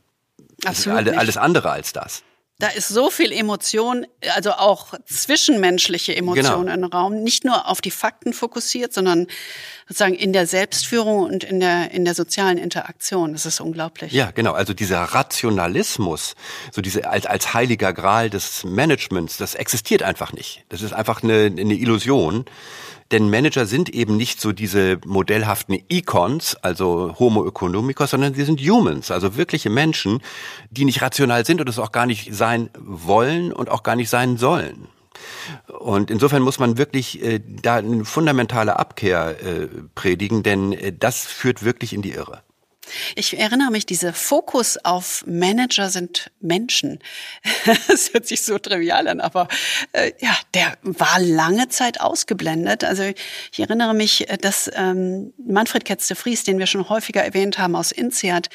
Absolut. 0.65 0.99
Alles, 0.99 1.17
alles 1.17 1.37
andere 1.37 1.71
als 1.71 1.93
das. 1.93 2.23
Da 2.61 2.67
ist 2.69 2.89
so 2.89 3.09
viel 3.09 3.31
Emotion, 3.31 4.05
also 4.35 4.51
auch 4.51 4.95
zwischenmenschliche 5.07 6.17
Emotion 6.17 6.67
genau. 6.67 6.73
im 6.73 6.85
Raum, 6.85 7.23
nicht 7.23 7.45
nur 7.45 7.69
auf 7.69 7.81
die 7.81 7.93
Fakten 7.93 8.33
fokussiert, 8.33 8.93
sondern 8.93 9.29
sozusagen 9.89 10.15
in 10.15 10.33
der 10.33 10.47
Selbstführung 10.47 11.25
und 11.25 11.45
in 11.45 11.61
der, 11.61 11.91
in 11.93 12.05
der 12.05 12.15
sozialen 12.15 12.59
Interaktion. 12.59 13.33
Das 13.33 13.47
ist 13.47 13.61
unglaublich. 13.61 14.13
Ja, 14.13 14.31
genau. 14.31 14.53
Also 14.53 14.75
dieser 14.75 15.01
Rationalismus, 15.01 16.35
so 16.71 16.83
diese 16.83 17.09
als, 17.09 17.27
als 17.27 17.55
heiliger 17.55 17.93
Gral 17.93 18.29
des 18.29 18.65
Managements, 18.65 19.39
das 19.39 19.55
existiert 19.55 20.03
einfach 20.03 20.33
nicht. 20.33 20.65
Das 20.69 20.83
ist 20.83 20.93
einfach 20.93 21.23
eine, 21.23 21.47
eine 21.47 21.75
Illusion. 21.75 22.45
Denn 23.11 23.31
Manager 23.31 23.65
sind 23.65 23.89
eben 23.89 24.19
nicht 24.19 24.39
so 24.39 24.53
diese 24.53 24.99
modellhaften 25.07 25.79
Icons, 25.89 26.57
also 26.57 27.15
Homo 27.19 27.49
economicus, 27.49 28.11
sondern 28.11 28.35
sie 28.35 28.45
sind 28.45 28.61
Humans, 28.61 29.11
also 29.11 29.35
wirkliche 29.37 29.71
Menschen, 29.71 30.21
die 30.71 30.85
nicht 30.85 31.01
rational 31.01 31.47
sind 31.47 31.63
und 31.63 31.71
es 31.71 31.79
auch 31.79 31.93
gar 31.93 32.05
nicht 32.05 32.35
sein 32.35 32.69
wollen 32.79 33.51
und 33.51 33.71
auch 33.71 33.83
gar 33.83 33.97
nicht 33.97 34.11
sein 34.11 34.37
sollen. 34.37 34.89
Und 35.67 36.11
insofern 36.11 36.43
muss 36.43 36.59
man 36.59 36.79
wirklich 36.79 37.23
äh, 37.23 37.41
da 37.45 37.77
eine 37.77 38.05
fundamentale 38.05 38.79
Abkehr 38.79 39.37
äh, 39.43 39.69
predigen, 39.95 40.43
denn 40.43 40.73
äh, 40.73 40.93
das 40.93 41.25
führt 41.27 41.65
wirklich 41.65 41.93
in 41.93 42.03
die 42.03 42.13
Irre. 42.13 42.43
Ich 43.17 43.39
erinnere 43.39 43.71
mich, 43.71 43.87
dieser 43.87 44.13
Fokus 44.13 44.79
auf 44.85 45.25
Manager 45.27 45.91
sind 45.91 46.31
Menschen. 46.41 47.01
Das 47.89 48.13
hört 48.13 48.27
sich 48.27 48.43
so 48.43 48.59
trivial 48.59 49.09
an, 49.09 49.21
aber 49.21 49.49
äh, 49.93 50.13
ja, 50.21 50.37
der 50.55 50.77
war 50.83 51.19
lange 51.21 51.69
Zeit 51.69 52.01
ausgeblendet. 52.01 52.85
Also 52.85 53.03
ich 53.03 53.59
erinnere 53.61 53.95
mich, 53.95 54.29
äh, 54.31 54.39
dass 54.39 54.71
ähm, 54.75 55.33
Manfred 55.39 55.85
Ketz-de-Vries, 55.85 56.45
den 56.45 56.59
wir 56.59 56.67
schon 56.67 56.89
häufiger 56.89 57.23
erwähnt 57.25 57.59
haben 57.59 57.77
aus 57.77 57.93
INSEAD, 57.93 58.49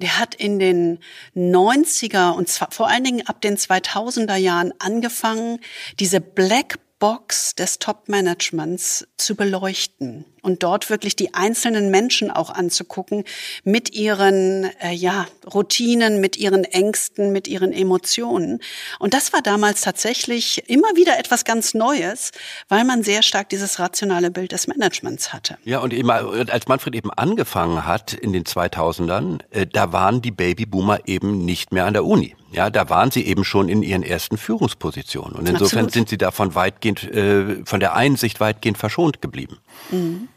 der 0.00 0.18
hat 0.18 0.34
in 0.34 0.58
den 0.58 0.98
90er 1.36 2.32
und 2.32 2.48
zwar 2.48 2.70
vor 2.70 2.88
allen 2.88 3.04
Dingen 3.04 3.26
ab 3.26 3.40
den 3.40 3.56
2000er 3.56 4.36
Jahren 4.36 4.72
angefangen, 4.78 5.60
diese 5.98 6.20
Black 6.20 6.78
Box 6.98 7.54
des 7.54 7.78
Top-Managements 7.78 9.08
zu 9.16 9.34
beleuchten 9.34 10.26
und 10.42 10.62
dort 10.62 10.90
wirklich 10.90 11.16
die 11.16 11.34
einzelnen 11.34 11.90
Menschen 11.90 12.30
auch 12.30 12.50
anzugucken 12.50 13.24
mit 13.64 13.94
ihren 13.94 14.70
äh, 14.80 14.92
ja 14.92 15.26
Routinen, 15.52 16.20
mit 16.20 16.36
ihren 16.36 16.64
Ängsten, 16.64 17.32
mit 17.32 17.48
ihren 17.48 17.72
Emotionen. 17.72 18.60
Und 18.98 19.14
das 19.14 19.32
war 19.32 19.42
damals 19.42 19.80
tatsächlich 19.82 20.68
immer 20.68 20.88
wieder 20.94 21.18
etwas 21.18 21.44
ganz 21.44 21.74
Neues, 21.74 22.32
weil 22.68 22.84
man 22.84 23.02
sehr 23.02 23.22
stark 23.22 23.48
dieses 23.48 23.78
rationale 23.78 24.30
Bild 24.30 24.52
des 24.52 24.66
Managements 24.66 25.32
hatte. 25.32 25.58
Ja, 25.64 25.80
und 25.80 25.92
eben, 25.92 26.10
als 26.10 26.68
Manfred 26.68 26.94
eben 26.94 27.10
angefangen 27.10 27.86
hat 27.86 28.12
in 28.12 28.32
den 28.32 28.44
2000ern, 28.44 29.40
äh, 29.50 29.66
da 29.66 29.92
waren 29.92 30.22
die 30.22 30.30
Babyboomer 30.30 31.00
eben 31.06 31.44
nicht 31.44 31.72
mehr 31.72 31.86
an 31.86 31.94
der 31.94 32.04
Uni. 32.04 32.34
Ja, 32.52 32.68
da 32.68 32.90
waren 32.90 33.10
sie 33.10 33.24
eben 33.26 33.44
schon 33.44 33.68
in 33.68 33.82
ihren 33.82 34.02
ersten 34.02 34.36
Führungspositionen. 34.36 35.34
Und 35.34 35.48
insofern 35.48 35.84
Absolut. 35.84 35.92
sind 35.92 36.08
sie 36.08 36.18
davon 36.18 36.54
weitgehend, 36.54 37.04
äh, 37.04 37.64
von 37.64 37.78
der 37.78 37.94
Einsicht 37.94 38.40
weitgehend 38.40 38.76
verschont 38.76 39.22
geblieben. 39.22 39.58
Mhm. 39.90 40.28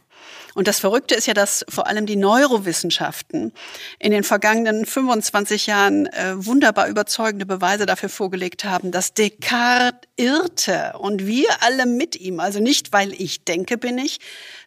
Und 0.55 0.67
das 0.67 0.79
Verrückte 0.79 1.15
ist 1.15 1.25
ja, 1.25 1.33
dass 1.33 1.65
vor 1.67 1.87
allem 1.87 2.05
die 2.05 2.15
Neurowissenschaften 2.15 3.53
in 3.97 4.11
den 4.11 4.23
vergangenen 4.23 4.85
25 4.85 5.67
Jahren 5.67 6.05
äh, 6.07 6.33
wunderbar 6.35 6.87
überzeugende 6.87 7.45
Beweise 7.45 7.85
dafür 7.85 8.09
vorgelegt 8.09 8.63
haben, 8.63 8.91
dass 8.91 9.13
Descartes 9.13 10.07
irrte 10.15 10.93
und 10.99 11.25
wir 11.25 11.47
alle 11.61 11.87
mit 11.87 12.15
ihm. 12.15 12.39
Also 12.39 12.59
nicht, 12.59 12.93
weil 12.93 13.13
ich 13.13 13.45
denke, 13.45 13.77
bin 13.77 13.97
ich, 13.97 14.19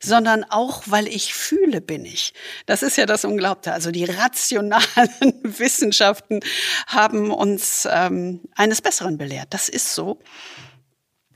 sondern 0.03 0.45
auch, 0.45 0.83
weil 0.87 1.07
ich 1.07 1.35
fühle, 1.35 1.81
bin 1.81 2.05
ich. 2.05 2.35
Das 2.67 2.83
ist 2.83 2.97
ja 2.97 3.07
das 3.07 3.25
Unglaubte. 3.25 3.73
Also 3.73 3.93
die 3.93 4.05
rationalen 4.05 4.81
Wissenschaften 5.43 6.41
haben 6.89 7.31
uns 7.31 7.87
ähm, 7.91 8.41
eines 8.57 8.83
Besseren 8.83 9.19
belehrt. 9.19 9.49
Das 9.51 9.69
ist 9.69 9.95
so. 9.95 10.19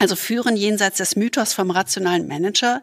Also 0.01 0.16
führen 0.16 0.57
jenseits 0.57 0.96
des 0.96 1.14
Mythos 1.14 1.53
vom 1.53 1.70
rationalen 1.70 2.26
Manager 2.26 2.82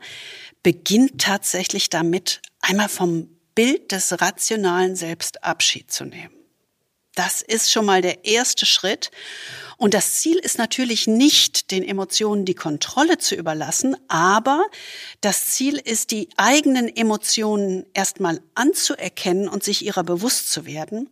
beginnt 0.68 1.22
tatsächlich 1.22 1.90
damit, 1.90 2.42
einmal 2.60 2.90
vom 2.90 3.30
Bild 3.56 3.94
des 3.94 4.20
rationalen 4.20 4.98
Selbst 4.98 5.42
Abschied 5.46 5.90
zu 5.90 6.04
nehmen. 6.04 6.36
Das 7.16 7.42
ist 7.42 7.72
schon 7.72 7.86
mal 7.86 8.02
der 8.02 8.26
erste 8.26 8.66
Schritt. 8.66 9.10
Und 9.78 9.94
das 9.94 10.16
Ziel 10.16 10.36
ist 10.36 10.58
natürlich 10.58 11.08
nicht, 11.08 11.72
den 11.72 11.84
Emotionen 11.84 12.44
die 12.44 12.54
Kontrolle 12.54 13.18
zu 13.18 13.34
überlassen, 13.36 13.96
aber 14.10 14.66
das 15.22 15.52
Ziel 15.52 15.78
ist, 15.78 16.12
die 16.12 16.28
eigenen 16.36 16.94
Emotionen 16.94 17.86
erstmal 17.94 18.42
anzuerkennen 18.54 19.48
und 19.48 19.64
sich 19.64 19.86
ihrer 19.86 20.04
bewusst 20.04 20.52
zu 20.52 20.66
werden, 20.66 21.10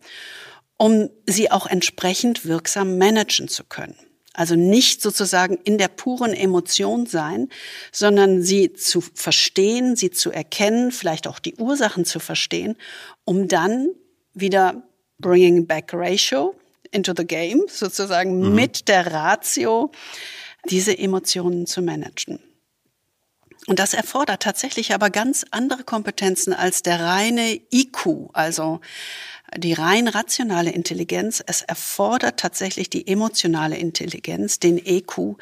um 0.76 1.08
sie 1.24 1.50
auch 1.50 1.66
entsprechend 1.66 2.44
wirksam 2.44 2.98
managen 2.98 3.48
zu 3.48 3.64
können. 3.64 3.96
Also 4.36 4.54
nicht 4.54 5.00
sozusagen 5.00 5.56
in 5.64 5.78
der 5.78 5.88
puren 5.88 6.34
Emotion 6.34 7.06
sein, 7.06 7.48
sondern 7.90 8.42
sie 8.42 8.74
zu 8.74 9.00
verstehen, 9.00 9.96
sie 9.96 10.10
zu 10.10 10.30
erkennen, 10.30 10.92
vielleicht 10.92 11.26
auch 11.26 11.38
die 11.38 11.54
Ursachen 11.54 12.04
zu 12.04 12.20
verstehen, 12.20 12.76
um 13.24 13.48
dann 13.48 13.88
wieder 14.34 14.82
bringing 15.18 15.66
back 15.66 15.94
ratio 15.94 16.54
into 16.90 17.14
the 17.16 17.26
game, 17.26 17.62
sozusagen 17.68 18.38
mhm. 18.40 18.54
mit 18.54 18.88
der 18.88 19.10
Ratio 19.10 19.90
diese 20.68 20.96
Emotionen 20.96 21.66
zu 21.66 21.80
managen. 21.80 22.38
Und 23.66 23.78
das 23.78 23.94
erfordert 23.94 24.42
tatsächlich 24.42 24.92
aber 24.92 25.08
ganz 25.08 25.46
andere 25.50 25.82
Kompetenzen 25.82 26.52
als 26.52 26.82
der 26.82 27.00
reine 27.00 27.58
IQ, 27.72 28.28
also 28.34 28.80
die 29.58 29.72
rein 29.72 30.08
rationale 30.08 30.70
Intelligenz. 30.70 31.42
Es 31.46 31.62
erfordert 31.62 32.38
tatsächlich 32.38 32.90
die 32.90 33.06
emotionale 33.06 33.76
Intelligenz, 33.76 34.58
den 34.58 34.78
EQ, 34.84 35.36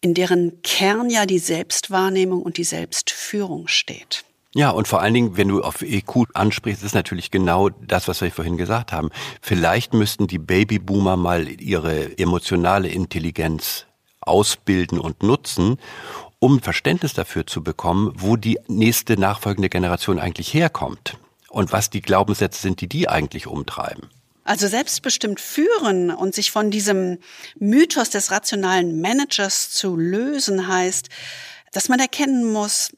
in 0.00 0.14
deren 0.14 0.62
Kern 0.62 1.10
ja 1.10 1.26
die 1.26 1.38
Selbstwahrnehmung 1.38 2.42
und 2.42 2.56
die 2.56 2.64
Selbstführung 2.64 3.68
steht. 3.68 4.24
Ja, 4.54 4.70
und 4.70 4.88
vor 4.88 5.02
allen 5.02 5.14
Dingen, 5.14 5.36
wenn 5.36 5.48
du 5.48 5.62
auf 5.62 5.82
EQ 5.82 6.26
ansprichst, 6.34 6.82
ist 6.82 6.94
natürlich 6.94 7.30
genau 7.30 7.68
das, 7.68 8.08
was 8.08 8.20
wir 8.20 8.30
vorhin 8.30 8.56
gesagt 8.56 8.92
haben. 8.92 9.10
Vielleicht 9.42 9.92
müssten 9.92 10.26
die 10.26 10.38
Babyboomer 10.38 11.16
mal 11.16 11.48
ihre 11.60 12.18
emotionale 12.18 12.88
Intelligenz 12.88 13.86
ausbilden 14.20 14.98
und 14.98 15.22
nutzen, 15.22 15.78
um 16.38 16.60
Verständnis 16.60 17.12
dafür 17.12 17.46
zu 17.46 17.62
bekommen, 17.62 18.12
wo 18.16 18.36
die 18.36 18.58
nächste 18.68 19.18
nachfolgende 19.18 19.68
Generation 19.68 20.18
eigentlich 20.18 20.54
herkommt 20.54 21.18
und 21.58 21.72
was 21.72 21.90
die 21.90 22.00
Glaubenssätze 22.00 22.62
sind, 22.62 22.80
die 22.80 22.88
die 22.88 23.08
eigentlich 23.08 23.48
umtreiben. 23.48 24.08
Also 24.44 24.68
selbstbestimmt 24.68 25.40
führen 25.40 26.12
und 26.12 26.32
sich 26.32 26.52
von 26.52 26.70
diesem 26.70 27.18
Mythos 27.58 28.10
des 28.10 28.30
rationalen 28.30 29.00
Managers 29.00 29.70
zu 29.70 29.96
lösen 29.96 30.68
heißt, 30.68 31.08
dass 31.72 31.88
man 31.88 31.98
erkennen 31.98 32.50
muss, 32.50 32.92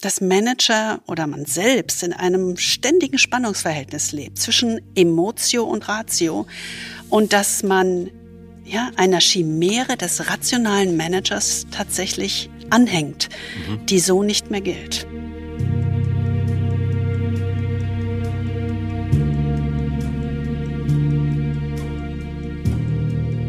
dass 0.00 0.20
Manager 0.20 1.00
oder 1.08 1.26
man 1.26 1.46
selbst 1.46 2.04
in 2.04 2.12
einem 2.12 2.56
ständigen 2.56 3.18
Spannungsverhältnis 3.18 4.12
lebt 4.12 4.38
zwischen 4.38 4.80
Emotio 4.94 5.64
und 5.64 5.88
Ratio 5.88 6.46
und 7.10 7.32
dass 7.32 7.64
man 7.64 8.08
ja 8.64 8.92
einer 8.96 9.20
Chimäre 9.20 9.96
des 9.96 10.30
rationalen 10.30 10.96
Managers 10.96 11.66
tatsächlich 11.72 12.48
anhängt, 12.70 13.30
mhm. 13.68 13.84
die 13.86 13.98
so 13.98 14.22
nicht 14.22 14.50
mehr 14.50 14.60
gilt. 14.60 15.08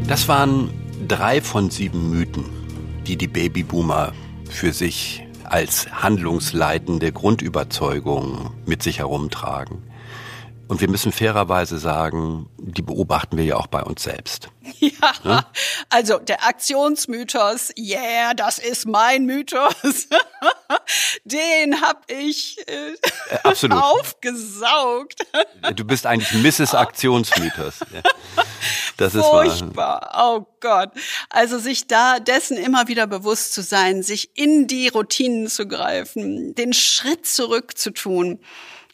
Das 0.07 0.27
waren 0.27 0.69
drei 1.07 1.41
von 1.41 1.71
sieben 1.71 2.11
Mythen, 2.11 2.45
die 3.07 3.17
die 3.17 3.27
Babyboomer 3.27 4.13
für 4.47 4.71
sich 4.71 5.25
als 5.43 5.91
handlungsleitende 5.91 7.11
Grundüberzeugung 7.11 8.51
mit 8.67 8.83
sich 8.83 8.99
herumtragen. 8.99 9.81
Und 10.67 10.81
wir 10.81 10.89
müssen 10.89 11.11
fairerweise 11.11 11.77
sagen, 11.77 12.49
die 12.57 12.81
beobachten 12.81 13.37
wir 13.37 13.45
ja 13.45 13.55
auch 13.55 13.67
bei 13.67 13.83
uns 13.83 14.03
selbst. 14.03 14.49
Ja, 14.79 14.91
ja? 15.23 15.45
also 15.89 16.17
der 16.17 16.43
Aktionsmythos, 16.45 17.71
yeah, 17.77 18.33
das 18.33 18.57
ist 18.57 18.87
mein 18.87 19.25
Mythos. 19.25 19.75
Den 21.23 21.81
hab 21.81 22.09
ich 22.09 22.57
äh, 22.67 22.93
äh, 22.93 22.95
Absolut. 23.43 23.77
aufgesaugt. 23.83 25.25
Du 25.75 25.85
bist 25.85 26.05
eigentlich 26.05 26.33
Mrs. 26.33 26.73
Aktionsmythos. 26.73 27.79
Das 28.97 29.13
ist 29.13 29.25
furchtbar. 29.25 30.09
Wahr. 30.13 30.35
Oh 30.35 30.45
Gott. 30.61 30.91
Also 31.29 31.59
sich 31.59 31.87
da 31.87 32.19
dessen 32.19 32.57
immer 32.57 32.87
wieder 32.87 33.07
bewusst 33.07 33.53
zu 33.53 33.61
sein, 33.61 34.03
sich 34.03 34.35
in 34.35 34.67
die 34.67 34.87
Routinen 34.87 35.47
zu 35.47 35.67
greifen, 35.67 36.55
den 36.55 36.73
Schritt 36.73 37.27
zurück 37.27 37.77
zu 37.77 37.91
tun. 37.91 38.39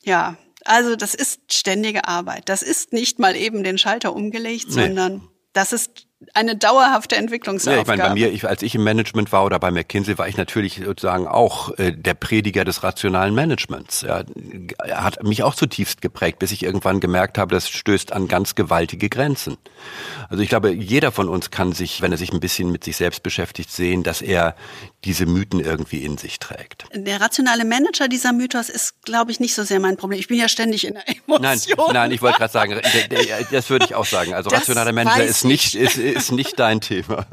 Ja, 0.03 0.36
also 0.66 0.95
das 0.95 1.14
ist 1.14 1.53
ständige 1.53 2.07
Arbeit. 2.07 2.49
Das 2.49 2.62
ist 2.62 2.93
nicht 2.93 3.20
mal 3.20 3.36
eben 3.36 3.64
den 3.64 3.78
Schalter 3.78 4.16
umgelegt, 4.16 4.68
nee. 4.68 4.74
sondern 4.74 5.28
das 5.53 5.74
ist 5.74 6.07
eine 6.34 6.55
dauerhafte 6.55 7.15
Entwicklungsaufgabe. 7.15 7.78
Ja, 7.78 7.82
ich 7.82 7.88
meine, 7.88 8.09
bei 8.09 8.13
mir, 8.13 8.32
ich, 8.32 8.47
als 8.47 8.61
ich 8.61 8.76
im 8.76 8.84
Management 8.84 9.32
war 9.32 9.43
oder 9.45 9.59
bei 9.59 9.72
McKinsey, 9.72 10.17
war 10.17 10.28
ich 10.28 10.38
natürlich 10.38 10.82
sozusagen 10.84 11.28
auch 11.28 11.78
äh, 11.78 11.91
der 11.91 12.13
Prediger 12.13 12.63
des 12.63 12.84
rationalen 12.84 13.34
Managements. 13.34 14.01
Ja, 14.01 14.24
er 14.84 15.03
hat 15.03 15.24
mich 15.24 15.43
auch 15.43 15.55
zutiefst 15.55 16.01
geprägt, 16.01 16.39
bis 16.39 16.51
ich 16.51 16.63
irgendwann 16.63 16.99
gemerkt 16.99 17.38
habe, 17.38 17.53
das 17.53 17.69
stößt 17.69 18.13
an 18.13 18.28
ganz 18.28 18.55
gewaltige 18.55 19.09
Grenzen. 19.09 19.57
Also 20.30 20.43
ich 20.43 20.49
glaube, 20.49 20.72
jeder 20.72 21.11
von 21.11 21.28
uns 21.28 21.51
kann 21.51 21.74
sich, 21.74 22.01
wenn 22.01 22.11
er 22.11 22.17
sich 22.17 22.32
ein 22.32 22.39
bisschen 22.39 22.72
mit 22.72 22.84
sich 22.84 22.97
selbst 22.97 23.24
beschäftigt, 23.24 23.72
sehen, 23.72 24.03
dass 24.03 24.22
er 24.22 24.55
diese 25.03 25.26
Mythen 25.26 25.59
irgendwie 25.59 26.03
in 26.03 26.17
sich 26.17 26.39
trägt. 26.39 26.86
Der 26.93 27.19
rationale 27.19 27.65
Manager 27.65 28.07
dieser 28.07 28.32
Mythos 28.32 28.69
ist, 28.69 29.01
glaube 29.03 29.32
ich, 29.32 29.39
nicht 29.39 29.55
so 29.55 29.63
sehr 29.63 29.80
mein 29.80 29.97
Problem. 29.97 30.19
Ich 30.19 30.28
bin 30.28 30.38
ja 30.38 30.47
ständig 30.47 30.86
in 30.86 30.93
der 30.93 31.03
Emotion. 31.07 31.41
Nein, 31.41 31.93
nein, 31.93 32.11
ich 32.11 32.22
wollte 32.22 32.38
gerade 32.38 32.53
sagen, 32.53 32.80
das 33.51 33.69
würde 33.69 33.86
ich 33.86 33.95
auch 33.95 34.05
sagen. 34.05 34.34
Also 34.34 34.49
das 34.49 34.61
rationaler 34.61 34.93
Manager 34.93 35.24
ist 35.24 35.43
nicht, 35.43 35.76
ist, 35.76 35.97
ist 36.12 36.32
nicht 36.32 36.59
dein 36.59 36.82
Thema. 36.82 37.26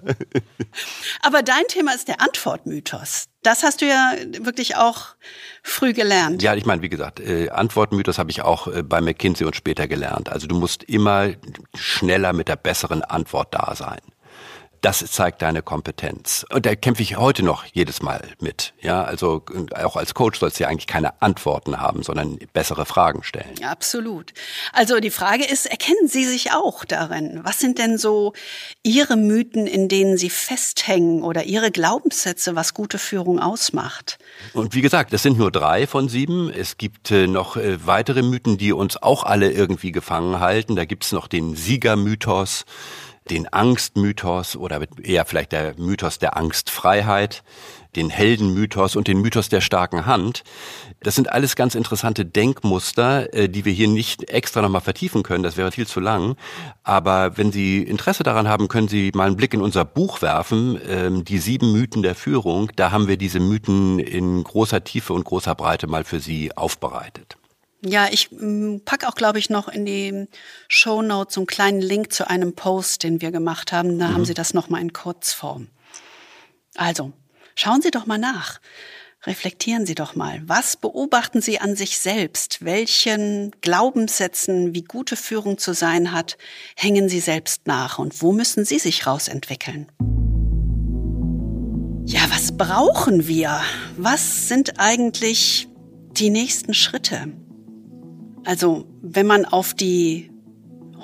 Aber 1.22 1.42
dein 1.42 1.66
Thema 1.68 1.94
ist 1.94 2.08
der 2.08 2.20
Antwortmythos. 2.20 3.26
Das 3.42 3.62
hast 3.62 3.80
du 3.80 3.86
ja 3.86 4.12
wirklich 4.40 4.76
auch 4.76 5.14
früh 5.62 5.92
gelernt. 5.92 6.42
Ja, 6.42 6.54
ich 6.54 6.66
meine, 6.66 6.82
wie 6.82 6.88
gesagt, 6.88 7.20
äh, 7.20 7.50
Antwortmythos 7.50 8.18
habe 8.18 8.30
ich 8.30 8.42
auch 8.42 8.66
äh, 8.66 8.82
bei 8.82 9.00
McKinsey 9.00 9.46
und 9.46 9.56
später 9.56 9.86
gelernt. 9.86 10.28
Also 10.28 10.46
du 10.46 10.56
musst 10.56 10.82
immer 10.84 11.30
schneller 11.74 12.32
mit 12.32 12.48
der 12.48 12.56
besseren 12.56 13.02
Antwort 13.02 13.54
da 13.54 13.74
sein 13.74 14.00
das 14.80 14.98
zeigt 15.10 15.42
deine 15.42 15.62
Kompetenz. 15.62 16.46
Und 16.50 16.66
da 16.66 16.74
kämpfe 16.74 17.02
ich 17.02 17.16
heute 17.16 17.44
noch 17.44 17.64
jedes 17.72 18.02
Mal 18.02 18.22
mit. 18.40 18.74
Ja, 18.80 19.02
also 19.02 19.44
auch 19.74 19.96
als 19.96 20.14
Coach 20.14 20.38
sollst 20.38 20.58
du 20.58 20.64
ja 20.64 20.68
eigentlich 20.68 20.86
keine 20.86 21.20
Antworten 21.20 21.80
haben, 21.80 22.02
sondern 22.02 22.38
bessere 22.52 22.86
Fragen 22.86 23.22
stellen. 23.22 23.54
Ja, 23.60 23.70
absolut. 23.70 24.32
Also 24.72 25.00
die 25.00 25.10
Frage 25.10 25.44
ist, 25.44 25.66
erkennen 25.66 26.08
Sie 26.08 26.24
sich 26.24 26.52
auch 26.52 26.84
darin? 26.84 27.40
Was 27.42 27.58
sind 27.58 27.78
denn 27.78 27.98
so 27.98 28.32
Ihre 28.82 29.16
Mythen, 29.16 29.66
in 29.66 29.88
denen 29.88 30.16
Sie 30.16 30.30
festhängen 30.30 31.22
oder 31.22 31.44
Ihre 31.44 31.70
Glaubenssätze, 31.70 32.54
was 32.54 32.74
gute 32.74 32.98
Führung 32.98 33.40
ausmacht? 33.40 34.18
Und 34.52 34.74
wie 34.74 34.80
gesagt, 34.80 35.12
das 35.12 35.22
sind 35.22 35.38
nur 35.38 35.50
drei 35.50 35.86
von 35.86 36.08
sieben. 36.08 36.50
Es 36.50 36.76
gibt 36.76 37.10
äh, 37.10 37.26
noch 37.26 37.56
äh, 37.56 37.84
weitere 37.86 38.22
Mythen, 38.22 38.58
die 38.58 38.72
uns 38.72 38.96
auch 39.02 39.24
alle 39.24 39.50
irgendwie 39.50 39.92
gefangen 39.92 40.40
halten. 40.40 40.76
Da 40.76 40.84
gibt's 40.84 41.12
noch 41.12 41.26
den 41.28 41.56
Siegermythos 41.56 42.64
den 43.30 43.52
Angstmythos 43.52 44.56
oder 44.56 44.80
eher 45.02 45.24
vielleicht 45.24 45.52
der 45.52 45.74
Mythos 45.78 46.18
der 46.18 46.36
Angstfreiheit, 46.36 47.42
den 47.96 48.10
Heldenmythos 48.10 48.96
und 48.96 49.08
den 49.08 49.20
Mythos 49.20 49.48
der 49.48 49.60
starken 49.60 50.06
Hand. 50.06 50.44
Das 51.00 51.14
sind 51.14 51.32
alles 51.32 51.56
ganz 51.56 51.74
interessante 51.74 52.24
Denkmuster, 52.24 53.32
äh, 53.32 53.48
die 53.48 53.64
wir 53.64 53.72
hier 53.72 53.88
nicht 53.88 54.30
extra 54.30 54.62
nochmal 54.62 54.80
vertiefen 54.80 55.22
können. 55.22 55.42
Das 55.42 55.56
wäre 55.56 55.72
viel 55.72 55.86
zu 55.86 56.00
lang. 56.00 56.36
Aber 56.82 57.36
wenn 57.36 57.52
Sie 57.52 57.82
Interesse 57.82 58.22
daran 58.22 58.48
haben, 58.48 58.68
können 58.68 58.88
Sie 58.88 59.10
mal 59.14 59.26
einen 59.26 59.36
Blick 59.36 59.54
in 59.54 59.62
unser 59.62 59.84
Buch 59.84 60.22
werfen, 60.22 60.78
ähm, 60.86 61.24
die 61.24 61.38
sieben 61.38 61.72
Mythen 61.72 62.02
der 62.02 62.14
Führung. 62.14 62.70
Da 62.76 62.90
haben 62.90 63.08
wir 63.08 63.16
diese 63.16 63.40
Mythen 63.40 63.98
in 63.98 64.44
großer 64.44 64.84
Tiefe 64.84 65.12
und 65.12 65.24
großer 65.24 65.54
Breite 65.54 65.86
mal 65.86 66.04
für 66.04 66.20
Sie 66.20 66.56
aufbereitet. 66.56 67.38
Ja, 67.84 68.08
ich 68.10 68.30
mm, 68.32 68.78
pack 68.84 69.06
auch, 69.06 69.14
glaube 69.14 69.38
ich, 69.38 69.50
noch 69.50 69.68
in 69.68 69.86
die 69.86 70.26
Show 70.66 71.02
Notes 71.02 71.34
so 71.34 71.40
einen 71.40 71.46
kleinen 71.46 71.80
Link 71.80 72.12
zu 72.12 72.28
einem 72.28 72.54
Post, 72.54 73.04
den 73.04 73.20
wir 73.20 73.30
gemacht 73.30 73.72
haben. 73.72 73.98
Da 73.98 74.08
mhm. 74.08 74.14
haben 74.14 74.24
Sie 74.24 74.34
das 74.34 74.54
nochmal 74.54 74.80
in 74.80 74.92
Kurzform. 74.92 75.68
Also, 76.74 77.12
schauen 77.54 77.82
Sie 77.82 77.90
doch 77.90 78.06
mal 78.06 78.18
nach. 78.18 78.60
Reflektieren 79.24 79.84
Sie 79.84 79.94
doch 79.94 80.14
mal. 80.14 80.42
Was 80.46 80.76
beobachten 80.76 81.40
Sie 81.40 81.60
an 81.60 81.76
sich 81.76 81.98
selbst? 81.98 82.64
Welchen 82.64 83.52
Glaubenssätzen, 83.60 84.74
wie 84.74 84.84
gute 84.84 85.16
Führung 85.16 85.58
zu 85.58 85.74
sein 85.74 86.12
hat, 86.12 86.38
hängen 86.76 87.08
Sie 87.08 87.20
selbst 87.20 87.66
nach? 87.66 87.98
Und 87.98 88.22
wo 88.22 88.32
müssen 88.32 88.64
Sie 88.64 88.78
sich 88.78 89.06
rausentwickeln? 89.06 89.90
Ja, 92.06 92.20
was 92.30 92.56
brauchen 92.56 93.26
wir? 93.26 93.60
Was 93.96 94.48
sind 94.48 94.78
eigentlich 94.78 95.68
die 96.12 96.30
nächsten 96.30 96.72
Schritte? 96.72 97.32
Also 98.44 98.86
wenn 99.02 99.26
man 99.26 99.44
auf 99.44 99.74
die 99.74 100.30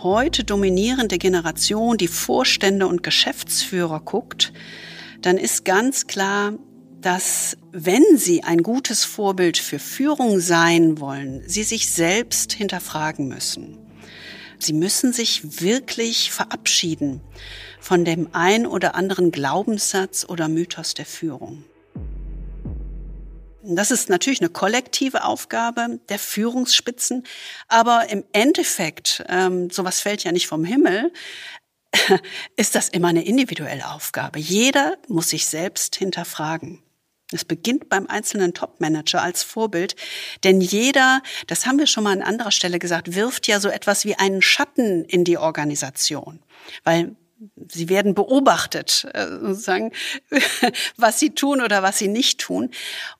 heute 0.03 0.45
dominierende 0.45 1.19
Generation, 1.19 1.97
die 1.97 2.09
Vorstände 2.09 2.87
und 2.87 3.03
Geschäftsführer 3.03 4.01
guckt, 4.01 4.53
dann 5.23 5.39
ist 5.39 5.65
ganz 5.65 6.07
klar, 6.07 6.55
dass 7.01 7.57
wenn 7.71 8.03
sie 8.17 8.45
ein 8.45 8.63
gutes 8.63 9.05
Vorbild 9.05 9.59
für 9.59 9.79
Führung 9.79 10.41
sein 10.41 11.01
wollen, 11.01 11.43
sie 11.47 11.63
sich 11.63 11.91
selbst 11.91 12.53
hinterfragen 12.53 13.29
müssen. 13.29 13.79
Sie 14.59 14.73
müssen 14.73 15.13
sich 15.13 15.61
wirklich 15.61 16.31
verabschieden 16.31 17.21
von 17.81 18.05
dem 18.07 18.29
ein 18.33 18.67
oder 18.67 18.95
anderen 18.95 19.31
Glaubenssatz 19.31 20.25
oder 20.27 20.49
Mythos 20.49 20.95
der 20.95 21.05
Führung. 21.05 21.65
Das 23.67 23.91
ist 23.91 24.11
natürlich 24.11 24.43
eine 24.43 24.51
kollektive 24.51 25.25
Aufgabe 25.25 25.99
der 26.11 26.19
Führungsspitzen, 26.19 27.25
aber 27.67 28.11
im 28.11 28.23
Endeffekt, 28.33 29.25
ähm, 29.29 29.71
sowas 29.71 30.01
fällt 30.01 30.23
ja 30.23 30.33
nicht 30.33 30.49
vom 30.49 30.65
Himmel, 30.65 31.11
ist 32.57 32.75
das 32.75 32.91
immer 32.91 33.09
eine 33.09 33.25
individuelle 33.25 33.91
Aufgabe. 33.91 34.39
Jeder 34.39 34.99
muss 35.09 35.31
sich 35.31 35.47
selbst 35.47 35.97
hinterfragen. 35.97 36.83
Es 37.33 37.47
beginnt 37.47 37.89
beim 37.89 38.07
einzelnen 38.07 38.53
Topmanager 38.53 39.23
als 39.23 39.43
Vorbild, 39.43 39.97
denn 40.45 40.61
jeder, 40.61 41.23
das 41.47 41.65
haben 41.65 41.79
wir 41.79 41.87
schon 41.87 42.05
mal 42.05 42.13
an 42.13 42.23
anderer 42.23 42.51
Stelle 42.51 42.79
gesagt, 42.79 43.15
wirft 43.15 43.49
ja 43.49 43.61
so 43.61 43.71
etwas 43.71 44.05
wie 44.05 44.15
einen 44.15 44.43
Schatten 44.43 45.07
in 45.07 45.25
die 45.25 45.39
Organisation, 45.39 46.41
weil 46.85 47.17
sie 47.69 47.89
werden 47.89 48.15
beobachtet, 48.15 49.07
äh, 49.13 49.27
sozusagen, 49.29 49.93
was 50.97 51.19
sie 51.19 51.31
tun 51.31 51.61
oder 51.61 51.83
was 51.83 51.99
sie 51.99 52.09
nicht 52.09 52.41
tun. 52.41 52.71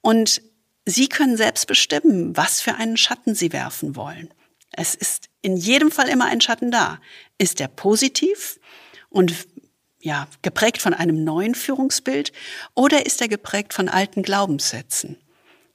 Und 0.01 0.43
sie 0.85 1.09
können 1.09 1.37
selbst 1.37 1.67
bestimmen, 1.67 2.37
was 2.37 2.61
für 2.61 2.75
einen 2.75 2.97
Schatten 2.97 3.35
sie 3.35 3.53
werfen 3.53 3.97
wollen. 3.97 4.33
Es 4.73 4.95
ist 4.95 5.29
in 5.43 5.57
jedem 5.57 5.91
Fall 5.91 6.09
immer 6.09 6.27
ein 6.27 6.41
Schatten 6.41 6.71
da. 6.71 7.01
Ist 7.39 7.61
er 7.61 7.69
positiv 7.69 8.59
und 9.09 9.35
ja, 10.01 10.29
geprägt 10.43 10.83
von 10.83 10.93
einem 10.93 11.25
neuen 11.25 11.55
Führungsbild 11.55 12.33
oder 12.75 13.07
ist 13.07 13.21
er 13.21 13.29
geprägt 13.29 13.73
von 13.73 13.89
alten 13.89 14.23
Glaubenssätzen, 14.23 15.17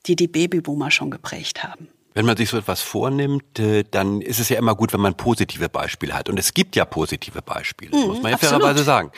die 0.06 0.16
die 0.16 0.28
Babyboomer 0.28 0.91
schon 0.91 1.10
geprägt 1.10 1.64
haben? 1.64 1.89
Wenn 2.14 2.26
man 2.26 2.36
sich 2.36 2.49
so 2.49 2.57
etwas 2.57 2.82
vornimmt, 2.82 3.60
äh, 3.60 3.84
dann 3.89 4.22
ist 4.22 4.39
es 4.39 4.49
ja 4.49 4.57
immer 4.57 4.76
gut, 4.76 4.93
wenn 4.93 4.99
man 4.99 5.16
positive 5.16 5.70
Beispiele 5.70 6.14
hat. 6.14 6.28
Und 6.28 6.39
es 6.39 6.53
gibt 6.53 6.76
ja 6.76 6.86
positive 6.86 7.41
Beispiele, 7.41 7.95
mhm, 7.95 8.07
muss 8.07 8.22
man 8.22 8.32
ja 8.32 8.36
absolut. 8.36 8.62
fairerweise 8.62 8.84
sagen. 8.84 9.12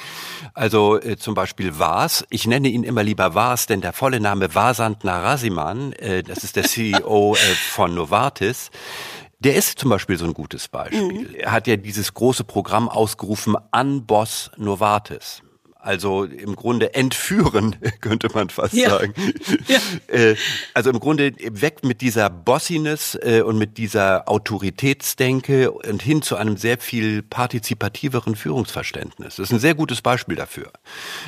Also 0.54 1.00
äh, 1.00 1.18
zum 1.18 1.34
Beispiel 1.34 1.80
Vas, 1.80 2.26
ich 2.30 2.48
nenne 2.48 2.68
ihn 2.68 2.84
immer 2.84 3.04
lieber 3.04 3.34
Vas, 3.34 3.66
denn 3.66 3.82
der 3.82 3.94
volle 3.94 4.20
Name 4.20 4.54
Vasant 4.54 5.04
Narasimhan, 5.04 5.94
äh, 5.94 6.22
das 6.22 6.44
ist 6.44 6.58
der 6.58 6.64
CEO 6.64 7.36
äh, 7.36 7.38
von 7.38 7.96
Novartis, 7.96 8.72
der 9.40 9.56
ist 9.56 9.80
zum 9.80 9.90
Beispiel 9.90 10.18
so 10.18 10.26
ein 10.26 10.34
gutes 10.34 10.68
Beispiel. 10.68 11.02
Mhm. 11.02 11.36
Er 11.36 11.52
hat 11.52 11.68
ja 11.68 11.78
dieses 11.78 12.14
große 12.14 12.44
Programm 12.44 12.90
ausgerufen, 12.90 13.56
Unboss 13.72 14.52
Novartis. 14.58 15.42
Also 15.84 16.26
im 16.26 16.56
Grunde 16.56 16.94
entführen, 16.94 17.76
könnte 18.02 18.30
man 18.34 18.50
fast 18.50 18.74
ja. 18.74 18.90
sagen. 18.90 19.14
Ja. 19.68 19.80
Äh, 20.08 20.36
also 20.74 20.90
im 20.90 21.00
Grunde 21.00 21.34
weg 21.38 21.84
mit 21.84 22.02
dieser 22.02 22.30
Bossiness 22.30 23.18
äh, 23.22 23.42
und 23.42 23.58
mit 23.58 23.78
dieser 23.78 24.28
Autoritätsdenke 24.28 25.72
und 25.72 26.02
hin 26.02 26.22
zu 26.22 26.36
einem 26.36 26.58
sehr 26.58 26.78
viel 26.78 27.22
partizipativeren 27.22 28.36
Führungsverständnis. 28.36 29.38
Das 29.38 29.48
ist 29.48 29.54
ein 29.54 29.60
sehr 29.60 29.76
gutes 29.76 30.02
Beispiel 30.02 30.36
dafür. 30.36 30.72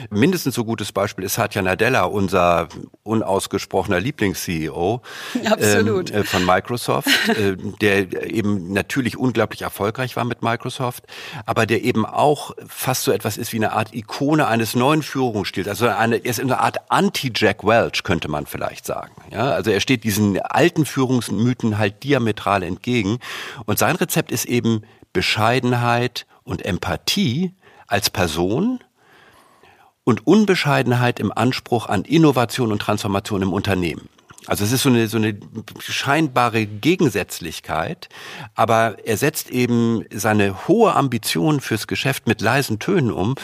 Mindestens 0.10 0.56
so 0.56 0.66
gutes 0.66 0.92
Beispiel 0.92 1.24
ist 1.24 1.36
Satya 1.36 1.62
Nadella, 1.62 2.04
unser 2.04 2.68
unausgesprochener 3.04 4.00
Lieblings-CEO 4.00 5.02
ähm, 5.36 6.06
äh, 6.08 6.24
von 6.24 6.46
Microsoft, 6.46 7.10
der 7.82 8.30
eben 8.30 8.74
natürlich 8.74 9.18
unglaublich 9.18 9.62
erfolgreich 9.62 10.16
war 10.16 10.26
mit 10.26 10.42
Microsoft, 10.42 11.06
aber 11.46 11.66
der 11.66 11.84
eben 11.84 12.06
auch 12.06 12.52
fast 12.68 13.04
so 13.04 13.12
etwas 13.12 13.38
ist 13.38 13.54
wie 13.54 13.58
eine 13.58 13.72
Art 13.74 13.94
Ikone 13.94 14.43
eines 14.48 14.76
neuen 14.76 15.04
Führungsstils. 15.04 15.68
Also 15.68 15.88
eine, 15.88 16.18
er 16.18 16.26
ist 16.26 16.40
eine 16.40 16.60
Art 16.60 16.78
Anti-Jack 16.90 17.66
Welch, 17.66 18.04
könnte 18.04 18.28
man 18.28 18.46
vielleicht 18.46 18.86
sagen. 18.86 19.12
Ja, 19.32 19.52
also 19.52 19.72
er 19.72 19.80
steht 19.80 20.04
diesen 20.04 20.40
alten 20.40 20.86
Führungsmythen 20.86 21.78
halt 21.78 22.04
diametral 22.04 22.64
entgegen. 22.64 23.20
Und 23.66 23.80
sein 23.80 23.96
Rezept 23.96 24.32
ist 24.32 24.46
eben 24.46 24.84
Bescheidenheit 25.14 26.26
und 26.44 26.66
Empathie 26.66 27.54
als 27.88 28.10
Person 28.10 28.80
und 30.04 30.28
Unbescheidenheit 30.28 31.20
im 31.20 31.32
Anspruch 31.32 31.88
an 31.88 32.04
Innovation 32.04 32.72
und 32.72 32.80
Transformation 32.80 33.42
im 33.42 33.54
Unternehmen. 33.54 34.10
Also 34.46 34.66
es 34.66 34.72
ist 34.74 34.84
so 34.84 34.90
eine, 34.90 35.08
so 35.08 35.18
eine 35.18 35.38
scheinbare 35.80 36.66
Gegensätzlichkeit, 36.66 38.10
aber 38.56 38.98
er 39.06 39.16
setzt 39.18 39.50
eben 39.50 40.04
seine 40.14 40.68
hohe 40.68 40.94
Ambition 40.96 41.62
fürs 41.62 41.88
Geschäft 41.88 42.28
mit 42.28 42.42
leisen 42.42 42.80
Tönen 42.80 43.12
um 43.12 43.36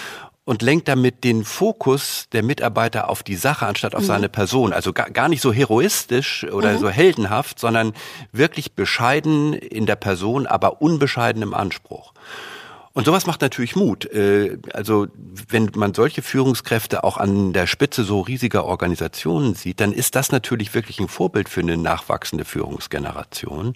und 0.49 0.63
lenkt 0.63 0.87
damit 0.87 1.23
den 1.23 1.45
Fokus 1.45 2.25
der 2.31 2.41
Mitarbeiter 2.41 3.07
auf 3.07 3.21
die 3.21 3.35
Sache 3.35 3.67
anstatt 3.67 3.93
auf 3.93 4.01
mhm. 4.01 4.07
seine 4.07 4.29
Person. 4.29 4.73
Also 4.73 4.93
gar, 4.93 5.11
gar 5.11 5.29
nicht 5.29 5.41
so 5.41 5.53
heroistisch 5.53 6.43
oder 6.43 6.73
mhm. 6.73 6.79
so 6.79 6.89
heldenhaft, 6.89 7.59
sondern 7.59 7.93
wirklich 8.31 8.73
bescheiden 8.73 9.53
in 9.53 9.85
der 9.85 9.95
Person, 9.95 10.47
aber 10.47 10.81
unbescheiden 10.81 11.43
im 11.43 11.53
Anspruch. 11.53 12.13
Und 12.93 13.05
sowas 13.05 13.27
macht 13.27 13.41
natürlich 13.41 13.75
Mut. 13.75 14.11
Äh, 14.11 14.57
also 14.73 15.05
wenn 15.49 15.69
man 15.75 15.93
solche 15.93 16.23
Führungskräfte 16.23 17.03
auch 17.03 17.17
an 17.17 17.53
der 17.53 17.67
Spitze 17.67 18.03
so 18.03 18.21
riesiger 18.21 18.65
Organisationen 18.65 19.53
sieht, 19.53 19.79
dann 19.79 19.93
ist 19.93 20.15
das 20.15 20.31
natürlich 20.31 20.73
wirklich 20.73 20.99
ein 20.99 21.09
Vorbild 21.09 21.47
für 21.47 21.61
eine 21.61 21.77
nachwachsende 21.77 22.43
Führungsgeneration. 22.43 23.75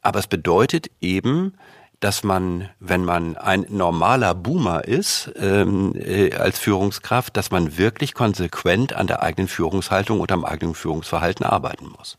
Aber 0.00 0.18
es 0.18 0.26
bedeutet 0.26 0.90
eben, 1.00 1.54
dass 2.02 2.24
man, 2.24 2.68
wenn 2.80 3.04
man 3.04 3.36
ein 3.36 3.64
normaler 3.68 4.34
Boomer 4.34 4.84
ist 4.84 5.30
ähm, 5.36 5.94
äh, 5.94 6.34
als 6.34 6.58
Führungskraft, 6.58 7.36
dass 7.36 7.52
man 7.52 7.78
wirklich 7.78 8.12
konsequent 8.12 8.92
an 8.92 9.06
der 9.06 9.22
eigenen 9.22 9.46
Führungshaltung 9.46 10.20
und 10.20 10.32
am 10.32 10.44
eigenen 10.44 10.74
Führungsverhalten 10.74 11.46
arbeiten 11.46 11.86
muss. 11.96 12.18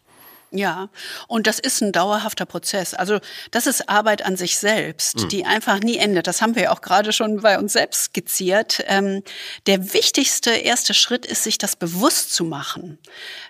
Ja, 0.55 0.89
und 1.27 1.47
das 1.47 1.57
ist 1.57 1.81
ein 1.81 1.91
dauerhafter 1.91 2.45
Prozess. 2.45 2.93
Also 2.93 3.19
das 3.49 3.65
ist 3.65 3.89
Arbeit 3.89 4.23
an 4.23 4.37
sich 4.37 4.59
selbst, 4.59 5.23
mhm. 5.23 5.29
die 5.29 5.45
einfach 5.45 5.79
nie 5.79 5.97
endet. 5.97 6.27
Das 6.27 6.43
haben 6.43 6.55
wir 6.55 6.63
ja 6.63 6.71
auch 6.71 6.81
gerade 6.81 7.11
schon 7.11 7.41
bei 7.41 7.57
uns 7.57 7.73
selbst 7.73 8.05
skizziert. 8.05 8.83
Ähm, 8.87 9.23
der 9.65 9.93
wichtigste 9.93 10.51
erste 10.51 10.93
Schritt 10.93 11.25
ist, 11.25 11.43
sich 11.43 11.57
das 11.57 11.75
bewusst 11.75 12.33
zu 12.33 12.45
machen. 12.45 12.99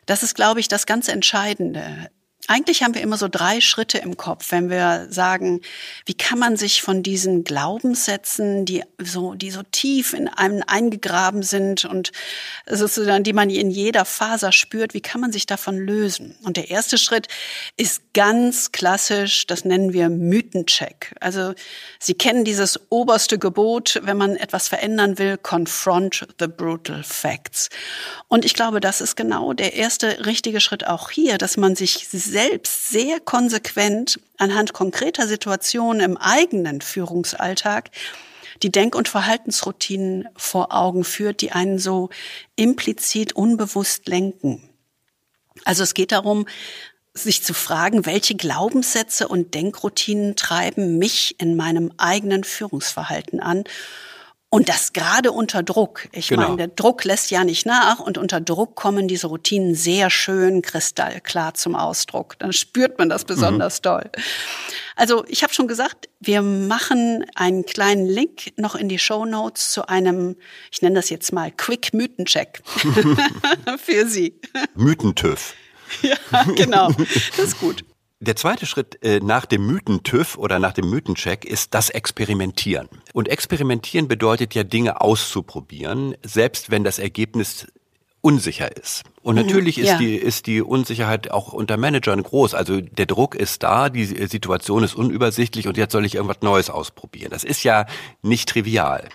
Das 0.05 0.23
ist, 0.23 0.33
glaube 0.33 0.61
ich, 0.61 0.69
das 0.69 0.85
ganz 0.85 1.09
Entscheidende. 1.09 2.09
Eigentlich 2.47 2.83
haben 2.83 2.93
wir 2.93 3.01
immer 3.01 3.17
so 3.17 3.29
drei 3.29 3.61
Schritte 3.61 3.99
im 3.99 4.17
Kopf, 4.17 4.51
wenn 4.51 4.69
wir 4.69 5.07
sagen, 5.09 5.61
wie 6.05 6.13
kann 6.13 6.39
man 6.39 6.57
sich 6.57 6.81
von 6.81 7.01
diesen 7.01 7.45
Glaubenssätzen, 7.45 8.65
die 8.65 8.83
so, 8.97 9.33
die 9.33 9.49
so 9.49 9.61
tief 9.71 10.13
in 10.13 10.27
einem 10.27 10.61
eingegraben 10.67 11.41
sind 11.43 11.85
und 11.85 12.11
sozusagen, 12.69 13.23
die 13.23 13.31
man 13.31 13.49
in 13.49 13.71
jeder 13.71 14.03
Faser 14.03 14.51
spürt, 14.51 14.93
wie 14.93 15.01
kann 15.01 15.21
man 15.21 15.31
sich 15.31 15.45
davon 15.45 15.77
lösen? 15.77 16.35
Und 16.43 16.57
der 16.57 16.69
erste 16.69 16.97
Schritt 16.97 17.27
ist 17.77 18.01
ganz 18.13 18.73
klassisch, 18.73 19.47
das 19.47 19.63
nennen 19.63 19.93
wir 19.93 20.09
Mythencheck. 20.09 21.15
Also 21.21 21.53
Sie 21.99 22.13
kennen 22.13 22.43
dieses 22.43 22.79
oberste 22.89 23.39
Gebot, 23.39 24.01
wenn 24.03 24.17
man 24.17 24.35
etwas 24.35 24.67
verändern 24.67 25.17
will, 25.17 25.37
confront 25.37 26.27
the 26.39 26.47
brutal 26.47 27.03
facts. 27.03 27.69
Und 28.27 28.43
ich 28.43 28.53
glaube, 28.53 28.81
das 28.81 28.99
ist 28.99 29.15
genau 29.15 29.53
der 29.53 29.73
erste 29.75 30.25
richtige 30.25 30.59
Schritt 30.59 30.85
auch 30.85 31.09
hier, 31.09 31.37
dass 31.37 31.55
man 31.55 31.75
sich 31.75 32.07
selbst 32.33 32.89
sehr 32.89 33.19
konsequent 33.19 34.19
anhand 34.39 34.73
konkreter 34.73 35.27
Situationen 35.27 36.01
im 36.01 36.17
eigenen 36.17 36.81
Führungsalltag 36.81 37.91
die 38.63 38.71
Denk- 38.71 38.95
und 38.95 39.07
Verhaltensroutinen 39.07 40.27
vor 40.35 40.73
Augen 40.73 41.03
führt, 41.03 41.41
die 41.41 41.51
einen 41.51 41.77
so 41.77 42.09
implizit 42.55 43.33
unbewusst 43.33 44.07
lenken. 44.07 44.67
Also 45.63 45.83
es 45.83 45.93
geht 45.93 46.11
darum, 46.11 46.47
sich 47.13 47.43
zu 47.43 47.53
fragen, 47.53 48.07
welche 48.07 48.33
Glaubenssätze 48.33 49.27
und 49.27 49.53
Denkroutinen 49.53 50.35
treiben 50.35 50.97
mich 50.97 51.35
in 51.39 51.55
meinem 51.55 51.91
eigenen 51.97 52.43
Führungsverhalten 52.43 53.41
an 53.41 53.63
und 54.53 54.69
das 54.69 54.93
gerade 54.93 55.31
unter 55.31 55.63
Druck. 55.63 56.07
Ich 56.11 56.27
genau. 56.27 56.43
meine, 56.43 56.57
der 56.57 56.67
Druck 56.67 57.05
lässt 57.05 57.31
ja 57.31 57.43
nicht 57.43 57.65
nach 57.65 57.99
und 57.99 58.19
unter 58.19 58.39
Druck 58.39 58.75
kommen 58.75 59.07
diese 59.07 59.25
Routinen 59.25 59.73
sehr 59.73 60.11
schön 60.11 60.61
kristallklar 60.61 61.55
zum 61.55 61.75
Ausdruck. 61.75 62.37
Dann 62.37 62.53
spürt 62.53 62.99
man 62.99 63.09
das 63.09 63.25
besonders 63.25 63.79
mhm. 63.79 63.81
doll. 63.81 64.11
Also 64.95 65.25
ich 65.27 65.41
habe 65.41 65.55
schon 65.55 65.67
gesagt, 65.67 66.07
wir 66.19 66.43
machen 66.43 67.25
einen 67.33 67.65
kleinen 67.65 68.05
Link 68.05 68.53
noch 68.55 68.75
in 68.75 68.89
die 68.89 68.99
Show 68.99 69.25
Notes 69.25 69.71
zu 69.71 69.89
einem, 69.89 70.35
ich 70.71 70.83
nenne 70.83 70.97
das 70.97 71.09
jetzt 71.09 71.33
mal 71.33 71.51
Quick 71.51 71.91
Mythencheck 71.95 72.61
für 73.83 74.05
Sie. 74.05 74.39
Mythentüff. 74.75 75.55
Ja, 76.03 76.43
genau. 76.55 76.91
Das 77.37 77.47
ist 77.47 77.59
gut. 77.59 77.83
Der 78.23 78.37
zweite 78.37 78.65
Schritt 78.65 79.03
äh, 79.03 79.19
nach 79.19 79.45
dem 79.45 79.67
Mythen-TÜV 79.67 80.37
oder 80.37 80.57
nach 80.57 80.71
dem 80.71 80.89
Mythencheck 80.89 81.43
ist 81.43 81.73
das 81.73 81.89
Experimentieren. 81.89 82.87
Und 83.11 83.27
Experimentieren 83.27 84.07
bedeutet 84.07 84.55
ja 84.55 84.63
Dinge 84.63 85.01
auszuprobieren, 85.01 86.15
selbst 86.23 86.71
wenn 86.71 86.85
das 86.85 86.99
Ergebnis 86.99 87.67
unsicher 88.21 88.77
ist. 88.77 89.03
Und 89.23 89.35
mhm, 89.35 89.41
natürlich 89.41 89.77
ist 89.77 89.87
ja. 89.87 89.97
die 89.97 90.15
ist 90.15 90.47
die 90.47 90.61
Unsicherheit 90.61 91.31
auch 91.31 91.51
unter 91.51 91.75
Managern 91.75 92.23
groß. 92.23 92.53
Also 92.53 92.79
der 92.79 93.07
Druck 93.07 93.35
ist 93.35 93.61
da, 93.61 93.89
die 93.89 94.05
Situation 94.05 94.85
ist 94.85 94.95
unübersichtlich 94.95 95.67
und 95.67 95.75
jetzt 95.75 95.91
soll 95.91 96.05
ich 96.05 96.15
irgendwas 96.15 96.41
Neues 96.41 96.69
ausprobieren. 96.69 97.31
Das 97.31 97.43
ist 97.43 97.63
ja 97.63 97.85
nicht 98.21 98.47
trivial. 98.47 99.09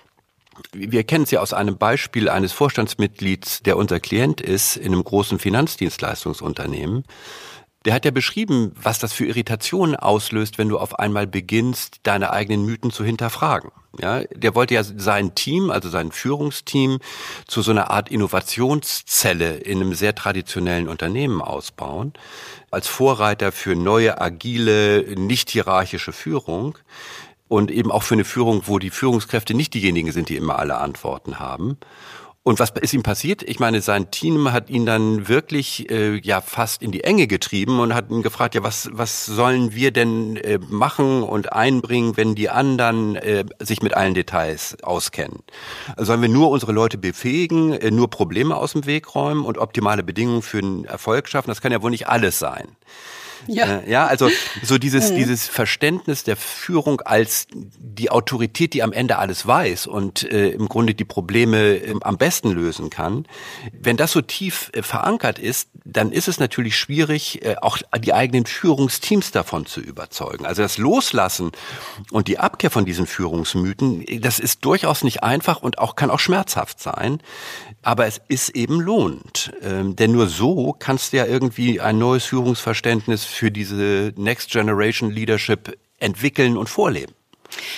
Wir 0.73 1.05
kennen 1.05 1.25
es 1.25 1.31
ja 1.31 1.41
aus 1.41 1.55
einem 1.55 1.79
Beispiel 1.79 2.29
eines 2.29 2.53
Vorstandsmitglieds, 2.53 3.63
der 3.63 3.79
unser 3.79 4.01
Klient 4.01 4.43
ist 4.43 4.77
in 4.77 4.93
einem 4.93 5.05
großen 5.05 5.39
Finanzdienstleistungsunternehmen. 5.39 7.05
Der 7.89 7.95
hat 7.95 8.05
ja 8.05 8.11
beschrieben, 8.11 8.73
was 8.83 8.99
das 8.99 9.15
für 9.15 9.25
Irritationen 9.25 9.97
auslöst, 9.97 10.59
wenn 10.59 10.69
du 10.69 10.79
auf 10.79 10.99
einmal 10.99 11.27
beginnst, 11.27 12.01
deine 12.03 12.33
eigenen 12.35 12.67
Mythen 12.67 12.91
zu 12.91 13.03
hinterfragen. 13.03 13.71
Ja, 13.99 14.25
der 14.25 14.55
wollte 14.55 14.75
ja 14.75 14.85
sein 14.85 15.35
Team, 15.35 15.71
also 15.71 15.89
sein 15.89 16.13
Führungsteam, 16.13 16.99
zu 17.47 17.63
so 17.63 17.71
einer 17.71 17.91
Art 17.91 18.11
Innovationszelle 18.11 19.57
in 19.57 19.81
einem 19.81 19.95
sehr 19.95 20.15
traditionellen 20.15 20.87
Unternehmen 20.87 21.41
ausbauen, 21.41 22.13
als 22.71 22.89
Vorreiter 22.89 23.53
für 23.53 23.75
neue, 23.75 24.21
agile, 24.21 25.15
nicht 25.17 25.49
hierarchische 25.49 26.13
Führung 26.13 26.77
und 27.49 27.71
eben 27.71 27.91
auch 27.91 28.03
für 28.03 28.17
eine 28.17 28.27
Führung, 28.27 28.65
wo 28.67 28.79
die 28.79 28.91
Führungskräfte 28.91 29.55
nicht 29.55 29.73
diejenigen 29.73 30.13
sind, 30.13 30.29
die 30.29 30.37
immer 30.37 30.59
alle 30.59 30.77
Antworten 30.77 31.39
haben. 31.39 31.79
Und 32.49 32.61
was 32.61 32.71
ist 32.81 32.95
ihm 32.95 33.03
passiert? 33.03 33.43
Ich 33.43 33.61
meine, 33.61 33.83
sein 33.83 34.11
Team 34.11 34.53
hat 34.53 34.71
ihn 34.71 34.87
dann 34.87 35.29
wirklich 35.29 35.91
äh, 35.91 36.19
ja 36.21 36.41
fast 36.41 36.83
in 36.83 36.93
die 36.93 37.05
Enge 37.05 37.27
getrieben 37.27 37.79
und 37.79 37.95
hat 37.95 38.09
ihn 38.09 38.23
gefragt, 38.23 38.55
ja, 38.55 38.63
was 38.63 38.89
was 38.91 39.27
sollen 39.27 39.75
wir 39.75 39.91
denn 39.91 40.39
äh, 40.39 40.59
machen 40.67 41.23
und 41.23 41.53
einbringen, 41.53 42.17
wenn 42.17 42.35
die 42.35 42.49
anderen 42.49 43.17
äh, 43.17 43.45
sich 43.59 43.83
mit 43.83 43.93
allen 43.93 44.15
Details 44.15 44.83
auskennen? 44.83 45.41
sollen 45.99 46.23
wir 46.23 46.31
nur 46.31 46.49
unsere 46.49 46.73
Leute 46.73 46.97
befähigen, 46.97 47.75
äh, 47.75 47.91
nur 47.91 48.09
Probleme 48.09 48.57
aus 48.57 48.73
dem 48.73 48.87
Weg 48.87 49.15
räumen 49.15 49.45
und 49.45 49.59
optimale 49.59 50.03
Bedingungen 50.03 50.41
für 50.41 50.63
den 50.63 50.87
Erfolg 50.87 51.29
schaffen? 51.29 51.51
Das 51.51 51.61
kann 51.61 51.73
ja 51.73 51.83
wohl 51.83 51.91
nicht 51.91 52.09
alles 52.09 52.39
sein. 52.39 52.69
Ja. 53.49 53.81
Äh, 53.81 53.91
ja, 53.91 54.07
also 54.07 54.31
so 54.63 54.79
dieses, 54.79 55.11
mhm. 55.11 55.17
dieses 55.17 55.49
Verständnis 55.49 56.25
der 56.25 56.37
Führung 56.37 57.01
als 57.01 57.47
die 57.53 58.11
Autorität, 58.11 58.75
die 58.75 58.83
am 58.83 58.93
Ende 58.93 59.19
alles 59.19 59.47
weiß 59.47 59.87
und 59.87 60.23
äh, 60.31 60.51
im 60.51 60.69
Grunde 60.69 60.95
die 60.95 61.05
Probleme 61.05 61.77
äh, 61.77 61.95
am 62.03 62.19
besten 62.19 62.51
lösen 62.51 62.91
kann. 62.91 63.27
Wenn 63.73 63.97
das 63.97 64.13
so 64.13 64.21
tief 64.21 64.71
äh, 64.75 64.83
verankert 64.83 65.39
ist, 65.39 65.69
dann 65.85 66.13
ist 66.13 66.29
es 66.29 66.39
natürlich 66.39 66.77
schwierig, 66.77 67.45
äh, 67.45 67.57
auch 67.61 67.79
die 67.99 68.13
eigenen 68.13 68.47
Führungsteams 68.47 69.31
davon 69.31 69.67
zu 69.67 69.81
überzeugen. 69.81 70.45
Also 70.45 70.63
das 70.63 70.79
Loslassen 70.79 71.53
und 72.11 72.29
die 72.29 72.39
Abkehr 72.39 72.71
von 72.71 72.85
diesen 72.85 73.07
Führungsmythen, 73.07 74.05
das 74.21 74.39
ist 74.39 74.65
durchaus 74.65 75.03
nicht 75.03 75.23
einfach 75.23 75.63
und 75.63 75.79
auch 75.79 75.97
kann 75.97 76.11
auch 76.11 76.21
schmerzhaft 76.21 76.81
sein. 76.81 77.21
Aber 77.83 78.07
es 78.07 78.21
ist 78.29 78.51
eben 78.51 78.81
lohnend. 78.81 79.53
Ähm, 79.63 79.97
denn 79.97 80.13
nur 80.13 80.27
so 80.27 80.75
kannst 80.79 81.13
du 81.13 81.19
ja 81.19 81.27
irgendwie 81.27 81.81
ein 81.81 81.99
neues 81.99 82.25
Führungsverständnis 82.25 83.25
für 83.39 83.51
diese 83.53 84.13
Next 84.17 84.51
Generation 84.51 85.11
Leadership 85.11 85.79
entwickeln 85.99 86.57
und 86.57 86.69
vorleben. 86.69 87.15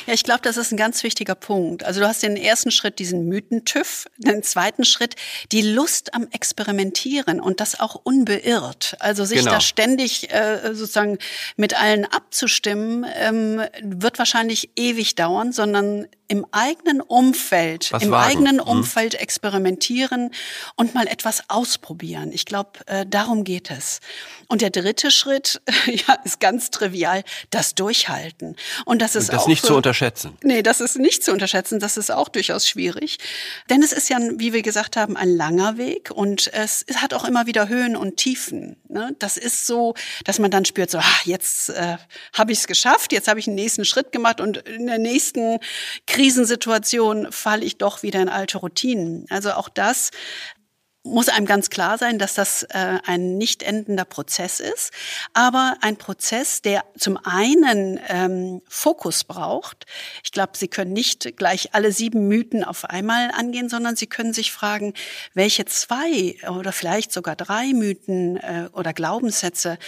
Ja, 0.07 0.15
ich 0.15 0.25
glaube, 0.25 0.41
das 0.43 0.57
ist 0.57 0.73
ein 0.73 0.77
ganz 0.77 1.05
wichtiger 1.05 1.35
Punkt. 1.35 1.85
Also 1.85 2.01
du 2.01 2.09
hast 2.09 2.23
den 2.23 2.37
ersten 2.37 2.71
Schritt, 2.71 2.99
diesen 2.99 3.29
Mythentüff, 3.29 4.07
den 4.17 4.43
zweiten 4.43 4.85
Schritt, 4.85 5.15
die 5.53 5.63
Lust 5.63 6.15
am 6.15 6.27
Experimentieren 6.33 7.41
und 7.41 7.61
das 7.61 7.79
auch 7.79 7.95
unbeirrt. 8.03 8.97
Also 8.99 9.25
sich 9.25 9.41
genau. 9.41 9.53
da 9.53 9.61
ständig 9.61 10.33
äh, 10.33 10.75
sozusagen 10.75 11.19
mit 11.57 11.81
allen 11.81 12.05
abzustimmen, 12.05 13.07
ähm, 13.15 13.63
wird 13.83 14.19
wahrscheinlich 14.19 14.71
ewig 14.77 15.15
dauern, 15.15 15.53
sondern 15.53 16.09
im 16.31 16.47
eigenen 16.53 17.01
Umfeld, 17.01 17.93
Was 17.93 18.05
im 18.05 18.15
eigenen 18.15 18.57
mhm. 18.57 18.63
Umfeld 18.63 19.17
experimentieren 19.17 20.31
und 20.77 20.95
mal 20.95 21.09
etwas 21.09 21.43
ausprobieren. 21.49 22.31
Ich 22.33 22.45
glaube, 22.45 22.71
äh, 22.87 23.05
darum 23.05 23.43
geht 23.43 23.73
es. 23.73 23.99
Und 24.47 24.63
der 24.63 24.71
dritte 24.71 25.11
Schritt, 25.11 25.61
ja, 25.87 26.15
ist 26.25 26.39
ganz 26.39 26.71
trivial, 26.71 27.25
das 27.51 27.75
Durchhalten. 27.75 28.55
Und 28.85 29.03
das 29.03 29.17
ist 29.17 29.29
und 29.29 29.35
das 29.35 29.43
auch 29.43 29.49
nicht 29.49 29.67
zu 29.67 29.75
unterschätzen. 29.75 30.39
Nee, 30.45 30.63
das 30.63 30.81
ist 30.81 30.99
nicht 30.99 31.25
zu 31.25 31.33
unterschätzen. 31.33 31.81
Das 31.81 31.97
ist 31.97 32.13
auch 32.13 32.29
durchaus 32.29 32.69
schwierig. 32.69 33.19
Denn 33.69 33.83
es 33.83 33.93
ist 33.93 34.09
ja, 34.09 34.19
wie 34.37 34.53
wir 34.53 34.63
gesagt 34.63 34.97
haben, 34.97 35.17
ein 35.17 35.37
langer 35.37 35.79
Weg 35.79 36.13
und 36.13 36.53
es 36.53 36.85
hat 36.95 37.13
auch 37.13 37.25
immer 37.25 37.47
wieder 37.47 37.69
Höhen 37.69 37.97
und 37.97 38.19
Tiefen. 38.19 38.77
Ne? 38.89 39.17
Das 39.19 39.37
ist 39.37 39.67
so, 39.67 39.95
dass 40.25 40.39
man 40.39 40.53
dann 40.53 40.65
spürt, 40.65 40.93
so, 40.93 40.99
ach, 40.99 41.27
jetzt 41.27 41.71
äh, 41.71 41.97
habe 42.35 42.53
ich 42.53 42.59
es 42.59 42.67
geschafft, 42.69 43.13
jetzt 43.13 43.27
habe 43.27 43.41
ich 43.41 43.49
einen 43.49 43.57
nächsten 43.57 43.85
Schritt 43.85 44.13
gemacht 44.13 44.41
und 44.41 44.59
in 44.59 44.87
der 44.87 44.99
nächsten 44.99 45.59
Krisensituation 46.21 47.33
falle 47.33 47.65
ich 47.65 47.79
doch 47.79 48.03
wieder 48.03 48.21
in 48.21 48.29
alte 48.29 48.59
Routinen. 48.59 49.25
Also 49.31 49.53
auch 49.53 49.71
das 49.71 50.11
muss 51.03 51.31
einem 51.31 51.47
ganz 51.47 51.71
klar 51.71 51.97
sein, 51.97 52.19
dass 52.19 52.35
das 52.35 52.63
äh, 52.65 52.99
ein 53.07 53.39
nicht 53.39 53.63
endender 53.63 54.05
Prozess 54.05 54.61
ist, 54.61 54.93
aber 55.33 55.77
ein 55.81 55.97
Prozess, 55.97 56.61
der 56.61 56.85
zum 56.99 57.17
einen 57.17 57.99
ähm, 58.09 58.61
Fokus 58.69 59.25
braucht. 59.25 59.87
Ich 60.23 60.31
glaube, 60.31 60.53
Sie 60.57 60.69
können 60.69 60.93
nicht 60.93 61.39
gleich 61.39 61.75
alle 61.75 61.93
sieben 61.93 62.29
Mythen 62.29 62.65
auf 62.65 62.85
einmal 62.85 63.31
angehen, 63.31 63.71
sondern 63.71 63.97
Sie 63.97 64.09
können 64.09 64.35
sich 64.35 64.53
fragen, 64.53 64.93
welche 65.33 65.65
zwei 65.65 66.37
oder 66.51 66.73
vielleicht 66.73 67.13
sogar 67.13 67.35
drei 67.35 67.73
Mythen 67.73 68.37
äh, 68.37 68.69
oder 68.75 68.93
Glaubenssätze, 68.93 69.79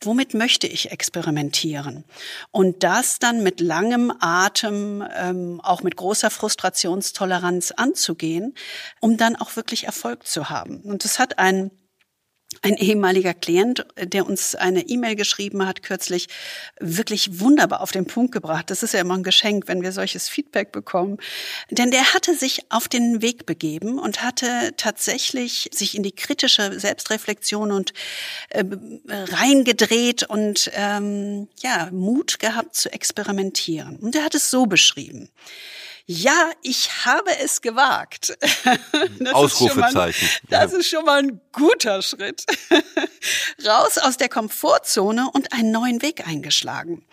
womit 0.00 0.32
möchte 0.32 0.66
ich 0.66 0.90
experimentieren? 0.90 2.04
Und 2.52 2.82
das 2.84 3.18
dann 3.18 3.42
mit 3.42 3.60
langem 3.60 4.10
Atem, 4.18 5.06
ähm, 5.14 5.60
auch 5.62 5.82
mit 5.82 5.96
großer 5.96 6.30
Frustrationstoleranz 6.30 7.72
anzugehen, 7.72 8.54
um 9.00 9.18
dann 9.18 9.36
auch 9.36 9.56
wirklich 9.56 9.84
Erfolg 9.84 10.26
zu 10.26 10.48
haben 10.48 10.53
haben. 10.54 10.80
Und 10.80 11.04
das 11.04 11.18
hat 11.18 11.38
ein 11.38 11.70
ein 12.62 12.76
ehemaliger 12.76 13.34
Klient, 13.34 13.86
der 13.96 14.26
uns 14.26 14.54
eine 14.54 14.82
E-Mail 14.82 15.16
geschrieben 15.16 15.66
hat 15.66 15.82
kürzlich, 15.82 16.28
wirklich 16.78 17.40
wunderbar 17.40 17.80
auf 17.80 17.90
den 17.90 18.06
Punkt 18.06 18.32
gebracht. 18.32 18.70
Das 18.70 18.82
ist 18.82 18.94
ja 18.94 19.00
immer 19.00 19.14
ein 19.14 19.22
Geschenk, 19.22 19.68
wenn 19.68 19.82
wir 19.82 19.92
solches 19.92 20.28
Feedback 20.28 20.72
bekommen. 20.72 21.18
Denn 21.70 21.90
der 21.90 22.14
hatte 22.14 22.34
sich 22.34 22.70
auf 22.70 22.88
den 22.88 23.22
Weg 23.22 23.46
begeben 23.46 23.98
und 23.98 24.22
hatte 24.22 24.72
tatsächlich 24.76 25.70
sich 25.72 25.96
in 25.96 26.02
die 26.02 26.14
kritische 26.14 26.78
Selbstreflexion 26.78 27.72
und 27.72 27.92
äh, 28.50 28.64
reingedreht 29.08 30.22
und 30.24 30.70
ähm, 30.74 31.48
ja 31.60 31.88
Mut 31.92 32.38
gehabt 32.38 32.74
zu 32.76 32.92
experimentieren. 32.92 33.96
Und 33.96 34.14
er 34.14 34.24
hat 34.24 34.34
es 34.34 34.50
so 34.50 34.66
beschrieben. 34.66 35.28
Ja, 36.06 36.50
ich 36.62 37.06
habe 37.06 37.30
es 37.42 37.62
gewagt. 37.62 38.36
Das 39.18 39.32
Ausrufezeichen. 39.32 40.26
Ist 40.26 40.50
mal, 40.50 40.60
das 40.60 40.72
ja. 40.72 40.78
ist 40.78 40.88
schon 40.88 41.04
mal 41.04 41.18
ein 41.20 41.40
guter 41.52 42.02
Schritt. 42.02 42.44
Raus 43.66 43.98
aus 43.98 44.16
der 44.16 44.28
Komfortzone 44.28 45.30
und 45.32 45.52
einen 45.52 45.70
neuen 45.70 46.02
Weg 46.02 46.26
eingeschlagen. 46.26 47.06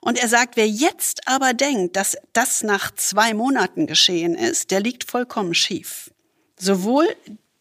Und 0.00 0.18
er 0.18 0.28
sagt, 0.28 0.56
wer 0.56 0.68
jetzt 0.68 1.26
aber 1.26 1.54
denkt, 1.54 1.96
dass 1.96 2.16
das 2.32 2.62
nach 2.62 2.94
zwei 2.94 3.34
Monaten 3.34 3.86
geschehen 3.86 4.34
ist, 4.34 4.70
der 4.70 4.80
liegt 4.80 5.10
vollkommen 5.10 5.54
schief. 5.54 6.10
Sowohl 6.56 7.08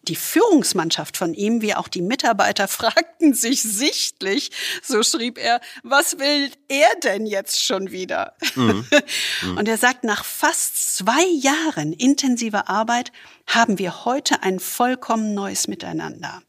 die 0.08 0.16
Führungsmannschaft 0.16 1.18
von 1.18 1.34
ihm 1.34 1.62
wie 1.62 1.76
auch 1.76 1.88
die 1.88 2.02
Mitarbeiter 2.02 2.68
fragten 2.68 3.34
sich 3.34 3.62
sichtlich, 3.62 4.52
so 4.82 5.04
schrieb 5.04 5.38
er, 5.38 5.62
was 5.84 6.20
will 6.20 6.52
er 6.68 6.90
denn 7.04 7.26
jetzt 7.26 7.64
schon 7.64 7.92
wieder? 7.92 8.36
Mhm. 8.56 8.86
Mhm. 9.42 9.58
Und 9.58 9.68
er 9.68 9.78
sagt, 9.78 10.04
nach 10.04 10.26
fast 10.26 10.98
zwei 10.98 11.24
Jahren 11.26 11.94
intensiver 11.94 12.70
Arbeit 12.70 13.12
haben 13.46 13.78
wir 13.78 14.06
heute 14.06 14.44
ein 14.44 14.60
vollkommen 14.60 15.34
neues 15.34 15.68
Miteinander. 15.68 16.42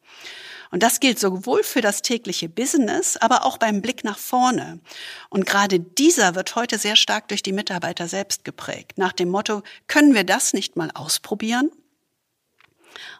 Und 0.70 0.82
das 0.82 1.00
gilt 1.00 1.18
sowohl 1.18 1.62
für 1.62 1.80
das 1.80 2.02
tägliche 2.02 2.48
Business, 2.48 3.16
aber 3.16 3.44
auch 3.44 3.58
beim 3.58 3.80
Blick 3.80 4.04
nach 4.04 4.18
vorne. 4.18 4.80
Und 5.30 5.46
gerade 5.46 5.80
dieser 5.80 6.34
wird 6.34 6.54
heute 6.56 6.78
sehr 6.78 6.96
stark 6.96 7.28
durch 7.28 7.42
die 7.42 7.52
Mitarbeiter 7.52 8.08
selbst 8.08 8.44
geprägt. 8.44 8.92
Nach 8.96 9.12
dem 9.12 9.30
Motto, 9.30 9.62
können 9.86 10.14
wir 10.14 10.24
das 10.24 10.52
nicht 10.52 10.76
mal 10.76 10.90
ausprobieren? 10.94 11.70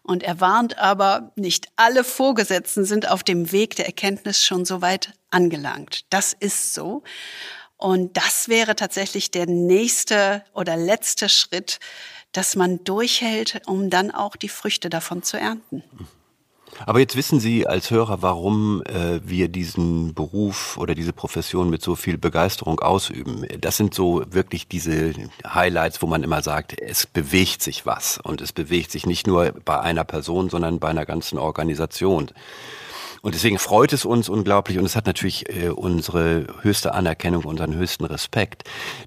Und 0.02 0.22
er 0.22 0.40
warnt 0.40 0.78
aber, 0.78 1.32
nicht 1.36 1.68
alle 1.76 2.04
Vorgesetzten 2.04 2.84
sind 2.84 3.08
auf 3.08 3.22
dem 3.22 3.52
Weg 3.52 3.76
der 3.76 3.86
Erkenntnis 3.86 4.42
schon 4.44 4.64
so 4.64 4.82
weit 4.82 5.12
angelangt. 5.30 6.04
Das 6.10 6.32
ist 6.32 6.74
so. 6.74 7.02
Und 7.76 8.16
das 8.16 8.48
wäre 8.48 8.74
tatsächlich 8.74 9.30
der 9.30 9.46
nächste 9.46 10.44
oder 10.52 10.76
letzte 10.76 11.28
Schritt, 11.28 11.78
dass 12.32 12.56
man 12.56 12.82
durchhält, 12.84 13.62
um 13.66 13.88
dann 13.88 14.10
auch 14.10 14.36
die 14.36 14.48
Früchte 14.48 14.90
davon 14.90 15.22
zu 15.22 15.38
ernten. 15.38 15.82
Aber 16.86 17.00
jetzt 17.00 17.16
wissen 17.16 17.40
Sie 17.40 17.66
als 17.66 17.90
Hörer, 17.90 18.22
warum 18.22 18.82
äh, 18.84 19.20
wir 19.22 19.48
diesen 19.48 20.14
Beruf 20.14 20.76
oder 20.78 20.94
diese 20.94 21.12
Profession 21.12 21.70
mit 21.70 21.82
so 21.82 21.96
viel 21.96 22.18
Begeisterung 22.18 22.80
ausüben. 22.80 23.46
Das 23.60 23.76
sind 23.76 23.94
so 23.94 24.22
wirklich 24.30 24.68
diese 24.68 25.12
Highlights, 25.46 26.00
wo 26.02 26.06
man 26.06 26.22
immer 26.22 26.42
sagt, 26.42 26.80
es 26.80 27.06
bewegt 27.06 27.62
sich 27.62 27.86
was. 27.86 28.18
Und 28.18 28.40
es 28.40 28.52
bewegt 28.52 28.90
sich 28.90 29.06
nicht 29.06 29.26
nur 29.26 29.52
bei 29.64 29.80
einer 29.80 30.04
Person, 30.04 30.50
sondern 30.50 30.78
bei 30.78 30.88
einer 30.88 31.06
ganzen 31.06 31.38
Organisation. 31.38 32.30
Und 33.20 33.34
deswegen 33.34 33.58
freut 33.58 33.92
es 33.92 34.04
uns 34.04 34.28
unglaublich 34.28 34.78
und 34.78 34.84
es 34.84 34.94
hat 34.94 35.06
natürlich 35.06 35.48
äh, 35.48 35.70
unsere 35.70 36.46
höchste 36.62 36.94
Anerkennung, 36.94 37.44
unseren 37.44 37.74
höchsten 37.74 38.04
Respekt. 38.04 38.64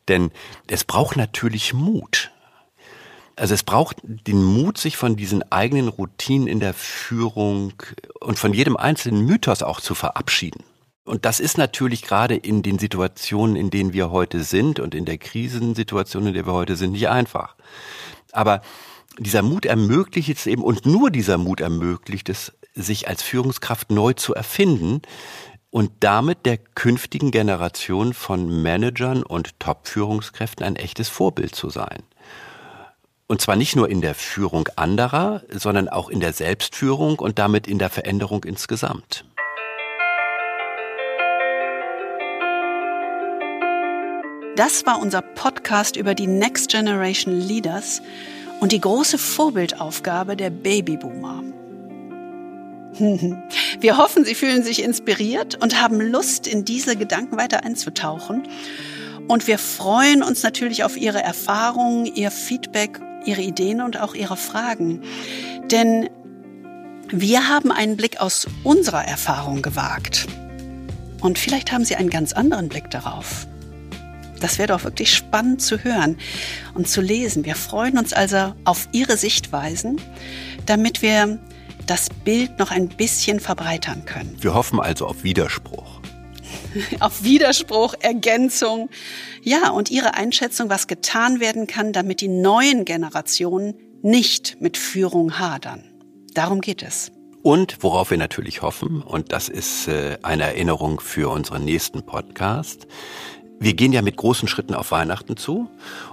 Denn 0.07 0.31
es 0.67 0.83
braucht 0.83 1.15
natürlich 1.15 1.73
Mut. 1.73 2.31
Also 3.35 3.53
es 3.53 3.63
braucht 3.63 3.97
den 4.03 4.43
Mut, 4.43 4.77
sich 4.77 4.97
von 4.97 5.15
diesen 5.15 5.49
eigenen 5.51 5.87
Routinen 5.87 6.47
in 6.47 6.59
der 6.59 6.73
Führung 6.73 7.73
und 8.19 8.37
von 8.37 8.53
jedem 8.53 8.77
einzelnen 8.77 9.25
Mythos 9.25 9.63
auch 9.63 9.79
zu 9.79 9.95
verabschieden. 9.95 10.63
Und 11.03 11.25
das 11.25 11.39
ist 11.39 11.57
natürlich 11.57 12.03
gerade 12.03 12.35
in 12.35 12.61
den 12.61 12.77
Situationen, 12.77 13.55
in 13.55 13.69
denen 13.69 13.93
wir 13.93 14.11
heute 14.11 14.43
sind 14.43 14.79
und 14.79 14.93
in 14.93 15.05
der 15.05 15.17
Krisensituation, 15.17 16.27
in 16.27 16.33
der 16.33 16.45
wir 16.45 16.53
heute 16.53 16.75
sind, 16.75 16.91
nicht 16.91 17.09
einfach. 17.09 17.55
Aber 18.31 18.61
dieser 19.17 19.41
Mut 19.41 19.65
ermöglicht 19.65 20.29
es 20.29 20.47
eben, 20.47 20.63
und 20.63 20.85
nur 20.85 21.09
dieser 21.09 21.37
Mut 21.37 21.59
ermöglicht 21.59 22.29
es, 22.29 22.53
sich 22.73 23.07
als 23.07 23.23
Führungskraft 23.23 23.91
neu 23.91 24.13
zu 24.13 24.33
erfinden 24.33 25.01
und 25.71 25.91
damit 26.01 26.45
der 26.45 26.57
künftigen 26.57 27.31
Generation 27.31 28.13
von 28.13 28.61
Managern 28.61 29.23
und 29.23 29.59
Top-Führungskräften 29.59 30.65
ein 30.65 30.75
echtes 30.75 31.09
Vorbild 31.09 31.55
zu 31.55 31.69
sein. 31.69 32.03
Und 33.31 33.39
zwar 33.39 33.55
nicht 33.55 33.77
nur 33.77 33.87
in 33.87 34.01
der 34.01 34.13
Führung 34.13 34.67
anderer, 34.75 35.41
sondern 35.49 35.87
auch 35.87 36.09
in 36.09 36.19
der 36.19 36.33
Selbstführung 36.33 37.17
und 37.17 37.39
damit 37.39 37.65
in 37.65 37.79
der 37.79 37.89
Veränderung 37.89 38.43
insgesamt. 38.43 39.23
Das 44.57 44.85
war 44.85 44.99
unser 44.99 45.21
Podcast 45.21 45.95
über 45.95 46.13
die 46.13 46.27
Next 46.27 46.71
Generation 46.71 47.39
Leaders 47.39 48.01
und 48.59 48.73
die 48.73 48.81
große 48.81 49.17
Vorbildaufgabe 49.17 50.35
der 50.35 50.49
Babyboomer. 50.49 51.41
Wir 53.79 53.95
hoffen, 53.95 54.25
Sie 54.25 54.35
fühlen 54.35 54.61
sich 54.61 54.83
inspiriert 54.83 55.55
und 55.63 55.81
haben 55.81 56.01
Lust, 56.01 56.47
in 56.47 56.65
diese 56.65 56.97
Gedanken 56.97 57.37
weiter 57.37 57.63
einzutauchen. 57.63 58.45
Und 59.29 59.47
wir 59.47 59.57
freuen 59.57 60.21
uns 60.21 60.43
natürlich 60.43 60.83
auf 60.83 60.97
Ihre 60.97 61.23
Erfahrungen, 61.23 62.05
Ihr 62.05 62.31
Feedback 62.31 62.99
Ihre 63.25 63.41
Ideen 63.41 63.81
und 63.81 63.99
auch 63.99 64.13
Ihre 64.13 64.37
Fragen. 64.37 65.01
Denn 65.71 66.09
wir 67.09 67.49
haben 67.49 67.71
einen 67.71 67.97
Blick 67.97 68.21
aus 68.21 68.47
unserer 68.63 69.05
Erfahrung 69.05 69.61
gewagt. 69.61 70.27
Und 71.19 71.37
vielleicht 71.37 71.71
haben 71.71 71.85
Sie 71.85 71.95
einen 71.95 72.09
ganz 72.09 72.33
anderen 72.33 72.69
Blick 72.69 72.89
darauf. 72.89 73.47
Das 74.39 74.57
wäre 74.57 74.69
doch 74.69 74.83
wirklich 74.83 75.13
spannend 75.13 75.61
zu 75.61 75.83
hören 75.83 76.17
und 76.73 76.87
zu 76.87 76.99
lesen. 76.99 77.45
Wir 77.45 77.55
freuen 77.55 77.97
uns 77.97 78.11
also 78.11 78.55
auf 78.65 78.89
Ihre 78.91 79.17
Sichtweisen, 79.17 80.01
damit 80.65 81.01
wir 81.01 81.39
das 81.85 82.09
Bild 82.09 82.57
noch 82.57 82.71
ein 82.71 82.89
bisschen 82.89 83.39
verbreitern 83.39 84.05
können. 84.05 84.35
Wir 84.41 84.53
hoffen 84.53 84.79
also 84.79 85.05
auf 85.05 85.23
Widerspruch. 85.23 86.00
auf 86.99 87.23
Widerspruch, 87.23 87.95
Ergänzung. 87.99 88.89
Ja, 89.41 89.69
und 89.69 89.91
Ihre 89.91 90.15
Einschätzung, 90.15 90.69
was 90.69 90.87
getan 90.87 91.39
werden 91.39 91.67
kann, 91.67 91.93
damit 91.93 92.21
die 92.21 92.27
neuen 92.27 92.85
Generationen 92.85 93.75
nicht 94.01 94.57
mit 94.59 94.77
Führung 94.77 95.39
hadern. 95.39 95.83
Darum 96.33 96.61
geht 96.61 96.83
es. 96.83 97.11
Und 97.43 97.77
worauf 97.81 98.11
wir 98.11 98.17
natürlich 98.17 98.61
hoffen, 98.61 99.01
und 99.01 99.31
das 99.31 99.49
ist 99.49 99.87
äh, 99.87 100.17
eine 100.21 100.43
Erinnerung 100.43 100.99
für 100.99 101.29
unseren 101.31 101.65
nächsten 101.65 102.03
Podcast, 102.03 102.87
Wir 103.63 103.75
gehen 103.75 103.93
ja 103.93 104.01
mit 104.01 104.17
großen 104.17 104.47
Schritten 104.47 104.73
auf 104.73 104.89
Weihnachten 104.89 105.37
zu 105.37 105.69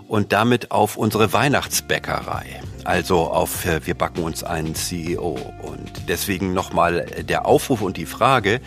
und 0.06 0.34
damit 0.34 0.70
auf 0.70 0.98
unsere 0.98 1.32
Weihnachtsbäckerei. 1.32 2.60
Also 2.84 3.20
auf 3.20 3.64
äh, 3.64 3.86
wir 3.86 3.94
backen 3.94 4.22
uns 4.22 4.44
einen 4.44 4.74
CEO. 4.74 5.38
Und 5.62 5.90
deswegen 6.08 6.52
nochmal 6.52 7.06
der 7.26 7.46
Aufruf 7.46 7.80
und 7.80 7.96
die 7.96 8.04
Frage, 8.04 8.60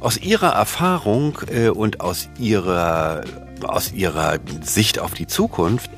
aus 0.00 0.16
Ihrer 0.16 0.52
Erfahrung 0.54 1.38
äh, 1.52 1.68
und 1.68 2.00
aus 2.00 2.28
Ihrer, 2.38 3.22
aus 3.62 3.92
Ihrer 3.92 4.38
Sicht 4.62 4.98
auf 4.98 5.12
die 5.12 5.26
Zukunft, 5.26 5.90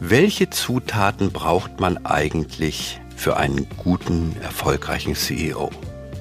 welche 0.00 0.50
Zutaten 0.50 1.32
braucht 1.32 1.80
man 1.80 2.04
eigentlich 2.06 3.00
für 3.16 3.36
einen 3.36 3.66
guten, 3.78 4.36
erfolgreichen 4.40 5.16
CEO? 5.16 5.70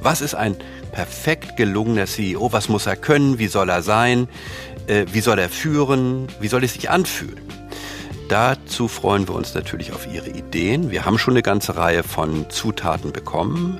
Was 0.02 0.22
ist 0.22 0.34
ein 0.34 0.56
perfekt 0.94 1.58
gelungener 1.58 2.06
CEO? 2.06 2.52
Was 2.54 2.70
muss 2.70 2.88
er 2.88 2.96
können? 2.96 3.38
Wie 3.38 3.48
soll 3.48 3.70
er 3.70 3.84
sein? 3.84 4.28
Äh, 4.88 5.06
wie 5.12 5.22
soll 5.22 5.38
er 5.38 5.50
führen? 5.50 6.28
Wie 6.40 6.48
soll 6.48 6.64
es 6.64 6.74
sich 6.74 6.90
anfühlen? 6.90 7.46
Dazu 8.30 8.88
freuen 8.88 9.28
wir 9.28 9.36
uns 9.36 9.54
natürlich 9.54 9.94
auf 9.94 10.08
Ihre 10.12 10.30
Ideen. 10.30 10.92
Wir 10.92 11.06
haben 11.06 11.18
schon 11.18 11.34
eine 11.34 11.44
ganze 11.44 11.78
Reihe 11.78 12.04
von 12.04 12.50
Zutaten 12.50 13.14
bekommen, 13.14 13.80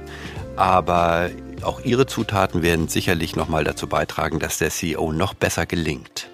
aber 0.56 1.30
auch 1.64 1.84
Ihre 1.84 2.06
Zutaten 2.06 2.62
werden 2.62 2.88
sicherlich 2.88 3.36
nochmal 3.36 3.64
dazu 3.64 3.88
beitragen, 3.88 4.40
dass 4.40 4.58
der 4.58 4.70
CEO 4.70 5.12
noch 5.12 5.34
besser 5.34 5.66
gelingt. 5.66 6.30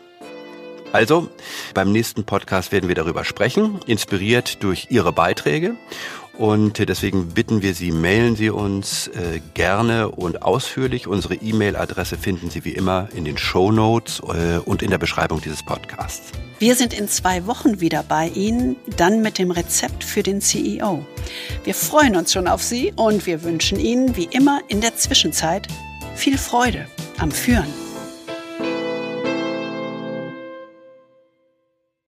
Also, 0.92 1.30
beim 1.74 1.92
nächsten 1.92 2.24
Podcast 2.24 2.72
werden 2.72 2.88
wir 2.88 2.96
darüber 2.96 3.24
sprechen, 3.24 3.80
inspiriert 3.88 4.62
durch 4.62 4.88
Ihre 4.92 5.12
Beiträge. 5.12 5.76
Und 6.38 6.80
deswegen 6.90 7.30
bitten 7.30 7.62
wir 7.62 7.76
Sie, 7.76 7.92
mailen 7.92 8.36
Sie 8.36 8.50
uns 8.50 9.08
äh, 9.08 9.40
gerne 9.54 10.10
und 10.10 10.42
ausführlich. 10.42 11.08
Unsere 11.08 11.36
E-Mail-Adresse 11.36 12.18
finden 12.18 12.50
Sie 12.50 12.66
wie 12.66 12.72
immer 12.72 13.08
in 13.14 13.24
den 13.24 13.38
Show 13.38 13.72
Notes 13.72 14.20
äh, 14.20 14.58
und 14.58 14.82
in 14.82 14.90
der 14.90 14.98
Beschreibung 14.98 15.42
dieses 15.42 15.64
Podcasts. 15.64 16.32
Wir 16.58 16.76
sind 16.76 16.94
in 16.94 17.08
zwei 17.08 17.46
Wochen 17.46 17.82
wieder 17.82 18.04
bei 18.04 18.30
Ihnen, 18.30 18.78
dann 18.98 19.22
mit 19.22 19.38
dem 19.38 19.52
Rezept 19.52 20.04
für 20.04 20.24
den 20.24 20.42
CEO. 20.42 21.06
Wir 21.66 21.76
freuen 21.76 22.16
uns 22.16 22.34
schon 22.34 22.48
auf 22.48 22.64
Sie 22.64 22.94
und 22.96 23.28
wir 23.28 23.44
wünschen 23.44 23.80
Ihnen 23.80 24.16
wie 24.16 24.30
immer 24.32 24.62
in 24.70 24.82
der 24.82 24.96
Zwischenzeit 24.96 25.68
viel 26.16 26.38
Freude 26.38 26.88
am 27.20 27.32
Führen. 27.32 27.83